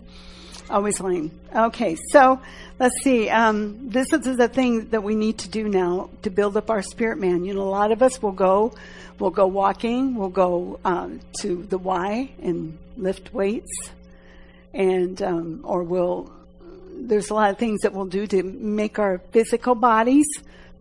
Always 0.72 1.00
line. 1.00 1.30
Okay, 1.54 1.98
so 2.12 2.40
let's 2.78 2.94
see. 3.02 3.28
Um, 3.28 3.90
this 3.90 4.10
is 4.10 4.38
the 4.38 4.48
thing 4.48 4.88
that 4.88 5.02
we 5.02 5.14
need 5.14 5.36
to 5.40 5.50
do 5.50 5.68
now 5.68 6.08
to 6.22 6.30
build 6.30 6.56
up 6.56 6.70
our 6.70 6.80
spirit 6.80 7.18
man. 7.18 7.44
You 7.44 7.52
know, 7.52 7.60
a 7.60 7.68
lot 7.68 7.92
of 7.92 8.00
us 8.00 8.22
will 8.22 8.32
go, 8.32 8.72
we'll 9.18 9.32
go 9.32 9.46
walking, 9.46 10.14
we'll 10.14 10.30
go 10.30 10.80
um, 10.82 11.20
to 11.40 11.62
the 11.64 11.76
Y 11.76 12.30
and 12.40 12.78
lift 12.96 13.34
weights, 13.34 13.70
and 14.72 15.20
um, 15.20 15.60
or 15.62 15.82
we'll. 15.82 16.32
There's 16.94 17.28
a 17.28 17.34
lot 17.34 17.50
of 17.50 17.58
things 17.58 17.82
that 17.82 17.92
we'll 17.92 18.06
do 18.06 18.26
to 18.28 18.42
make 18.42 18.98
our 18.98 19.18
physical 19.30 19.74
bodies 19.74 20.26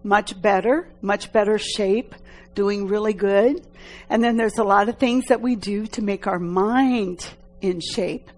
much 0.05 0.41
better, 0.41 0.87
much 1.01 1.33
better 1.33 1.57
shape, 1.57 2.15
doing 2.55 2.87
really 2.87 3.13
good. 3.13 3.61
And 4.09 4.23
then 4.23 4.37
there's 4.37 4.57
a 4.57 4.63
lot 4.63 4.87
of 4.87 4.99
things 4.99 5.25
that 5.25 5.41
we 5.41 5.57
do 5.57 5.85
to 5.87 6.01
make 6.01 6.27
our 6.27 6.39
mind 6.39 7.27
in 7.59 7.81
shape 7.81 8.29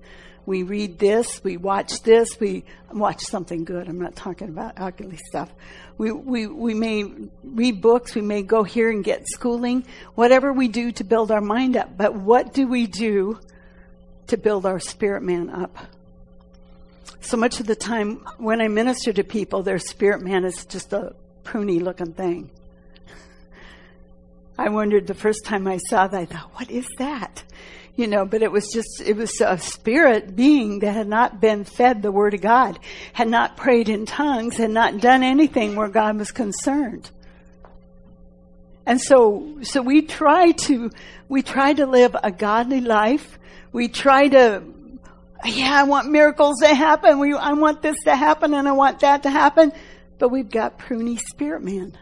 we 0.45 0.63
read 0.63 0.99
this, 0.99 1.43
we 1.43 1.57
watch 1.57 2.01
this, 2.03 2.39
we 2.39 2.65
watch 2.91 3.21
something 3.21 3.63
good. 3.63 3.87
I'm 3.87 3.99
not 3.99 4.15
talking 4.15 4.49
about 4.49 4.73
ugly 4.77 5.17
stuff. 5.29 5.49
We, 5.97 6.11
we, 6.11 6.47
we 6.47 6.73
may 6.73 7.05
read 7.43 7.81
books, 7.81 8.15
we 8.15 8.21
may 8.21 8.41
go 8.41 8.63
here 8.63 8.89
and 8.89 9.03
get 9.03 9.27
schooling, 9.27 9.85
whatever 10.15 10.51
we 10.51 10.67
do 10.67 10.91
to 10.93 11.03
build 11.03 11.31
our 11.31 11.41
mind 11.41 11.77
up. 11.77 11.95
But 11.95 12.15
what 12.15 12.53
do 12.53 12.67
we 12.67 12.87
do 12.87 13.39
to 14.27 14.37
build 14.37 14.65
our 14.65 14.79
spirit 14.79 15.23
man 15.23 15.49
up? 15.49 15.77
So 17.21 17.37
much 17.37 17.61
of 17.61 17.67
the 17.67 17.75
time 17.75 18.17
when 18.37 18.59
I 18.59 18.67
minister 18.67 19.13
to 19.13 19.23
people, 19.23 19.63
their 19.63 19.79
spirit 19.79 20.21
man 20.21 20.43
is 20.43 20.65
just 20.65 20.91
a 20.91 21.15
pruny 21.43 21.81
looking 21.81 22.13
thing. 22.13 22.49
I 24.57 24.69
wondered 24.69 25.07
the 25.07 25.13
first 25.13 25.45
time 25.45 25.67
I 25.67 25.77
saw 25.77 26.07
that, 26.07 26.19
I 26.19 26.25
thought, 26.25 26.51
what 26.55 26.69
is 26.69 26.87
that? 26.97 27.43
You 27.95 28.07
know, 28.07 28.25
but 28.25 28.41
it 28.41 28.51
was 28.51 28.69
just, 28.73 29.01
it 29.05 29.15
was 29.15 29.39
a 29.39 29.57
spirit 29.57 30.35
being 30.35 30.79
that 30.79 30.93
had 30.93 31.07
not 31.07 31.39
been 31.39 31.63
fed 31.63 32.01
the 32.01 32.11
Word 32.11 32.33
of 32.33 32.41
God, 32.41 32.79
had 33.13 33.27
not 33.27 33.55
prayed 33.55 33.87
in 33.87 34.05
tongues, 34.05 34.57
had 34.57 34.71
not 34.71 34.99
done 34.99 35.21
anything 35.21 35.75
where 35.75 35.89
God 35.89 36.17
was 36.17 36.31
concerned. 36.31 37.11
And 38.85 38.99
so, 38.99 39.59
so 39.61 39.81
we 39.81 40.01
try 40.01 40.51
to, 40.51 40.89
we 41.29 41.43
try 41.43 41.73
to 41.73 41.85
live 41.85 42.15
a 42.21 42.31
godly 42.31 42.81
life. 42.81 43.37
We 43.71 43.87
try 43.87 44.27
to, 44.27 44.63
yeah, 45.45 45.79
I 45.79 45.83
want 45.83 46.09
miracles 46.09 46.59
to 46.61 46.73
happen. 46.73 47.19
We, 47.19 47.33
I 47.33 47.53
want 47.53 47.81
this 47.81 47.97
to 48.05 48.15
happen 48.15 48.53
and 48.53 48.67
I 48.67 48.71
want 48.71 49.01
that 49.01 49.23
to 49.23 49.29
happen. 49.29 49.71
But 50.17 50.29
we've 50.29 50.49
got 50.49 50.79
pruny 50.79 51.19
spirit 51.19 51.63
man. 51.63 51.97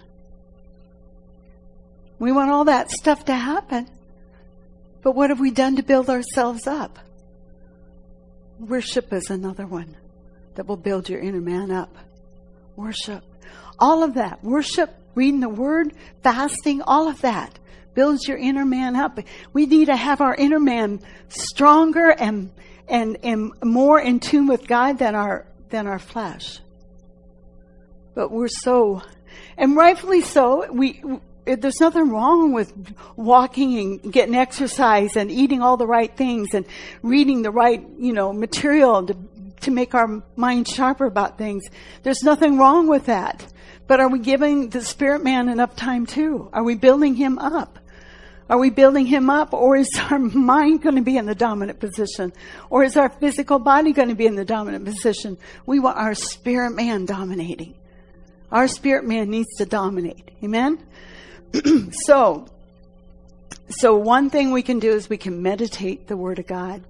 We 2.17 2.31
want 2.31 2.49
all 2.49 2.65
that 2.65 2.91
stuff 2.91 3.25
to 3.25 3.35
happen. 3.35 3.87
But 5.01 5.13
what 5.13 5.29
have 5.29 5.39
we 5.39 5.51
done 5.51 5.77
to 5.77 5.83
build 5.83 6.09
ourselves 6.09 6.67
up? 6.67 6.99
Worship 8.59 9.11
is 9.13 9.29
another 9.29 9.65
one 9.65 9.97
that 10.55 10.67
will 10.67 10.77
build 10.77 11.09
your 11.09 11.19
inner 11.19 11.41
man 11.41 11.71
up. 11.71 11.95
Worship. 12.75 13.23
All 13.79 14.03
of 14.03 14.13
that. 14.15 14.43
Worship, 14.43 14.93
reading 15.15 15.39
the 15.39 15.49
word, 15.49 15.93
fasting, 16.21 16.81
all 16.81 17.07
of 17.07 17.21
that 17.21 17.57
builds 17.93 18.27
your 18.27 18.37
inner 18.37 18.65
man 18.65 18.95
up. 18.95 19.19
We 19.53 19.65
need 19.65 19.85
to 19.85 19.95
have 19.95 20.21
our 20.21 20.35
inner 20.35 20.59
man 20.59 20.99
stronger 21.29 22.11
and 22.11 22.51
and 22.87 23.17
and 23.23 23.51
more 23.63 23.99
in 23.99 24.19
tune 24.19 24.47
with 24.47 24.67
God 24.67 24.99
than 24.99 25.15
our 25.15 25.45
than 25.69 25.87
our 25.87 25.99
flesh. 25.99 26.59
But 28.13 28.31
we're 28.31 28.47
so 28.47 29.01
and 29.57 29.75
rightfully 29.75 30.21
so, 30.21 30.71
we 30.71 31.03
there's 31.45 31.79
nothing 31.79 32.09
wrong 32.09 32.53
with 32.53 32.73
walking 33.15 33.77
and 34.03 34.13
getting 34.13 34.35
exercise 34.35 35.15
and 35.15 35.31
eating 35.31 35.61
all 35.61 35.77
the 35.77 35.87
right 35.87 36.15
things 36.15 36.53
and 36.53 36.65
reading 37.01 37.41
the 37.41 37.51
right, 37.51 37.83
you 37.97 38.13
know, 38.13 38.31
material 38.31 39.05
to, 39.05 39.17
to 39.61 39.71
make 39.71 39.95
our 39.95 40.21
mind 40.35 40.67
sharper 40.67 41.05
about 41.05 41.37
things. 41.37 41.63
There's 42.03 42.23
nothing 42.23 42.57
wrong 42.57 42.87
with 42.87 43.05
that. 43.05 43.45
But 43.87 43.99
are 43.99 44.09
we 44.09 44.19
giving 44.19 44.69
the 44.69 44.81
spirit 44.81 45.23
man 45.23 45.49
enough 45.49 45.75
time 45.75 46.05
too? 46.05 46.49
Are 46.53 46.63
we 46.63 46.75
building 46.75 47.15
him 47.15 47.37
up? 47.37 47.79
Are 48.49 48.57
we 48.57 48.69
building 48.69 49.05
him 49.05 49.29
up 49.29 49.53
or 49.53 49.77
is 49.77 49.89
our 50.09 50.19
mind 50.19 50.81
going 50.81 50.95
to 50.95 51.01
be 51.01 51.17
in 51.17 51.25
the 51.25 51.35
dominant 51.35 51.79
position? 51.79 52.33
Or 52.69 52.83
is 52.83 52.97
our 52.97 53.09
physical 53.09 53.59
body 53.59 53.93
going 53.93 54.09
to 54.09 54.15
be 54.15 54.25
in 54.25 54.35
the 54.35 54.45
dominant 54.45 54.85
position? 54.85 55.37
We 55.65 55.79
want 55.79 55.97
our 55.97 56.13
spirit 56.13 56.71
man 56.71 57.05
dominating. 57.05 57.75
Our 58.51 58.67
spirit 58.67 59.05
man 59.05 59.29
needs 59.29 59.47
to 59.57 59.65
dominate. 59.65 60.31
Amen? 60.43 60.85
so, 62.05 62.47
so 63.69 63.95
one 63.95 64.29
thing 64.29 64.51
we 64.51 64.61
can 64.61 64.79
do 64.79 64.91
is 64.91 65.09
we 65.09 65.17
can 65.17 65.41
meditate 65.41 66.07
the 66.07 66.17
Word 66.17 66.39
of 66.39 66.47
God. 66.47 66.83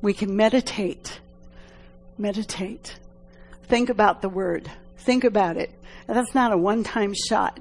We 0.00 0.14
can 0.14 0.36
meditate. 0.36 1.20
Meditate. 2.16 2.96
Think 3.64 3.90
about 3.90 4.22
the 4.22 4.28
Word. 4.28 4.70
Think 4.98 5.24
about 5.24 5.56
it. 5.56 5.70
And 6.06 6.16
that's 6.16 6.34
not 6.34 6.52
a 6.52 6.58
one-time 6.58 7.14
shot. 7.28 7.58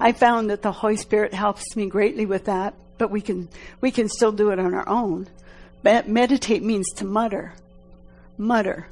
I 0.00 0.12
found 0.12 0.50
that 0.50 0.62
the 0.62 0.72
Holy 0.72 0.96
Spirit 0.96 1.32
helps 1.32 1.76
me 1.76 1.86
greatly 1.86 2.26
with 2.26 2.46
that, 2.46 2.74
but 2.98 3.10
we 3.10 3.20
can, 3.20 3.48
we 3.80 3.90
can 3.90 4.08
still 4.08 4.32
do 4.32 4.50
it 4.50 4.58
on 4.58 4.74
our 4.74 4.88
own. 4.88 5.28
meditate 5.82 6.62
means 6.62 6.90
to 6.96 7.04
mutter. 7.04 7.54
Mutter. 8.36 8.88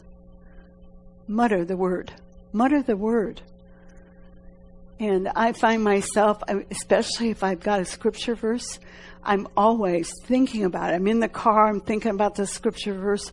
Mutter 1.26 1.64
the 1.64 1.76
word. 1.76 2.12
Mutter 2.52 2.82
the 2.82 2.96
word. 2.96 3.42
And 5.02 5.26
I 5.34 5.50
find 5.50 5.82
myself, 5.82 6.44
especially 6.70 7.30
if 7.30 7.42
I've 7.42 7.58
got 7.58 7.80
a 7.80 7.84
scripture 7.84 8.36
verse, 8.36 8.78
I'm 9.24 9.48
always 9.56 10.12
thinking 10.26 10.62
about 10.62 10.92
it. 10.92 10.94
I'm 10.94 11.08
in 11.08 11.18
the 11.18 11.28
car, 11.28 11.66
I'm 11.66 11.80
thinking 11.80 12.12
about 12.12 12.36
the 12.36 12.46
scripture 12.46 12.94
verse, 12.94 13.32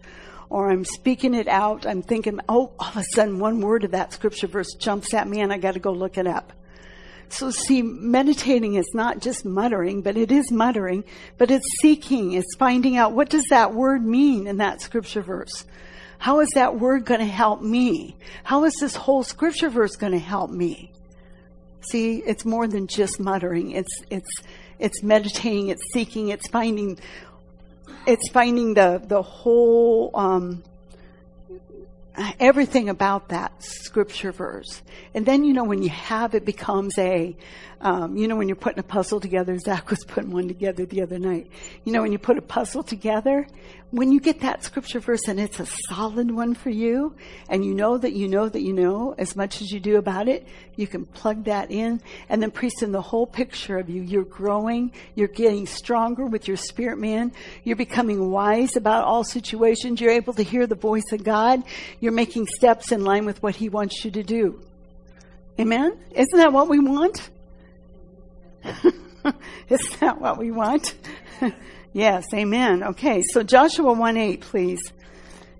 or 0.49 0.71
I'm 0.71 0.83
speaking 0.83 1.35
it 1.35 1.47
out. 1.47 1.85
I'm 1.85 2.01
thinking, 2.01 2.39
oh, 2.49 2.71
all 2.79 2.89
of 2.89 2.97
a 2.97 3.03
sudden 3.13 3.37
one 3.37 3.61
word 3.61 3.83
of 3.83 3.91
that 3.91 4.13
scripture 4.13 4.47
verse 4.47 4.73
jumps 4.79 5.13
at 5.13 5.27
me 5.27 5.41
and 5.41 5.53
I 5.53 5.59
got 5.59 5.75
to 5.75 5.79
go 5.79 5.91
look 5.91 6.17
it 6.17 6.25
up. 6.25 6.53
So 7.27 7.51
see, 7.51 7.83
meditating 7.83 8.73
is 8.73 8.89
not 8.95 9.19
just 9.19 9.45
muttering, 9.45 10.01
but 10.01 10.17
it 10.17 10.31
is 10.31 10.51
muttering, 10.51 11.03
but 11.37 11.51
it's 11.51 11.67
seeking, 11.83 12.33
it's 12.33 12.55
finding 12.57 12.97
out 12.97 13.13
what 13.13 13.29
does 13.29 13.45
that 13.51 13.75
word 13.75 14.03
mean 14.03 14.47
in 14.47 14.57
that 14.57 14.81
scripture 14.81 15.21
verse? 15.21 15.67
How 16.17 16.39
is 16.39 16.49
that 16.55 16.79
word 16.79 17.05
going 17.05 17.19
to 17.19 17.27
help 17.27 17.61
me? 17.61 18.17
How 18.43 18.65
is 18.65 18.73
this 18.79 18.95
whole 18.95 19.21
scripture 19.21 19.69
verse 19.69 19.97
going 19.97 20.13
to 20.13 20.17
help 20.17 20.49
me? 20.49 20.93
See, 21.81 22.17
it's 22.17 22.45
more 22.45 22.67
than 22.67 22.87
just 22.87 23.19
muttering. 23.19 23.71
It's, 23.71 24.03
it's, 24.09 24.29
it's 24.79 25.01
meditating, 25.01 25.69
it's 25.69 25.83
seeking, 25.93 26.29
it's 26.29 26.47
finding, 26.49 26.99
it's 28.05 28.29
finding 28.29 28.73
the, 28.73 29.01
the 29.05 29.21
whole, 29.21 30.11
um, 30.13 30.63
everything 32.39 32.89
about 32.89 33.29
that 33.29 33.63
scripture 33.63 34.31
verse. 34.31 34.81
And 35.13 35.25
then, 35.25 35.43
you 35.43 35.53
know, 35.53 35.63
when 35.63 35.81
you 35.81 35.89
have 35.89 36.35
it 36.35 36.45
becomes 36.45 36.97
a, 36.97 37.35
um, 37.81 38.17
you 38.17 38.27
know, 38.27 38.35
when 38.35 38.49
you're 38.49 38.57
putting 38.57 38.79
a 38.79 38.83
puzzle 38.83 39.19
together, 39.19 39.57
Zach 39.57 39.89
was 39.89 40.03
putting 40.05 40.31
one 40.31 40.47
together 40.47 40.85
the 40.85 41.01
other 41.01 41.17
night. 41.17 41.49
You 41.85 41.93
know, 41.93 42.01
when 42.01 42.11
you 42.11 42.19
put 42.19 42.37
a 42.37 42.41
puzzle 42.41 42.83
together, 42.83 43.47
when 43.91 44.11
you 44.11 44.19
get 44.19 44.41
that 44.41 44.63
scripture 44.63 44.99
verse 44.99 45.27
and 45.27 45.39
it's 45.39 45.59
a 45.59 45.65
solid 45.65 46.29
one 46.29 46.53
for 46.53 46.69
you, 46.69 47.15
and 47.49 47.65
you 47.65 47.73
know 47.73 47.97
that 47.97 48.13
you 48.13 48.27
know 48.27 48.47
that 48.47 48.61
you 48.61 48.71
know 48.71 49.15
as 49.17 49.35
much 49.35 49.61
as 49.61 49.71
you 49.71 49.79
do 49.79 49.97
about 49.97 50.27
it, 50.27 50.47
you 50.75 50.85
can 50.85 51.05
plug 51.05 51.45
that 51.45 51.71
in, 51.71 51.99
and 52.29 52.41
then 52.41 52.51
priest 52.51 52.83
in 52.83 52.91
the 52.91 53.01
whole 53.01 53.25
picture 53.25 53.79
of 53.79 53.89
you. 53.89 54.03
You're 54.03 54.25
growing, 54.25 54.91
you're 55.15 55.27
getting 55.27 55.65
stronger 55.65 56.25
with 56.25 56.47
your 56.47 56.57
spirit 56.57 56.99
man, 56.99 57.31
you're 57.63 57.75
becoming 57.75 58.29
wise 58.29 58.75
about 58.75 59.05
all 59.05 59.23
situations, 59.23 59.99
you're 59.99 60.11
able 60.11 60.33
to 60.33 60.43
hear 60.43 60.67
the 60.67 60.75
voice 60.75 61.11
of 61.11 61.23
God, 61.23 61.63
you're 61.99 62.11
making 62.11 62.45
steps 62.45 62.91
in 62.91 63.03
line 63.03 63.25
with 63.25 63.41
what 63.41 63.55
He 63.55 63.69
wants 63.69 64.05
you 64.05 64.11
to 64.11 64.21
do. 64.21 64.61
Amen? 65.59 65.97
Isn't 66.11 66.37
that 66.37 66.53
what 66.53 66.69
we 66.69 66.79
want? 66.79 67.29
Isn't 69.69 69.99
that 69.99 70.21
what 70.21 70.37
we 70.37 70.51
want? 70.51 70.95
yes, 71.93 72.25
amen. 72.33 72.83
Okay, 72.83 73.21
so 73.21 73.43
Joshua 73.43 73.93
1 73.93 74.17
8, 74.17 74.41
please. 74.41 74.81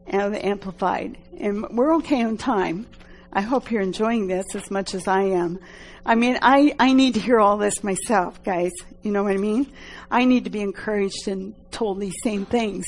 And 0.07 0.33
the 0.33 0.45
Amplified. 0.45 1.17
And 1.39 1.67
we're 1.69 1.95
okay 1.97 2.23
on 2.23 2.37
time. 2.37 2.87
I 3.31 3.41
hope 3.41 3.69
you're 3.69 3.81
enjoying 3.81 4.27
this 4.27 4.55
as 4.55 4.71
much 4.71 4.95
as 4.95 5.07
I 5.07 5.21
am. 5.21 5.59
I 6.05 6.15
mean, 6.15 6.39
I, 6.41 6.73
I 6.79 6.93
need 6.93 7.13
to 7.13 7.19
hear 7.19 7.39
all 7.39 7.57
this 7.57 7.83
myself, 7.83 8.43
guys. 8.43 8.71
You 9.03 9.11
know 9.11 9.23
what 9.23 9.33
I 9.33 9.37
mean? 9.37 9.71
I 10.09 10.25
need 10.25 10.45
to 10.45 10.49
be 10.49 10.61
encouraged 10.61 11.27
and 11.27 11.53
told 11.69 11.99
these 11.99 12.15
same 12.23 12.45
things. 12.45 12.85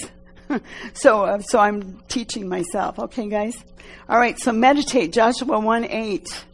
so, 0.93 1.23
uh, 1.25 1.39
so 1.39 1.59
I'm 1.59 1.99
teaching 2.07 2.49
myself. 2.49 2.97
Okay, 2.97 3.27
guys? 3.27 3.55
All 4.09 4.17
right, 4.17 4.39
so 4.39 4.51
meditate. 4.51 5.13
Joshua 5.13 5.59
1 5.59 5.85
8. 5.85 6.45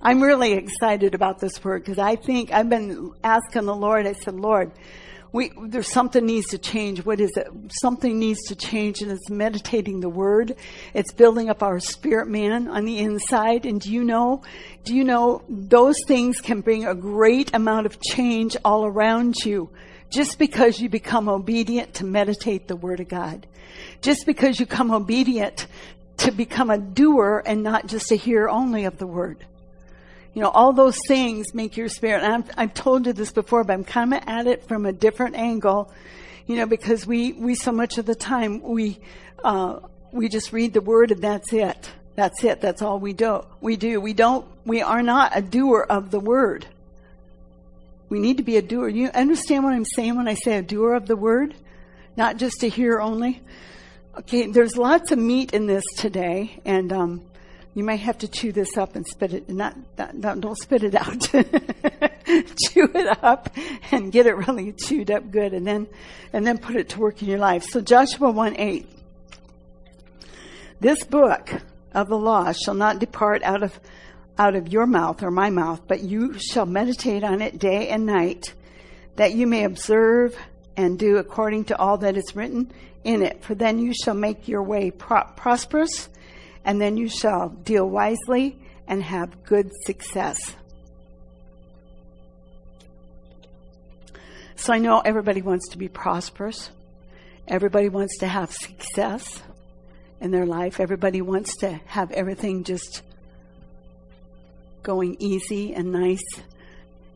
I'm 0.00 0.22
really 0.22 0.52
excited 0.52 1.14
about 1.14 1.40
this 1.40 1.62
word 1.64 1.84
because 1.84 1.98
I 1.98 2.16
think 2.16 2.52
I've 2.52 2.68
been 2.68 3.12
asking 3.24 3.66
the 3.66 3.74
Lord, 3.74 4.06
I 4.06 4.12
said, 4.12 4.34
Lord, 4.34 4.72
we, 5.32 5.52
there's 5.66 5.92
something 5.92 6.24
needs 6.24 6.48
to 6.48 6.58
change. 6.58 7.04
What 7.04 7.20
is 7.20 7.30
it? 7.36 7.48
Something 7.80 8.18
needs 8.18 8.42
to 8.48 8.56
change 8.56 9.02
and 9.02 9.12
it's 9.12 9.28
meditating 9.28 10.00
the 10.00 10.08
word. 10.08 10.56
It's 10.94 11.12
building 11.12 11.50
up 11.50 11.62
our 11.62 11.80
spirit 11.80 12.28
man 12.28 12.68
on 12.68 12.84
the 12.84 12.98
inside. 12.98 13.66
And 13.66 13.80
do 13.80 13.92
you 13.92 14.04
know, 14.04 14.42
do 14.84 14.94
you 14.94 15.04
know 15.04 15.42
those 15.48 15.96
things 16.06 16.40
can 16.40 16.62
bring 16.62 16.86
a 16.86 16.94
great 16.94 17.54
amount 17.54 17.86
of 17.86 18.00
change 18.00 18.56
all 18.64 18.86
around 18.86 19.36
you 19.44 19.70
just 20.10 20.38
because 20.38 20.80
you 20.80 20.88
become 20.88 21.28
obedient 21.28 21.94
to 21.94 22.04
meditate 22.04 22.66
the 22.66 22.76
word 22.76 23.00
of 23.00 23.08
God. 23.08 23.46
Just 24.00 24.26
because 24.26 24.58
you 24.58 24.66
become 24.66 24.90
obedient 24.90 25.66
to 26.18 26.32
become 26.32 26.70
a 26.70 26.78
doer 26.78 27.42
and 27.44 27.62
not 27.62 27.86
just 27.86 28.10
a 28.10 28.16
hearer 28.16 28.48
only 28.48 28.84
of 28.84 28.98
the 28.98 29.06
word. 29.06 29.44
You 30.38 30.44
know, 30.44 30.50
all 30.50 30.72
those 30.72 30.96
things 31.08 31.52
make 31.52 31.76
your 31.76 31.88
spirit. 31.88 32.22
And 32.22 32.32
I've, 32.32 32.50
I've 32.56 32.72
told 32.72 33.06
you 33.06 33.12
this 33.12 33.32
before, 33.32 33.64
but 33.64 33.72
I'm 33.72 33.82
kind 33.82 34.14
of 34.14 34.22
at 34.24 34.46
it 34.46 34.68
from 34.68 34.86
a 34.86 34.92
different 34.92 35.34
angle. 35.34 35.92
You 36.46 36.58
know, 36.58 36.66
because 36.66 37.04
we, 37.04 37.32
we 37.32 37.56
so 37.56 37.72
much 37.72 37.98
of 37.98 38.06
the 38.06 38.14
time, 38.14 38.62
we, 38.62 39.00
uh, 39.42 39.80
we 40.12 40.28
just 40.28 40.52
read 40.52 40.74
the 40.74 40.80
word 40.80 41.10
and 41.10 41.20
that's 41.20 41.52
it. 41.52 41.90
That's 42.14 42.44
it. 42.44 42.60
That's 42.60 42.82
all 42.82 43.00
we 43.00 43.14
do. 43.14 43.46
We 43.60 43.74
do. 43.74 44.00
We 44.00 44.12
don't, 44.12 44.46
we 44.64 44.80
are 44.80 45.02
not 45.02 45.36
a 45.36 45.42
doer 45.42 45.84
of 45.90 46.12
the 46.12 46.20
word. 46.20 46.68
We 48.08 48.20
need 48.20 48.36
to 48.36 48.44
be 48.44 48.58
a 48.58 48.62
doer. 48.62 48.86
You 48.86 49.08
understand 49.08 49.64
what 49.64 49.72
I'm 49.72 49.84
saying 49.84 50.14
when 50.14 50.28
I 50.28 50.34
say 50.34 50.56
a 50.56 50.62
doer 50.62 50.94
of 50.94 51.08
the 51.08 51.16
word? 51.16 51.52
Not 52.16 52.36
just 52.36 52.62
a 52.62 52.68
hearer 52.68 53.00
only? 53.00 53.42
Okay, 54.16 54.46
there's 54.46 54.76
lots 54.76 55.10
of 55.10 55.18
meat 55.18 55.52
in 55.52 55.66
this 55.66 55.84
today, 55.96 56.60
and 56.64 56.92
um, 56.92 57.22
you 57.78 57.84
might 57.84 58.00
have 58.00 58.18
to 58.18 58.28
chew 58.28 58.52
this 58.52 58.76
up 58.76 58.96
and 58.96 59.06
spit 59.06 59.32
it, 59.32 59.48
not, 59.48 59.76
not 59.96 60.40
don't 60.40 60.58
spit 60.58 60.82
it 60.82 60.94
out. 60.94 61.20
chew 61.28 62.90
it 62.94 63.24
up 63.24 63.48
and 63.90 64.12
get 64.12 64.26
it 64.26 64.36
really 64.36 64.72
chewed 64.72 65.10
up 65.10 65.30
good 65.30 65.54
and 65.54 65.66
then, 65.66 65.86
and 66.32 66.46
then 66.46 66.58
put 66.58 66.76
it 66.76 66.90
to 66.90 67.00
work 67.00 67.22
in 67.22 67.28
your 67.28 67.38
life. 67.38 67.64
So 67.64 67.80
Joshua 67.80 68.30
1 68.30 68.58
8. 68.58 68.88
This 70.80 71.02
book 71.04 71.50
of 71.92 72.08
the 72.08 72.18
law 72.18 72.52
shall 72.52 72.74
not 72.74 72.98
depart 72.98 73.42
out 73.42 73.62
of, 73.62 73.78
out 74.38 74.54
of 74.54 74.68
your 74.68 74.86
mouth 74.86 75.22
or 75.22 75.30
my 75.30 75.50
mouth, 75.50 75.80
but 75.88 76.02
you 76.02 76.38
shall 76.38 76.66
meditate 76.66 77.24
on 77.24 77.40
it 77.40 77.58
day 77.58 77.88
and 77.88 78.06
night, 78.06 78.54
that 79.16 79.34
you 79.34 79.46
may 79.46 79.64
observe 79.64 80.36
and 80.76 80.98
do 80.98 81.16
according 81.16 81.64
to 81.64 81.76
all 81.78 81.98
that 81.98 82.16
is 82.16 82.36
written 82.36 82.72
in 83.04 83.22
it. 83.22 83.42
For 83.42 83.54
then 83.54 83.78
you 83.78 83.92
shall 83.92 84.14
make 84.14 84.46
your 84.46 84.62
way 84.62 84.90
pro- 84.90 85.24
prosperous 85.34 86.08
and 86.68 86.78
then 86.78 86.98
you 86.98 87.08
shall 87.08 87.48
deal 87.48 87.88
wisely 87.88 88.54
and 88.86 89.02
have 89.02 89.42
good 89.44 89.70
success. 89.86 90.54
So 94.54 94.74
I 94.74 94.78
know 94.78 95.00
everybody 95.00 95.40
wants 95.40 95.70
to 95.70 95.78
be 95.78 95.88
prosperous. 95.88 96.68
Everybody 97.46 97.88
wants 97.88 98.18
to 98.18 98.26
have 98.26 98.52
success 98.52 99.42
in 100.20 100.30
their 100.30 100.44
life. 100.44 100.78
Everybody 100.78 101.22
wants 101.22 101.56
to 101.60 101.80
have 101.86 102.10
everything 102.10 102.64
just 102.64 103.00
going 104.82 105.16
easy 105.20 105.72
and 105.72 105.90
nice. 105.90 106.28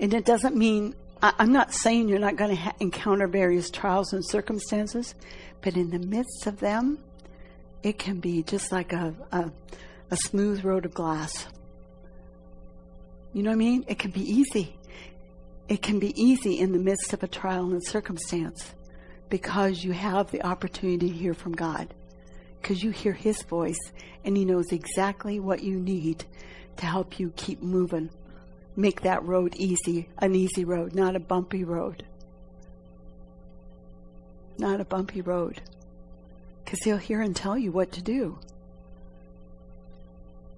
And 0.01 0.15
it 0.15 0.25
doesn't 0.25 0.57
mean, 0.57 0.95
I'm 1.21 1.53
not 1.53 1.75
saying 1.75 2.09
you're 2.09 2.19
not 2.19 2.37
going 2.37 2.57
to 2.57 2.63
ha- 2.63 2.73
encounter 2.81 3.27
various 3.27 3.69
trials 3.69 4.15
and 4.15 4.25
circumstances, 4.25 5.15
but 5.61 5.77
in 5.77 5.91
the 5.91 5.99
midst 5.99 6.47
of 6.47 6.59
them, 6.59 7.01
it 7.83 7.99
can 7.99 8.21
be 8.21 8.43
just 8.43 8.71
like 8.71 8.93
a, 8.93 9.15
a, 9.33 9.51
a 10.11 10.17
smooth 10.17 10.65
road 10.65 10.85
of 10.85 10.95
glass. 10.95 11.47
You 13.33 13.43
know 13.43 13.51
what 13.51 13.57
I 13.57 13.59
mean? 13.59 13.85
It 13.89 13.99
can 13.99 14.11
be 14.11 14.21
easy. 14.21 14.77
It 15.69 15.83
can 15.83 15.99
be 15.99 16.13
easy 16.21 16.59
in 16.59 16.73
the 16.73 16.79
midst 16.79 17.13
of 17.13 17.23
a 17.23 17.29
trial 17.29 17.71
and 17.73 17.83
circumstance 17.85 18.75
because 19.31 19.83
you 19.83 19.93
have 19.93 20.31
the 20.31 20.47
opportunity 20.47 21.09
to 21.09 21.17
hear 21.17 21.35
from 21.35 21.53
God. 21.53 21.93
Because 22.61 22.83
you 22.83 22.91
hear 22.91 23.13
His 23.13 23.43
voice 23.43 23.81
and 24.25 24.37
He 24.37 24.45
knows 24.45 24.71
exactly 24.71 25.41
what 25.41 25.63
you 25.63 25.81
need 25.81 26.25
to 26.77 26.87
help 26.87 27.19
you 27.19 27.33
keep 27.37 27.63
moving. 27.63 28.11
Make 28.77 29.03
that 29.03 29.25
road 29.25 29.55
easy, 29.57 30.09
an 30.19 30.35
easy 30.35 30.65
road, 30.65 30.95
not 30.95 31.17
a 31.17 31.21
bumpy 31.21 31.65
road. 31.65 32.05
Not 34.59 34.81
a 34.81 34.85
bumpy 34.85 35.21
road 35.21 35.63
because 36.73 36.85
he'll 36.85 36.97
hear 36.97 37.21
and 37.21 37.37
tell 37.37 37.59
you 37.59 37.71
what 37.71 37.93
to 37.93 38.01
do. 38.01 38.39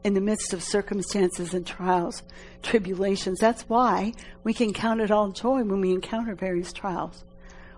In 0.05 0.15
the 0.15 0.21
midst 0.21 0.53
of 0.53 0.63
circumstances 0.63 1.55
and 1.55 1.67
trials, 1.67 2.23
tribulations, 2.63 3.41
that's 3.41 3.69
why 3.69 4.13
we 4.45 4.55
can 4.55 4.73
count 4.73 5.01
it 5.01 5.11
all 5.11 5.33
joy 5.33 5.65
when 5.65 5.81
we 5.81 5.91
encounter 5.91 6.37
various 6.37 6.73
trials. 6.73 7.25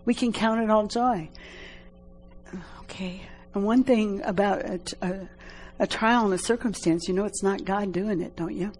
We 0.04 0.12
can 0.12 0.34
count 0.34 0.60
it 0.60 0.70
all 0.70 0.86
joy. 0.86 1.30
Okay. 2.82 3.22
And 3.54 3.64
one 3.64 3.84
thing 3.84 4.20
about 4.22 4.60
a, 4.66 4.80
a, 5.00 5.28
a 5.78 5.86
trial 5.86 6.26
and 6.26 6.34
a 6.34 6.38
circumstance, 6.38 7.08
you 7.08 7.14
know, 7.14 7.24
it's 7.24 7.42
not 7.42 7.64
God 7.64 7.90
doing 7.90 8.20
it, 8.20 8.36
don't 8.36 8.54
you? 8.54 8.70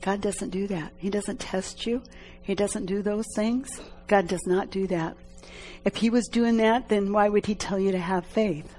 God 0.00 0.22
doesn't 0.22 0.48
do 0.48 0.66
that. 0.68 0.94
He 0.96 1.10
doesn't 1.10 1.40
test 1.40 1.84
you. 1.84 2.02
He 2.40 2.54
doesn't 2.54 2.86
do 2.86 3.02
those 3.02 3.26
things. 3.36 3.82
God 4.06 4.28
does 4.28 4.46
not 4.46 4.70
do 4.70 4.86
that. 4.86 5.14
If 5.84 5.96
he 5.96 6.10
was 6.10 6.28
doing 6.28 6.56
that, 6.58 6.88
then 6.88 7.12
why 7.12 7.28
would 7.28 7.46
he 7.46 7.54
tell 7.54 7.78
you 7.78 7.92
to 7.92 7.98
have 7.98 8.24
faith? 8.26 8.72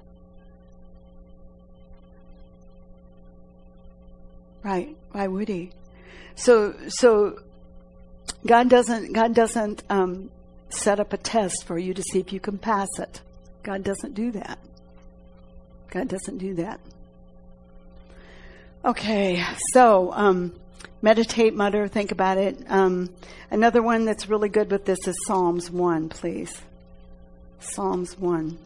Right? 4.63 4.95
Why 5.11 5.27
would 5.27 5.47
he? 5.47 5.71
So, 6.35 6.75
so 6.87 7.39
God 8.45 8.69
doesn't 8.69 9.13
God 9.13 9.33
doesn't 9.33 9.83
um, 9.89 10.29
set 10.69 10.99
up 10.99 11.13
a 11.13 11.17
test 11.17 11.65
for 11.65 11.77
you 11.77 11.93
to 11.93 12.01
see 12.01 12.19
if 12.19 12.33
you 12.33 12.39
can 12.39 12.57
pass 12.57 12.89
it. 12.99 13.21
God 13.63 13.83
doesn't 13.83 14.13
do 14.13 14.31
that. 14.31 14.59
God 15.89 16.07
doesn't 16.07 16.37
do 16.37 16.55
that. 16.55 16.79
Okay, 18.83 19.43
so 19.73 20.11
um, 20.13 20.53
meditate, 21.01 21.53
mutter, 21.53 21.87
think 21.87 22.11
about 22.11 22.37
it. 22.37 22.57
Um, 22.67 23.13
another 23.51 23.81
one 23.81 24.05
that's 24.05 24.27
really 24.27 24.49
good 24.49 24.71
with 24.71 24.85
this 24.85 25.07
is 25.07 25.15
Psalms 25.27 25.69
1, 25.69 26.09
please. 26.09 26.61
Psalms 27.59 28.17
1. 28.17 28.57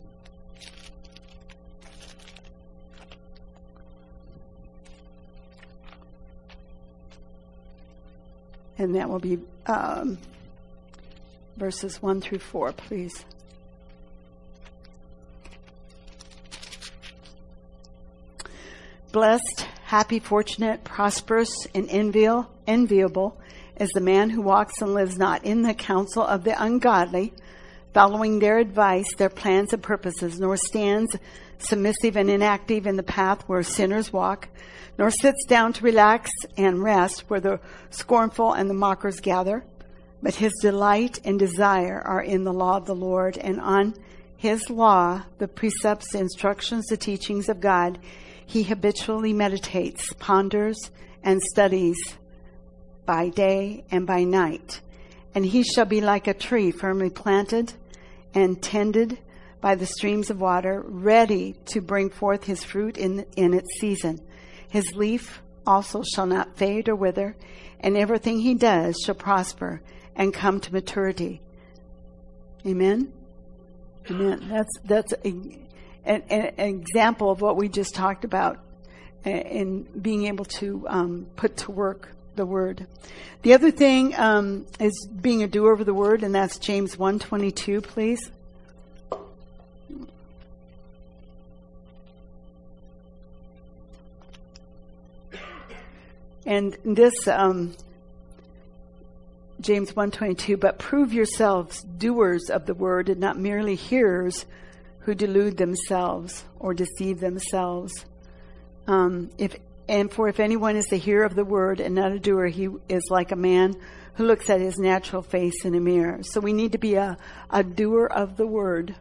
And 8.78 8.95
that 8.95 9.09
will 9.09 9.20
be 9.20 9.39
um, 9.65 10.17
verses 11.57 12.01
1 12.01 12.22
through 12.22 12.39
4, 12.39 12.72
please. 12.72 13.26
Blessed, 19.11 19.67
happy, 19.90 20.20
fortunate, 20.20 20.84
prosperous, 20.84 21.50
and 21.74 21.90
enviable 21.90 23.36
is 23.80 23.90
the 23.96 24.00
man 24.00 24.30
who 24.30 24.40
walks 24.40 24.84
and 24.84 24.94
lives 24.94 25.18
not 25.18 25.44
in 25.44 25.64
the 25.64 25.74
counsel 25.74 26.22
of 26.22 26.44
the 26.44 26.64
ungodly, 26.64 27.34
following 27.92 28.38
their 28.38 28.60
advice, 28.60 29.12
their 29.16 29.32
plans 29.32 29.74
and 29.74 29.82
purposes, 29.82 30.40
nor 30.40 30.56
stands 30.56 31.16
submissive 31.58 32.16
and 32.16 32.30
inactive 32.30 32.86
in 32.86 32.98
the 32.98 33.02
path 33.02 33.42
where 33.48 33.64
sinners 33.64 34.14
walk, 34.14 34.48
nor 35.00 35.10
sits 35.10 35.44
down 35.48 35.74
to 35.74 35.84
relax 35.84 36.30
and 36.56 36.84
rest 36.84 37.22
where 37.28 37.40
the 37.40 37.60
scornful 37.90 38.54
and 38.54 38.70
the 38.70 38.76
mockers 38.76 39.20
gather. 39.20 39.66
But 40.22 40.36
his 40.36 40.54
delight 40.62 41.20
and 41.26 41.40
desire 41.40 42.00
are 42.00 42.22
in 42.22 42.44
the 42.44 42.54
law 42.54 42.78
of 42.78 42.86
the 42.86 42.94
Lord, 42.94 43.40
and 43.40 43.60
on 43.60 43.96
his 44.38 44.70
law, 44.70 45.24
the 45.40 45.48
precepts, 45.48 46.12
the 46.12 46.20
instructions, 46.20 46.86
the 46.86 46.96
teachings 46.96 47.50
of 47.50 47.60
God, 47.60 47.98
he 48.50 48.64
habitually 48.64 49.32
meditates, 49.32 50.12
ponders, 50.14 50.89
and 51.24 51.39
studies 51.39 51.95
by 53.06 53.30
day 53.30 53.84
and 53.91 54.08
by 54.08 54.24
night. 54.24 54.82
And 55.36 55.45
he 55.45 55.62
shall 55.62 55.86
be 55.86 56.02
like 56.02 56.26
a 56.26 56.34
tree 56.34 56.72
firmly 56.72 57.12
planted 57.12 57.74
and 58.34 58.60
tended 58.60 59.20
by 59.62 59.76
the 59.76 59.86
streams 59.86 60.32
of 60.32 60.41
water, 60.41 60.84
ready 60.84 61.58
to 61.66 61.80
bring 61.80 62.10
forth 62.10 62.43
his 62.45 62.64
fruit 62.64 62.97
in, 62.97 63.24
in 63.38 63.54
its 63.54 63.68
season. 63.80 64.20
His 64.68 64.95
leaf 64.95 65.43
also 65.68 66.02
shall 66.02 66.26
not 66.26 66.58
fade 66.58 66.89
or 66.89 66.95
wither, 66.95 67.36
and 67.82 67.95
everything 67.95 68.39
he 68.39 68.56
does 68.56 69.00
shall 69.06 69.14
prosper 69.14 69.80
and 70.16 70.34
come 70.34 70.60
to 70.62 70.74
maturity. 70.74 71.39
Amen? 72.66 73.14
Amen. 74.10 74.47
That's, 74.50 74.74
that's 74.86 75.14
a, 75.24 75.60
an, 76.06 76.24
an, 76.30 76.54
example 76.58 77.32
of 77.32 77.41
what 77.41 77.58
we 77.58 77.70
just 77.70 77.93
talked 77.93 78.26
about 78.26 78.60
in 79.26 79.84
being 79.84 80.26
able 80.28 80.45
to 80.45 80.86
um, 80.88 81.28
put 81.36 81.58
to 81.58 81.72
work 81.72 82.10
the 82.36 82.45
word. 82.45 82.88
The 83.41 83.54
other 83.54 83.72
thing 83.72 84.16
um, 84.16 84.66
is 84.80 85.08
being 85.08 85.43
a 85.43 85.47
doer 85.47 85.74
of 85.74 85.86
the 85.86 85.93
word, 85.93 86.24
and 86.24 86.34
that's 86.34 86.58
James 86.58 86.97
122, 86.97 87.82
please. 87.82 88.32
And 96.45 96.76
this 96.84 97.28
um, 97.28 97.76
James 99.62 99.91
1:22, 99.91 100.60
but 100.60 100.80
prove 100.80 101.14
yourselves 101.14 101.84
doers 101.84 102.50
of 102.50 102.66
the 102.66 102.74
word 102.74 103.10
and 103.10 103.20
not 103.20 103.38
merely 103.38 103.76
hearers 103.76 104.45
who 105.10 105.16
delude 105.16 105.57
themselves 105.57 106.45
or 106.60 106.72
deceive 106.72 107.20
themselves. 107.20 108.05
Um, 108.86 109.32
if 109.39 109.55
and 109.88 110.12
for 110.14 110.28
if 110.28 110.39
anyone 110.39 110.76
is 110.76 110.91
a 110.91 110.97
hearer 110.97 111.26
of 111.26 111.34
the 111.34 111.43
word 111.43 111.80
and 111.80 111.95
not 111.95 112.12
a 112.12 112.20
doer, 112.20 112.45
he 112.45 112.70
is 112.88 113.01
like 113.10 113.32
a 113.32 113.36
man 113.36 113.74
who 114.14 114.26
looks 114.26 114.51
at 114.51 114.62
his 114.62 114.78
natural 114.78 115.24
face 115.24 115.66
in 115.66 115.74
a 115.74 115.80
mirror. 115.80 116.20
So 116.22 116.39
we 116.39 116.53
need 116.53 116.74
to 116.74 116.78
be 116.78 116.93
a, 116.93 117.18
a 117.49 117.64
doer 117.64 118.05
of 118.05 118.38
the 118.38 118.45
word. 118.45 118.95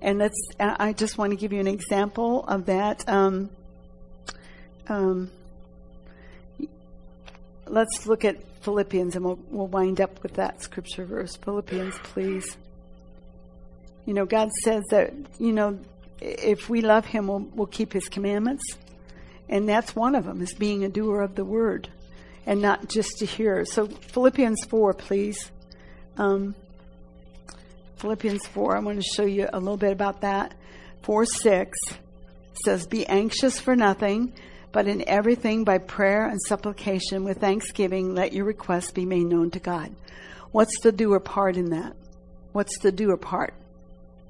And 0.00 0.20
that's, 0.20 0.34
I 0.58 0.94
just 0.94 1.16
want 1.16 1.30
to 1.30 1.36
give 1.36 1.52
you 1.52 1.60
an 1.60 1.68
example 1.68 2.42
of 2.48 2.66
that. 2.66 3.08
Um, 3.08 3.48
um, 4.88 5.30
let's 7.68 8.04
look 8.08 8.24
at 8.24 8.36
Philippians 8.62 9.14
and 9.14 9.24
we'll, 9.24 9.38
we'll 9.48 9.68
wind 9.68 10.00
up 10.00 10.24
with 10.24 10.34
that 10.34 10.60
scripture 10.60 11.04
verse. 11.04 11.36
Philippians, 11.36 11.94
please. 12.02 12.56
You 14.04 14.14
know, 14.14 14.24
God 14.24 14.50
says 14.62 14.82
that, 14.90 15.12
you 15.38 15.52
know, 15.52 15.78
if 16.20 16.68
we 16.68 16.80
love 16.80 17.04
Him, 17.04 17.26
we'll, 17.26 17.46
we'll 17.54 17.66
keep 17.66 17.92
His 17.92 18.08
commandments. 18.08 18.64
And 19.48 19.68
that's 19.68 19.94
one 19.94 20.14
of 20.14 20.24
them, 20.24 20.40
is 20.40 20.54
being 20.54 20.84
a 20.84 20.88
doer 20.88 21.20
of 21.20 21.34
the 21.34 21.44
word 21.44 21.88
and 22.46 22.60
not 22.60 22.88
just 22.88 23.22
a 23.22 23.24
hearer. 23.24 23.64
So, 23.64 23.86
Philippians 23.86 24.64
4, 24.64 24.94
please. 24.94 25.50
Um, 26.16 26.54
Philippians 27.96 28.46
4, 28.48 28.76
I 28.76 28.80
want 28.80 29.00
to 29.00 29.08
show 29.14 29.24
you 29.24 29.48
a 29.52 29.58
little 29.58 29.76
bit 29.76 29.92
about 29.92 30.22
that. 30.22 30.54
4 31.02 31.24
6 31.24 31.78
says, 32.64 32.86
Be 32.86 33.06
anxious 33.06 33.60
for 33.60 33.76
nothing, 33.76 34.32
but 34.72 34.88
in 34.88 35.08
everything 35.08 35.64
by 35.64 35.78
prayer 35.78 36.26
and 36.26 36.40
supplication 36.48 37.24
with 37.24 37.38
thanksgiving, 37.38 38.14
let 38.14 38.32
your 38.32 38.44
requests 38.44 38.90
be 38.90 39.04
made 39.04 39.26
known 39.26 39.50
to 39.52 39.60
God. 39.60 39.94
What's 40.50 40.80
the 40.80 40.92
doer 40.92 41.20
part 41.20 41.56
in 41.56 41.70
that? 41.70 41.94
What's 42.52 42.78
the 42.78 42.92
doer 42.92 43.16
part? 43.16 43.54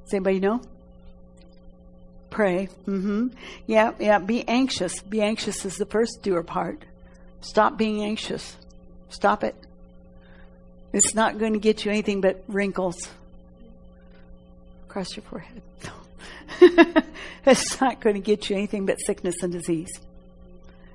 Does 0.05 0.14
anybody 0.14 0.40
know? 0.40 0.61
Pray. 2.30 2.68
Mm-hmm. 2.86 3.28
Yeah, 3.66 3.92
yeah. 3.98 4.18
Be 4.18 4.46
anxious. 4.48 5.00
Be 5.03 5.20
anxious 5.20 5.64
is 5.64 5.76
the 5.76 5.86
first 5.86 6.22
doer 6.22 6.42
part. 6.42 6.84
Stop 7.40 7.76
being 7.76 8.03
anxious. 8.03 8.57
Stop 9.11 9.44
it. 9.44 9.55
It's 10.92 11.14
not 11.14 11.38
going 11.38 11.53
to 11.55 11.59
get 11.59 11.84
you 11.84 11.90
anything 11.90 12.20
but 12.20 12.42
wrinkles 12.48 12.96
across 14.88 15.16
your 15.16 15.24
forehead. 15.24 15.62
it's 17.46 17.80
not 17.80 18.00
going 18.00 18.14
to 18.14 18.20
get 18.20 18.50
you 18.50 18.57
anything 18.57 18.86
but 18.86 18.98
sickness 19.00 19.36
and 19.42 19.53
disease. 19.53 19.90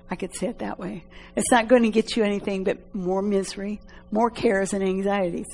I 0.09 0.15
could 0.15 0.35
say 0.35 0.47
it 0.47 0.59
that 0.59 0.79
way. 0.79 1.03
It's 1.35 1.51
not 1.51 1.67
going 1.67 1.83
to 1.83 1.89
get 1.89 2.15
you 2.15 2.23
anything 2.23 2.63
but 2.63 2.93
more 2.95 3.21
misery, 3.21 3.81
more 4.11 4.29
cares 4.29 4.73
and 4.73 4.83
anxieties. 4.83 5.47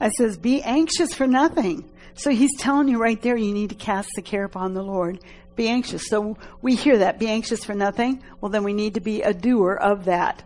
It 0.00 0.12
says, 0.14 0.38
be 0.38 0.62
anxious 0.62 1.14
for 1.14 1.26
nothing. 1.26 1.90
So 2.14 2.30
he's 2.30 2.56
telling 2.58 2.88
you 2.88 2.98
right 2.98 3.20
there, 3.20 3.36
you 3.36 3.52
need 3.52 3.70
to 3.70 3.76
cast 3.76 4.08
the 4.16 4.22
care 4.22 4.44
upon 4.44 4.74
the 4.74 4.82
Lord. 4.82 5.20
Be 5.56 5.68
anxious. 5.68 6.08
So 6.08 6.36
we 6.62 6.74
hear 6.74 6.98
that, 6.98 7.18
be 7.18 7.28
anxious 7.28 7.64
for 7.64 7.74
nothing. 7.74 8.22
Well, 8.40 8.50
then 8.50 8.64
we 8.64 8.72
need 8.72 8.94
to 8.94 9.00
be 9.00 9.22
a 9.22 9.34
doer 9.34 9.74
of 9.74 10.06
that. 10.06 10.42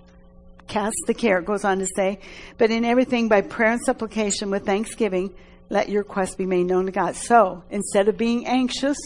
Cast 0.66 0.96
the 1.06 1.14
care, 1.14 1.38
it 1.38 1.44
goes 1.44 1.64
on 1.64 1.78
to 1.78 1.86
say, 1.94 2.20
but 2.56 2.70
in 2.70 2.84
everything 2.84 3.28
by 3.28 3.42
prayer 3.42 3.72
and 3.72 3.80
supplication 3.84 4.50
with 4.50 4.64
thanksgiving, 4.64 5.34
let 5.68 5.88
your 5.88 6.02
request 6.02 6.38
be 6.38 6.46
made 6.46 6.66
known 6.66 6.86
to 6.86 6.92
God. 6.92 7.16
So 7.16 7.62
instead 7.70 8.08
of 8.08 8.16
being 8.16 8.46
anxious, 8.46 8.98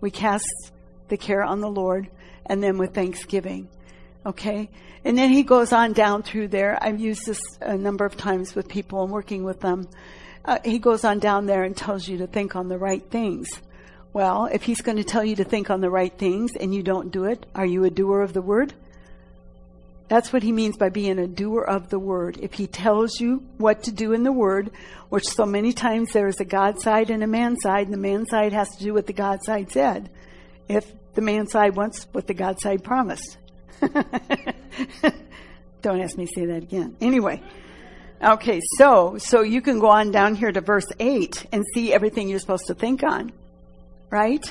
we 0.00 0.10
cast 0.10 0.72
the 1.08 1.16
care 1.16 1.42
on 1.42 1.60
the 1.60 1.70
Lord 1.70 2.08
and 2.46 2.62
then 2.62 2.78
with 2.78 2.94
thanksgiving. 2.94 3.68
Okay? 4.26 4.68
And 5.04 5.18
then 5.18 5.30
he 5.30 5.42
goes 5.42 5.72
on 5.72 5.92
down 5.92 6.22
through 6.22 6.48
there. 6.48 6.78
I've 6.80 7.00
used 7.00 7.26
this 7.26 7.40
a 7.60 7.76
number 7.76 8.04
of 8.04 8.16
times 8.16 8.54
with 8.54 8.68
people 8.68 9.02
and 9.02 9.12
working 9.12 9.44
with 9.44 9.60
them. 9.60 9.88
Uh, 10.44 10.58
he 10.64 10.78
goes 10.78 11.04
on 11.04 11.18
down 11.18 11.46
there 11.46 11.62
and 11.62 11.76
tells 11.76 12.08
you 12.08 12.18
to 12.18 12.26
think 12.26 12.56
on 12.56 12.68
the 12.68 12.78
right 12.78 13.04
things. 13.10 13.48
Well, 14.12 14.46
if 14.46 14.62
he's 14.62 14.80
going 14.80 14.98
to 14.98 15.04
tell 15.04 15.24
you 15.24 15.36
to 15.36 15.44
think 15.44 15.70
on 15.70 15.80
the 15.80 15.90
right 15.90 16.12
things 16.16 16.52
and 16.58 16.74
you 16.74 16.82
don't 16.82 17.10
do 17.10 17.24
it, 17.24 17.44
are 17.54 17.66
you 17.66 17.84
a 17.84 17.90
doer 17.90 18.22
of 18.22 18.32
the 18.32 18.42
word? 18.42 18.72
That's 20.08 20.32
what 20.32 20.42
he 20.42 20.52
means 20.52 20.76
by 20.76 20.90
being 20.90 21.18
a 21.18 21.26
doer 21.26 21.62
of 21.62 21.88
the 21.88 21.98
word. 21.98 22.38
If 22.40 22.52
he 22.52 22.66
tells 22.66 23.18
you 23.18 23.42
what 23.56 23.84
to 23.84 23.92
do 23.92 24.12
in 24.12 24.22
the 24.22 24.32
word, 24.32 24.70
which 25.08 25.26
so 25.26 25.46
many 25.46 25.72
times 25.72 26.12
there 26.12 26.28
is 26.28 26.40
a 26.40 26.44
God 26.44 26.80
side 26.80 27.10
and 27.10 27.22
a 27.24 27.26
man 27.26 27.56
side, 27.58 27.86
and 27.86 27.92
the 27.92 27.98
man 27.98 28.26
side 28.26 28.52
has 28.52 28.68
to 28.76 28.84
do 28.84 28.94
what 28.94 29.06
the 29.06 29.12
God 29.12 29.42
side 29.42 29.72
said. 29.72 30.10
If 30.68 30.92
the 31.14 31.22
man 31.22 31.46
side 31.46 31.74
wants 31.74 32.06
what 32.12 32.26
the 32.26 32.34
God 32.34 32.60
side 32.60 32.84
promised. 32.84 33.38
Don't 35.82 36.00
ask 36.00 36.16
me 36.16 36.26
to 36.26 36.32
say 36.34 36.46
that 36.46 36.62
again. 36.62 36.96
Anyway. 37.00 37.42
Okay, 38.22 38.60
so 38.78 39.18
so 39.18 39.42
you 39.42 39.60
can 39.60 39.80
go 39.80 39.88
on 39.88 40.10
down 40.10 40.34
here 40.34 40.50
to 40.50 40.62
verse 40.62 40.86
8 40.98 41.46
and 41.52 41.62
see 41.74 41.92
everything 41.92 42.28
you're 42.28 42.38
supposed 42.38 42.68
to 42.68 42.74
think 42.74 43.02
on. 43.02 43.32
Right? 44.08 44.42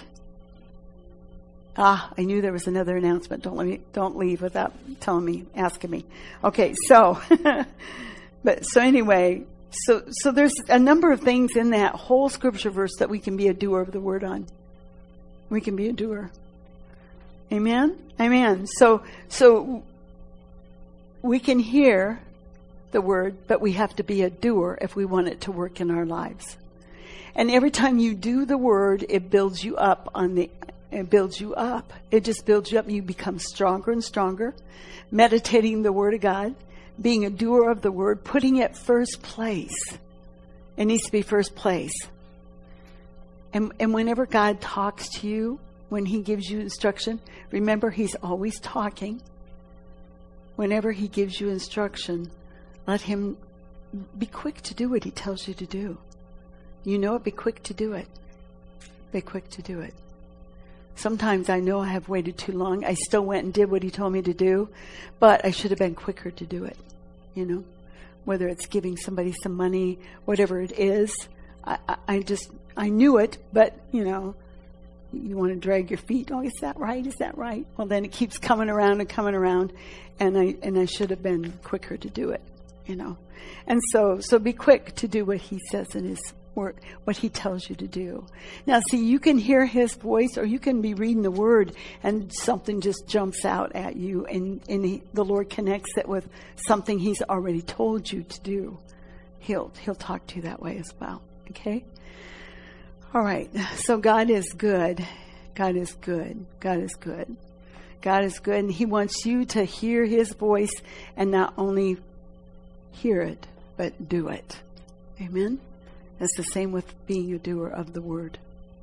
Ah, 1.75 2.11
I 2.15 2.21
knew 2.21 2.41
there 2.41 2.51
was 2.51 2.67
another 2.67 2.95
announcement. 2.97 3.41
Don't 3.41 3.55
let 3.57 3.65
me 3.65 3.79
don't 3.93 4.15
leave 4.15 4.43
without 4.43 4.73
telling 4.99 5.25
me, 5.25 5.45
asking 5.55 5.89
me. 5.89 6.05
Okay, 6.43 6.75
so 6.87 7.19
but 8.43 8.63
so 8.63 8.79
anyway, 8.79 9.43
so 9.71 10.03
so 10.09 10.31
there's 10.31 10.53
a 10.69 10.77
number 10.77 11.11
of 11.11 11.21
things 11.21 11.55
in 11.55 11.71
that 11.71 11.95
whole 11.95 12.29
scripture 12.29 12.69
verse 12.69 12.93
that 12.99 13.09
we 13.09 13.17
can 13.17 13.37
be 13.37 13.47
a 13.47 13.53
doer 13.53 13.81
of 13.81 13.91
the 13.91 13.99
word 13.99 14.23
on. 14.23 14.45
We 15.49 15.61
can 15.61 15.75
be 15.75 15.87
a 15.87 15.93
doer. 15.93 16.29
Amen? 17.53 17.95
Amen. 18.19 18.65
So, 18.65 19.03
so 19.29 19.83
we 21.21 21.39
can 21.39 21.59
hear 21.59 22.19
the 22.91 22.99
word, 22.99 23.47
but 23.47 23.61
we 23.61 23.73
have 23.73 23.95
to 23.97 24.03
be 24.03 24.23
a 24.23 24.29
doer 24.29 24.77
if 24.81 24.95
we 24.95 25.05
want 25.05 25.27
it 25.27 25.41
to 25.41 25.51
work 25.51 25.79
in 25.79 25.91
our 25.91 26.05
lives. 26.05 26.57
And 27.35 27.51
every 27.51 27.69
time 27.69 27.99
you 27.99 28.15
do 28.15 28.45
the 28.45 28.57
word, 28.57 29.05
it 29.07 29.29
builds 29.29 29.63
you 29.63 29.77
up 29.77 30.09
on 30.15 30.33
the 30.33 30.49
it 30.91 31.09
builds 31.09 31.41
you 31.41 31.55
up. 31.55 31.91
It 32.11 32.23
just 32.23 32.45
builds 32.45 32.71
you 32.71 32.77
up. 32.77 32.87
You 32.87 33.01
become 33.01 33.39
stronger 33.39 33.91
and 33.91 34.03
stronger. 34.03 34.53
Meditating 35.09 35.81
the 35.81 35.91
word 35.91 36.13
of 36.13 36.21
God, 36.21 36.53
being 37.01 37.25
a 37.25 37.31
doer 37.31 37.71
of 37.71 37.81
the 37.81 37.91
word, 37.91 38.23
putting 38.23 38.57
it 38.57 38.77
first 38.77 39.23
place. 39.23 39.97
It 40.77 40.85
needs 40.85 41.05
to 41.05 41.11
be 41.11 41.23
first 41.23 41.55
place. 41.55 41.95
And, 43.53 43.73
and 43.79 43.91
whenever 43.91 44.27
God 44.27 44.61
talks 44.61 45.09
to 45.19 45.27
you, 45.27 45.59
when 45.93 46.07
He 46.07 46.21
gives 46.21 46.49
you 46.49 46.59
instruction, 46.59 47.19
remember 47.51 47.91
He's 47.91 48.15
always 48.15 48.59
talking. 48.59 49.21
Whenever 50.55 50.91
He 50.91 51.07
gives 51.07 51.39
you 51.39 51.49
instruction, 51.49 52.31
let 52.87 53.01
Him 53.01 53.37
be 54.17 54.25
quick 54.25 54.59
to 54.63 54.73
do 54.73 54.89
what 54.89 55.03
He 55.03 55.11
tells 55.11 55.47
you 55.47 55.53
to 55.53 55.67
do. 55.67 55.99
You 56.83 56.97
know 56.97 57.13
it, 57.13 57.23
be 57.23 57.29
quick 57.29 57.61
to 57.65 57.75
do 57.75 57.93
it. 57.93 58.07
Be 59.11 59.21
quick 59.21 59.47
to 59.51 59.61
do 59.61 59.81
it. 59.81 59.93
Sometimes 60.95 61.47
I 61.47 61.59
know 61.59 61.79
I 61.79 61.89
have 61.89 62.09
waited 62.09 62.39
too 62.39 62.53
long. 62.53 62.83
I 62.83 62.95
still 62.95 63.23
went 63.23 63.43
and 63.43 63.53
did 63.53 63.69
what 63.69 63.83
he 63.83 63.91
told 63.91 64.13
me 64.13 64.23
to 64.23 64.33
do, 64.33 64.69
but 65.19 65.45
I 65.45 65.51
should 65.51 65.69
have 65.69 65.79
been 65.79 65.93
quicker 65.93 66.31
to 66.31 66.45
do 66.45 66.65
it. 66.65 66.77
You 67.35 67.45
know, 67.45 67.63
whether 68.25 68.47
it's 68.47 68.65
giving 68.65 68.97
somebody 68.97 69.31
some 69.43 69.53
money, 69.53 69.99
whatever 70.25 70.59
it 70.59 70.71
is. 70.71 71.15
I, 71.63 71.77
I, 71.87 71.95
I 72.07 72.19
just, 72.21 72.49
I 72.75 72.89
knew 72.89 73.19
it, 73.19 73.37
but, 73.53 73.77
you 73.91 74.03
know, 74.03 74.33
you 75.13 75.37
want 75.37 75.51
to 75.53 75.59
drag 75.59 75.89
your 75.91 75.99
feet. 75.99 76.29
Oh, 76.31 76.41
is 76.41 76.53
that 76.61 76.77
right? 76.77 77.05
Is 77.05 77.15
that 77.15 77.37
right? 77.37 77.65
Well, 77.77 77.87
then 77.87 78.05
it 78.05 78.11
keeps 78.11 78.37
coming 78.37 78.69
around 78.69 78.99
and 78.99 79.09
coming 79.09 79.35
around, 79.35 79.73
and 80.19 80.37
I 80.37 80.55
and 80.61 80.77
I 80.77 80.85
should 80.85 81.09
have 81.09 81.21
been 81.21 81.51
quicker 81.63 81.97
to 81.97 82.09
do 82.09 82.29
it, 82.29 82.41
you 82.85 82.95
know. 82.95 83.17
And 83.67 83.79
so, 83.91 84.19
so 84.19 84.39
be 84.39 84.53
quick 84.53 84.95
to 84.95 85.07
do 85.07 85.25
what 85.25 85.37
He 85.37 85.59
says 85.71 85.95
in 85.95 86.05
His 86.05 86.33
word, 86.55 86.79
what 87.03 87.17
He 87.17 87.29
tells 87.29 87.69
you 87.69 87.75
to 87.75 87.87
do. 87.87 88.25
Now, 88.65 88.81
see, 88.89 89.03
you 89.03 89.19
can 89.19 89.37
hear 89.37 89.65
His 89.65 89.95
voice, 89.95 90.37
or 90.37 90.45
you 90.45 90.59
can 90.59 90.81
be 90.81 90.93
reading 90.93 91.23
the 91.23 91.31
Word, 91.31 91.75
and 92.03 92.31
something 92.33 92.81
just 92.81 93.07
jumps 93.07 93.45
out 93.45 93.75
at 93.75 93.95
you, 93.95 94.25
and 94.25 94.61
and 94.69 94.85
he, 94.85 95.03
the 95.13 95.25
Lord 95.25 95.49
connects 95.49 95.97
it 95.97 96.07
with 96.07 96.27
something 96.67 96.99
He's 96.99 97.21
already 97.21 97.61
told 97.61 98.11
you 98.11 98.23
to 98.23 98.41
do. 98.41 98.77
He'll 99.39 99.71
He'll 99.81 99.95
talk 99.95 100.25
to 100.27 100.35
you 100.37 100.41
that 100.43 100.61
way 100.61 100.77
as 100.77 100.91
well. 100.99 101.21
Okay. 101.49 101.85
All 103.13 103.21
right. 103.21 103.49
So 103.75 103.97
God 103.97 104.31
is 104.31 104.53
good. 104.53 105.05
God 105.53 105.75
is 105.75 105.91
good. 106.01 106.45
God 106.59 106.79
is 106.79 106.95
good. 106.95 107.35
God 108.01 108.23
is 108.23 108.39
good. 108.39 108.55
And 108.55 108.71
He 108.71 108.87
wants 108.87 109.23
you 109.23 109.45
to 109.45 109.63
hear 109.63 110.03
His 110.03 110.33
voice 110.33 110.73
and 111.15 111.29
not 111.29 111.53
only 111.55 111.97
hear 112.91 113.21
it, 113.21 113.45
but 113.77 114.09
do 114.09 114.29
it. 114.29 114.59
Amen? 115.21 115.59
That's 116.17 116.35
the 116.35 116.43
same 116.43 116.71
with 116.71 116.91
being 117.05 117.31
a 117.33 117.37
doer 117.37 117.67
of 117.67 117.93
the 117.93 118.01
word. 118.01 118.39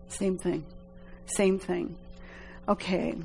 Same 0.09 0.39
thing. 0.39 0.65
Same 1.27 1.59
thing. 1.59 1.97
Okay. 2.69 3.17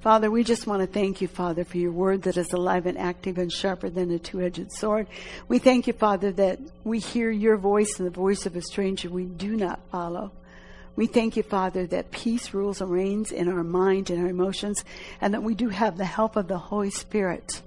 Father, 0.00 0.30
we 0.30 0.44
just 0.44 0.68
want 0.68 0.80
to 0.80 0.86
thank 0.86 1.20
you, 1.20 1.26
Father, 1.26 1.64
for 1.64 1.76
your 1.76 1.90
word 1.90 2.22
that 2.22 2.36
is 2.36 2.52
alive 2.52 2.86
and 2.86 2.96
active 2.96 3.36
and 3.36 3.52
sharper 3.52 3.90
than 3.90 4.12
a 4.12 4.18
two 4.18 4.40
edged 4.40 4.70
sword. 4.70 5.08
We 5.48 5.58
thank 5.58 5.88
you, 5.88 5.92
Father, 5.92 6.30
that 6.32 6.60
we 6.84 7.00
hear 7.00 7.32
your 7.32 7.56
voice 7.56 7.98
and 7.98 8.06
the 8.06 8.12
voice 8.12 8.46
of 8.46 8.54
a 8.54 8.62
stranger 8.62 9.10
we 9.10 9.24
do 9.24 9.56
not 9.56 9.80
follow. 9.90 10.30
We 10.94 11.08
thank 11.08 11.36
you, 11.36 11.42
Father, 11.42 11.84
that 11.88 12.12
peace 12.12 12.54
rules 12.54 12.80
and 12.80 12.90
reigns 12.90 13.32
in 13.32 13.48
our 13.48 13.64
mind 13.64 14.10
and 14.10 14.22
our 14.22 14.28
emotions, 14.28 14.84
and 15.20 15.34
that 15.34 15.42
we 15.42 15.56
do 15.56 15.68
have 15.68 15.96
the 15.96 16.04
help 16.04 16.36
of 16.36 16.46
the 16.46 16.58
Holy 16.58 16.90
Spirit. 16.90 17.60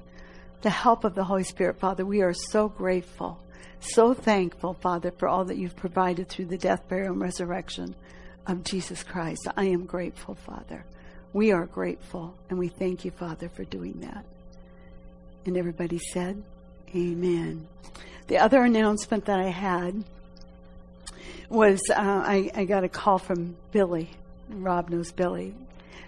The 0.61 0.69
help 0.69 1.03
of 1.03 1.15
the 1.15 1.25
Holy 1.25 1.43
Spirit, 1.43 1.79
Father. 1.79 2.05
We 2.05 2.21
are 2.21 2.33
so 2.33 2.69
grateful, 2.69 3.39
so 3.81 4.13
thankful, 4.13 4.75
Father, 4.75 5.11
for 5.11 5.27
all 5.27 5.43
that 5.45 5.57
you've 5.57 5.75
provided 5.75 6.29
through 6.29 6.45
the 6.45 6.57
death, 6.57 6.87
burial, 6.87 7.11
and 7.11 7.21
resurrection 7.21 7.93
of 8.47 8.63
Jesus 8.63 9.03
Christ. 9.03 9.47
I 9.57 9.65
am 9.65 9.85
grateful, 9.85 10.35
Father. 10.35 10.85
We 11.33 11.51
are 11.51 11.65
grateful 11.65 12.35
and 12.49 12.59
we 12.59 12.67
thank 12.67 13.05
you, 13.05 13.11
Father, 13.11 13.49
for 13.49 13.63
doing 13.63 14.01
that. 14.01 14.25
And 15.45 15.57
everybody 15.57 15.99
said, 15.99 16.43
Amen. 16.95 17.67
The 18.27 18.37
other 18.37 18.63
announcement 18.63 19.25
that 19.25 19.39
I 19.39 19.47
had 19.47 20.03
was 21.49 21.81
uh, 21.89 21.95
I, 21.95 22.51
I, 22.55 22.65
got 22.65 22.83
a 22.83 22.89
call 22.89 23.17
from 23.17 23.55
Billy. 23.71 24.09
Rob 24.49 24.89
knows 24.89 25.11
Billy 25.11 25.53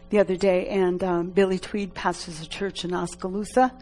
the 0.10 0.20
other 0.20 0.36
day, 0.36 0.68
and 0.68 1.04
um, 1.04 1.30
Billy 1.30 1.60
Tweed 1.60 1.94
pastors 1.94 2.42
a 2.42 2.48
church 2.48 2.86
in 2.86 2.94
Oskaloosa. 2.94 3.74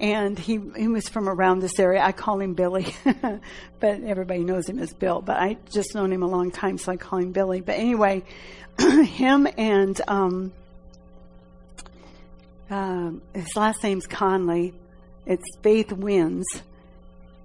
And 0.00 0.38
he, 0.38 0.60
he 0.76 0.88
was 0.88 1.08
from 1.08 1.28
around 1.28 1.60
this 1.60 1.78
area. 1.78 2.02
I 2.02 2.12
call 2.12 2.40
him 2.40 2.54
Billy, 2.54 2.94
but 3.80 4.02
everybody 4.02 4.40
knows 4.40 4.68
him 4.68 4.78
as 4.78 4.92
Bill. 4.92 5.20
But 5.20 5.36
I 5.36 5.56
just 5.72 5.94
known 5.94 6.12
him 6.12 6.22
a 6.22 6.26
long 6.26 6.50
time, 6.50 6.78
so 6.78 6.92
I 6.92 6.96
call 6.96 7.20
him 7.20 7.32
Billy. 7.32 7.60
But 7.60 7.76
anyway, 7.76 8.24
him 8.78 9.46
and 9.56 10.00
um, 10.08 10.52
um, 12.70 13.22
his 13.34 13.56
last 13.56 13.82
name's 13.82 14.06
Conley. 14.06 14.74
It's 15.26 15.44
Faith 15.62 15.92
Wins. 15.92 16.44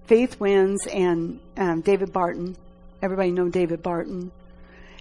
Faith 0.06 0.40
Wins 0.40 0.88
and 0.88 1.40
um, 1.58 1.82
David 1.82 2.12
Barton. 2.14 2.56
Everybody 3.02 3.32
know 3.32 3.50
David 3.50 3.84
Barton. 3.84 4.32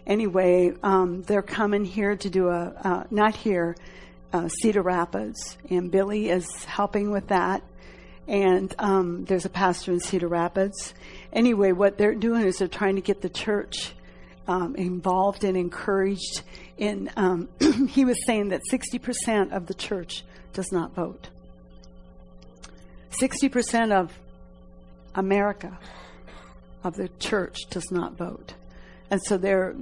Anyway, 0.06 0.72
um, 0.82 1.22
they're 1.22 1.42
coming 1.42 1.84
here 1.84 2.16
to 2.16 2.30
do 2.30 2.48
a, 2.48 2.72
uh, 2.84 3.04
not 3.10 3.34
here, 3.34 3.76
uh, 4.32 4.48
Cedar 4.48 4.82
Rapids. 4.82 5.56
And 5.70 5.90
Billy 5.90 6.28
is 6.28 6.46
helping 6.64 7.10
with 7.10 7.28
that. 7.28 7.62
And 8.26 8.74
um, 8.78 9.24
there's 9.24 9.44
a 9.44 9.50
pastor 9.50 9.92
in 9.92 10.00
Cedar 10.00 10.28
Rapids. 10.28 10.94
Anyway, 11.32 11.72
what 11.72 11.96
they're 11.96 12.14
doing 12.14 12.44
is 12.44 12.58
they're 12.58 12.68
trying 12.68 12.96
to 12.96 13.02
get 13.02 13.22
the 13.22 13.28
church 13.28 13.92
um, 14.46 14.76
involved 14.76 15.44
and 15.44 15.56
encouraged 15.56 16.42
in, 16.78 17.10
um, 17.16 17.48
he 17.88 18.04
was 18.04 18.24
saying 18.24 18.48
that 18.48 18.62
60% 18.70 19.52
of 19.52 19.66
the 19.66 19.74
church 19.74 20.24
does 20.52 20.72
not 20.72 20.94
vote. 20.94 21.28
60% 23.10 23.92
of 23.92 24.12
America, 25.14 25.78
of 26.84 26.94
the 26.94 27.08
church, 27.18 27.56
does 27.70 27.90
not 27.90 28.16
vote. 28.16 28.54
And 29.10 29.20
so 29.22 29.36
they're, 29.36 29.74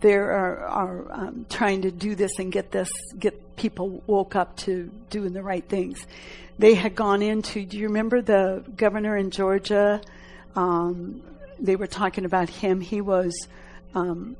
they 0.00 0.14
are, 0.14 0.66
are 0.66 1.12
um, 1.12 1.46
trying 1.48 1.82
to 1.82 1.90
do 1.90 2.14
this 2.14 2.38
and 2.38 2.52
get 2.52 2.70
this, 2.70 2.90
get 3.18 3.56
people 3.56 4.02
woke 4.06 4.36
up 4.36 4.56
to 4.58 4.90
doing 5.10 5.32
the 5.32 5.42
right 5.42 5.66
things. 5.66 6.06
They 6.58 6.74
had 6.74 6.94
gone 6.94 7.22
into, 7.22 7.64
do 7.64 7.78
you 7.78 7.86
remember 7.86 8.20
the 8.20 8.64
governor 8.76 9.16
in 9.16 9.30
Georgia? 9.30 10.00
Um, 10.56 11.22
they 11.58 11.76
were 11.76 11.86
talking 11.86 12.24
about 12.24 12.48
him. 12.48 12.80
He 12.80 13.00
was 13.00 13.32
um, 13.94 14.36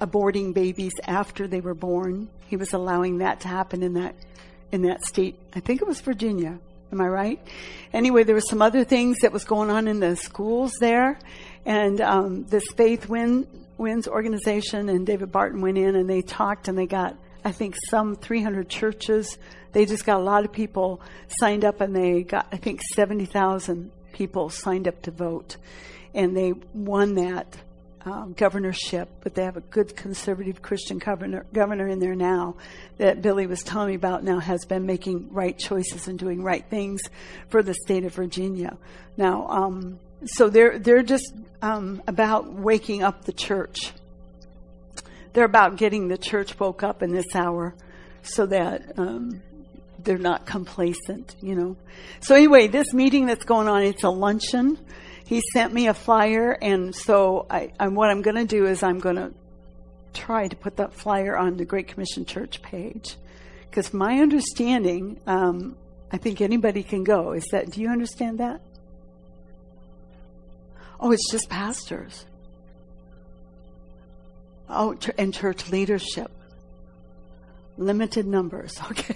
aborting 0.00 0.54
babies 0.54 0.92
after 1.06 1.46
they 1.46 1.60
were 1.60 1.74
born. 1.74 2.28
He 2.48 2.56
was 2.56 2.72
allowing 2.72 3.18
that 3.18 3.40
to 3.40 3.48
happen 3.48 3.82
in 3.82 3.94
that 3.94 4.14
in 4.72 4.82
that 4.82 5.02
state. 5.04 5.36
I 5.54 5.60
think 5.60 5.82
it 5.82 5.88
was 5.88 6.00
Virginia. 6.00 6.58
Am 6.92 7.00
I 7.00 7.08
right? 7.08 7.40
Anyway, 7.92 8.24
there 8.24 8.34
were 8.34 8.40
some 8.40 8.62
other 8.62 8.84
things 8.84 9.18
that 9.22 9.32
was 9.32 9.44
going 9.44 9.70
on 9.70 9.86
in 9.86 10.00
the 10.00 10.16
schools 10.16 10.72
there, 10.80 11.18
and 11.64 12.00
um, 12.00 12.44
this 12.46 12.64
Faith 12.76 13.08
Win, 13.08 13.46
Wins 13.78 14.08
organization 14.08 14.88
and 14.88 15.06
David 15.06 15.32
Barton 15.32 15.60
went 15.60 15.78
in 15.78 15.96
and 15.96 16.08
they 16.08 16.22
talked 16.22 16.68
and 16.68 16.76
they 16.76 16.86
got 16.86 17.16
I 17.44 17.52
think 17.52 17.74
some 17.88 18.16
300 18.16 18.68
churches. 18.68 19.38
They 19.72 19.86
just 19.86 20.04
got 20.04 20.20
a 20.20 20.22
lot 20.22 20.44
of 20.44 20.52
people 20.52 21.00
signed 21.38 21.64
up 21.64 21.80
and 21.80 21.96
they 21.96 22.22
got 22.22 22.46
I 22.52 22.56
think 22.56 22.82
70,000 22.94 23.90
people 24.12 24.50
signed 24.50 24.86
up 24.86 25.00
to 25.02 25.10
vote, 25.10 25.56
and 26.14 26.36
they 26.36 26.52
won 26.74 27.14
that 27.14 27.56
um, 28.04 28.32
governorship, 28.32 29.08
but 29.22 29.34
they 29.34 29.44
have 29.44 29.56
a 29.56 29.62
good 29.62 29.94
conservative 29.94 30.62
Christian 30.62 30.98
governor, 30.98 31.44
governor 31.52 31.86
in 31.88 31.98
there 31.98 32.14
now 32.14 32.56
that 32.98 33.20
Billy 33.20 33.46
was 33.46 33.62
telling 33.62 33.88
me 33.88 33.94
about 33.94 34.24
now 34.24 34.38
has 34.38 34.64
been 34.64 34.86
making 34.86 35.32
right 35.32 35.56
choices 35.58 36.08
and 36.08 36.18
doing 36.18 36.42
right 36.42 36.64
things 36.70 37.00
for 37.48 37.62
the 37.62 37.74
state 37.74 38.04
of 38.04 38.14
Virginia. 38.14 38.76
Now, 39.16 39.46
um, 39.48 39.98
so 40.24 40.48
they're, 40.48 40.78
they're 40.78 41.02
just 41.02 41.32
um, 41.62 42.02
about 42.06 42.52
waking 42.52 43.02
up 43.02 43.24
the 43.24 43.32
church. 43.32 43.92
They're 45.32 45.44
about 45.44 45.76
getting 45.76 46.08
the 46.08 46.18
church 46.18 46.58
woke 46.58 46.82
up 46.82 47.02
in 47.02 47.12
this 47.12 47.34
hour 47.34 47.74
so 48.22 48.46
that 48.46 48.98
um, 48.98 49.42
they're 49.98 50.18
not 50.18 50.46
complacent, 50.46 51.36
you 51.40 51.54
know. 51.54 51.76
So 52.20 52.34
anyway, 52.34 52.66
this 52.66 52.92
meeting 52.92 53.26
that's 53.26 53.44
going 53.44 53.68
on, 53.68 53.82
it's 53.82 54.04
a 54.04 54.10
luncheon 54.10 54.78
he 55.30 55.40
sent 55.52 55.72
me 55.72 55.86
a 55.86 55.94
flyer, 55.94 56.58
and 56.60 56.92
so 56.92 57.46
I, 57.48 57.72
I 57.78 57.86
what 57.86 58.10
I'm 58.10 58.20
going 58.20 58.34
to 58.34 58.44
do 58.44 58.66
is 58.66 58.82
I'm 58.82 58.98
going 58.98 59.14
to 59.14 59.32
try 60.12 60.48
to 60.48 60.56
put 60.56 60.78
that 60.78 60.92
flyer 60.92 61.36
on 61.36 61.56
the 61.56 61.64
Great 61.64 61.86
Commission 61.86 62.24
Church 62.24 62.60
page, 62.62 63.14
because 63.62 63.94
my 63.94 64.18
understanding, 64.18 65.20
um, 65.28 65.76
I 66.10 66.16
think 66.16 66.40
anybody 66.40 66.82
can 66.82 67.04
go. 67.04 67.30
Is 67.30 67.44
that? 67.52 67.70
Do 67.70 67.80
you 67.80 67.90
understand 67.90 68.40
that? 68.40 68.60
Oh, 70.98 71.12
it's 71.12 71.30
just 71.30 71.48
pastors. 71.48 72.26
Oh, 74.68 74.98
and 75.16 75.32
church 75.32 75.70
leadership. 75.70 76.32
Limited 77.78 78.26
numbers. 78.26 78.76
Okay, 78.90 79.14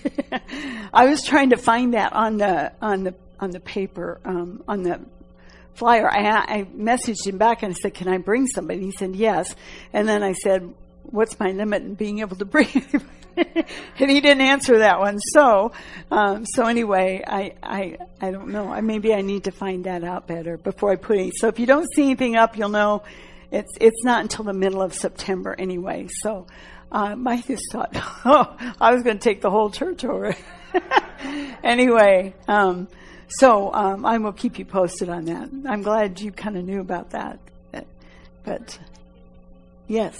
I 0.92 1.06
was 1.06 1.24
trying 1.24 1.50
to 1.50 1.56
find 1.56 1.94
that 1.94 2.12
on 2.12 2.36
the 2.36 2.70
on 2.80 3.02
the 3.02 3.14
on 3.40 3.50
the 3.50 3.58
paper 3.58 4.20
um, 4.24 4.62
on 4.68 4.84
the 4.84 5.00
flyer. 5.74 6.08
I, 6.10 6.58
I 6.58 6.64
messaged 6.76 7.26
him 7.26 7.38
back 7.38 7.62
and 7.62 7.72
I 7.72 7.74
said, 7.74 7.94
"Can 7.94 8.08
I 8.08 8.18
bring 8.18 8.46
somebody?" 8.46 8.80
He 8.80 8.92
said, 8.92 9.14
"Yes." 9.16 9.54
And 9.92 10.08
then 10.08 10.22
I 10.22 10.32
said, 10.32 10.72
"What's 11.02 11.38
my 11.38 11.50
limit 11.50 11.82
in 11.82 11.94
being 11.94 12.20
able 12.20 12.36
to 12.36 12.44
bring?" 12.44 12.84
and 13.36 14.10
he 14.10 14.20
didn't 14.20 14.42
answer 14.42 14.78
that 14.78 15.00
one. 15.00 15.18
So, 15.18 15.72
um, 16.10 16.44
so 16.46 16.66
anyway, 16.66 17.22
I, 17.26 17.54
I, 17.62 17.96
I 18.20 18.30
don't 18.30 18.48
know. 18.48 18.68
I, 18.68 18.80
maybe 18.80 19.12
I 19.12 19.22
need 19.22 19.44
to 19.44 19.50
find 19.50 19.84
that 19.84 20.04
out 20.04 20.26
better 20.26 20.56
before 20.56 20.92
I 20.92 20.96
put 20.96 21.18
it. 21.18 21.32
So 21.36 21.48
if 21.48 21.58
you 21.58 21.66
don't 21.66 21.86
see 21.94 22.04
anything 22.04 22.36
up, 22.36 22.56
you'll 22.56 22.68
know 22.68 23.02
it's 23.50 23.72
it's 23.80 24.04
not 24.04 24.22
until 24.22 24.44
the 24.44 24.52
middle 24.52 24.82
of 24.82 24.94
September 24.94 25.54
anyway. 25.58 26.08
So, 26.22 26.46
uh, 26.90 27.16
Mike 27.16 27.46
just 27.46 27.62
thought, 27.72 27.90
oh, 28.24 28.56
I 28.80 28.94
was 28.94 29.02
going 29.02 29.18
to 29.18 29.22
take 29.22 29.40
the 29.40 29.50
whole 29.50 29.70
church 29.70 30.04
over. 30.04 30.34
anyway, 31.62 32.34
um, 32.48 32.88
so 33.38 33.72
um, 33.72 34.04
I 34.04 34.18
will 34.18 34.32
keep 34.32 34.58
you 34.58 34.64
posted 34.64 35.08
on 35.08 35.24
that. 35.24 35.48
I'm 35.68 35.82
glad 35.82 36.20
you 36.20 36.32
kind 36.32 36.56
of 36.56 36.64
knew 36.64 36.80
about 36.80 37.10
that, 37.10 37.38
but, 38.44 38.78
yes. 39.88 40.16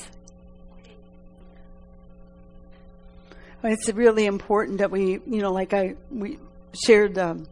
It's 3.63 3.89
really 3.93 4.27
important 4.27 4.79
that 4.79 4.91
we, 4.91 5.21
you 5.27 5.41
know, 5.41 5.53
like 5.53 5.73
I 5.73 5.95
we 6.11 6.39
shared 6.85 7.17
um, 7.17 7.47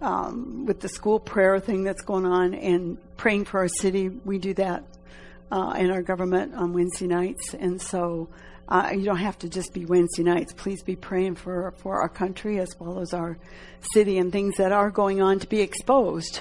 um, 0.00 0.66
with 0.66 0.80
the 0.80 0.88
school 0.88 1.20
prayer 1.20 1.60
thing 1.60 1.84
that's 1.84 2.02
going 2.02 2.26
on 2.26 2.54
and 2.54 2.98
praying 3.16 3.44
for 3.44 3.60
our 3.60 3.68
city. 3.68 4.08
We 4.08 4.38
do 4.38 4.54
that 4.54 4.82
uh, 5.52 5.74
in 5.76 5.90
our 5.90 6.02
government 6.02 6.54
on 6.54 6.72
Wednesday 6.72 7.06
nights, 7.06 7.54
and 7.54 7.80
so 7.80 8.28
uh, 8.68 8.90
you 8.92 9.04
don't 9.04 9.18
have 9.18 9.38
to 9.38 9.48
just 9.50 9.74
be 9.74 9.84
Wednesday 9.84 10.22
nights. 10.22 10.54
Please 10.54 10.82
be 10.82 10.96
praying 10.96 11.34
for 11.34 11.74
for 11.76 12.00
our 12.00 12.08
country 12.08 12.58
as 12.58 12.70
well 12.78 13.00
as 13.00 13.12
our 13.12 13.36
city 13.92 14.16
and 14.16 14.32
things 14.32 14.56
that 14.56 14.72
are 14.72 14.90
going 14.90 15.20
on 15.20 15.38
to 15.38 15.46
be 15.46 15.60
exposed. 15.60 16.40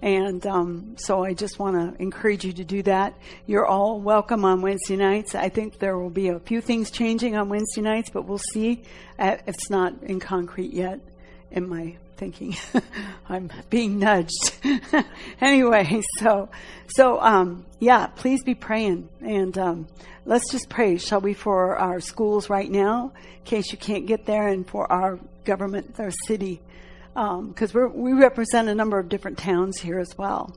And 0.00 0.44
um, 0.46 0.96
so 0.96 1.24
I 1.24 1.34
just 1.34 1.58
want 1.58 1.76
to 1.76 2.02
encourage 2.02 2.44
you 2.44 2.52
to 2.54 2.64
do 2.64 2.82
that. 2.82 3.14
You're 3.46 3.66
all 3.66 4.00
welcome 4.00 4.44
on 4.44 4.60
Wednesday 4.60 4.96
nights. 4.96 5.34
I 5.34 5.48
think 5.48 5.78
there 5.78 5.96
will 5.98 6.10
be 6.10 6.28
a 6.28 6.40
few 6.40 6.60
things 6.60 6.90
changing 6.90 7.36
on 7.36 7.48
Wednesday 7.48 7.82
nights, 7.82 8.10
but 8.10 8.26
we'll 8.26 8.38
see. 8.38 8.82
Uh, 9.18 9.36
it's 9.46 9.70
not 9.70 10.02
in 10.02 10.18
concrete 10.18 10.72
yet 10.72 11.00
in 11.52 11.68
my 11.68 11.96
thinking. 12.22 12.56
I'm 13.28 13.50
being 13.68 13.98
nudged. 13.98 14.52
anyway, 15.40 16.02
so 16.20 16.48
so 16.86 17.20
um, 17.20 17.66
yeah, 17.80 18.06
please 18.06 18.44
be 18.44 18.54
praying 18.54 19.08
and 19.20 19.58
um, 19.58 19.88
let's 20.24 20.48
just 20.52 20.68
pray, 20.68 20.98
shall 20.98 21.20
we, 21.20 21.34
for 21.34 21.76
our 21.76 21.98
schools 21.98 22.48
right 22.48 22.70
now, 22.70 23.12
in 23.38 23.44
case 23.44 23.72
you 23.72 23.78
can't 23.78 24.06
get 24.06 24.24
there, 24.24 24.46
and 24.46 24.68
for 24.68 24.90
our 24.90 25.18
government, 25.44 25.98
our 25.98 26.12
city 26.26 26.60
because 27.14 27.74
um, 27.74 27.92
we 27.94 28.12
represent 28.12 28.68
a 28.68 28.74
number 28.74 28.98
of 28.98 29.08
different 29.08 29.36
towns 29.36 29.80
here 29.80 29.98
as 29.98 30.16
well. 30.16 30.56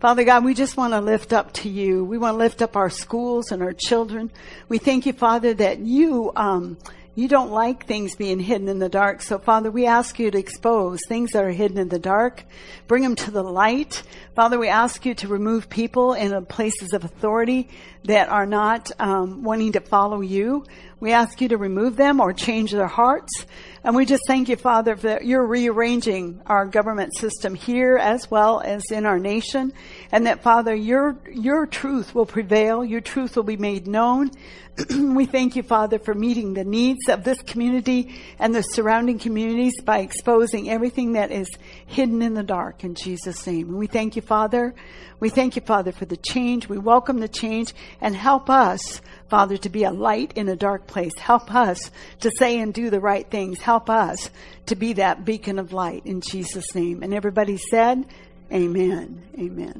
Father 0.00 0.24
God, 0.24 0.44
we 0.44 0.52
just 0.52 0.76
want 0.76 0.92
to 0.92 1.00
lift 1.00 1.32
up 1.32 1.52
to 1.54 1.68
you. 1.68 2.04
We 2.04 2.18
want 2.18 2.34
to 2.34 2.38
lift 2.38 2.60
up 2.60 2.76
our 2.76 2.90
schools 2.90 3.52
and 3.52 3.62
our 3.62 3.72
children. 3.72 4.30
We 4.68 4.78
thank 4.78 5.06
you, 5.06 5.14
Father, 5.14 5.54
that 5.54 5.78
you 5.78 6.32
um, 6.36 6.76
you 7.14 7.28
don't 7.28 7.50
like 7.50 7.86
things 7.86 8.16
being 8.16 8.40
hidden 8.40 8.68
in 8.68 8.78
the 8.78 8.88
dark. 8.88 9.22
So, 9.22 9.38
Father, 9.38 9.70
we 9.70 9.86
ask 9.86 10.18
you 10.18 10.30
to 10.30 10.38
expose 10.38 11.00
things 11.08 11.30
that 11.32 11.44
are 11.44 11.50
hidden 11.50 11.78
in 11.78 11.88
the 11.88 11.98
dark, 11.98 12.44
bring 12.88 13.02
them 13.02 13.14
to 13.16 13.30
the 13.30 13.42
light. 13.42 14.02
Father, 14.34 14.58
we 14.58 14.68
ask 14.68 15.06
you 15.06 15.14
to 15.14 15.28
remove 15.28 15.70
people 15.70 16.14
in 16.14 16.44
places 16.46 16.92
of 16.92 17.04
authority 17.04 17.68
that 18.04 18.28
are 18.28 18.46
not 18.46 18.90
um, 18.98 19.42
wanting 19.42 19.72
to 19.72 19.80
follow 19.80 20.20
you. 20.20 20.64
We 21.00 21.12
ask 21.12 21.40
you 21.40 21.48
to 21.48 21.56
remove 21.56 21.96
them 21.96 22.20
or 22.20 22.32
change 22.32 22.72
their 22.72 22.86
hearts. 22.86 23.46
And 23.82 23.94
we 23.94 24.06
just 24.06 24.22
thank 24.26 24.48
you, 24.48 24.56
Father, 24.56 24.94
that 24.94 25.26
you're 25.26 25.46
rearranging 25.46 26.40
our 26.46 26.66
government 26.66 27.14
system 27.18 27.54
here 27.54 27.98
as 27.98 28.30
well 28.30 28.60
as 28.60 28.82
in 28.90 29.04
our 29.04 29.18
nation. 29.18 29.72
And 30.12 30.26
that, 30.26 30.42
Father, 30.42 30.74
your, 30.74 31.18
your 31.30 31.66
truth 31.66 32.14
will 32.14 32.26
prevail. 32.26 32.84
Your 32.84 33.02
truth 33.02 33.36
will 33.36 33.42
be 33.42 33.58
made 33.58 33.86
known. 33.86 34.30
we 34.90 35.26
thank 35.26 35.56
you, 35.56 35.62
Father, 35.62 35.98
for 35.98 36.14
meeting 36.14 36.54
the 36.54 36.64
needs 36.64 37.08
of 37.08 37.22
this 37.22 37.40
community 37.42 38.14
and 38.38 38.54
the 38.54 38.62
surrounding 38.62 39.18
communities 39.18 39.80
by 39.82 39.98
exposing 39.98 40.68
everything 40.68 41.12
that 41.12 41.30
is 41.30 41.48
hidden 41.86 42.22
in 42.22 42.34
the 42.34 42.42
dark 42.42 42.82
in 42.82 42.94
Jesus' 42.94 43.46
name. 43.46 43.76
We 43.76 43.86
thank 43.86 44.16
you, 44.16 44.22
Father. 44.22 44.74
We 45.20 45.30
thank 45.30 45.54
you, 45.56 45.62
Father, 45.62 45.92
for 45.92 46.06
the 46.06 46.16
change. 46.16 46.68
We 46.68 46.76
welcome 46.76 47.20
the 47.20 47.28
change 47.28 47.72
and 48.00 48.14
help 48.14 48.50
us, 48.50 49.00
Father, 49.28 49.56
to 49.58 49.68
be 49.68 49.84
a 49.84 49.90
light 49.90 50.32
in 50.36 50.48
a 50.48 50.56
dark 50.56 50.86
place. 50.86 51.12
Help 51.18 51.54
us 51.54 51.90
to 52.20 52.30
say 52.38 52.58
and 52.60 52.72
do 52.72 52.90
the 52.90 53.00
right 53.00 53.28
things. 53.28 53.60
Help 53.60 53.90
us 53.90 54.30
to 54.66 54.76
be 54.76 54.94
that 54.94 55.24
beacon 55.24 55.58
of 55.58 55.72
light 55.72 56.02
in 56.04 56.20
Jesus' 56.20 56.74
name. 56.74 57.02
And 57.02 57.14
everybody 57.14 57.56
said, 57.56 58.04
Amen. 58.52 59.22
Amen. 59.38 59.72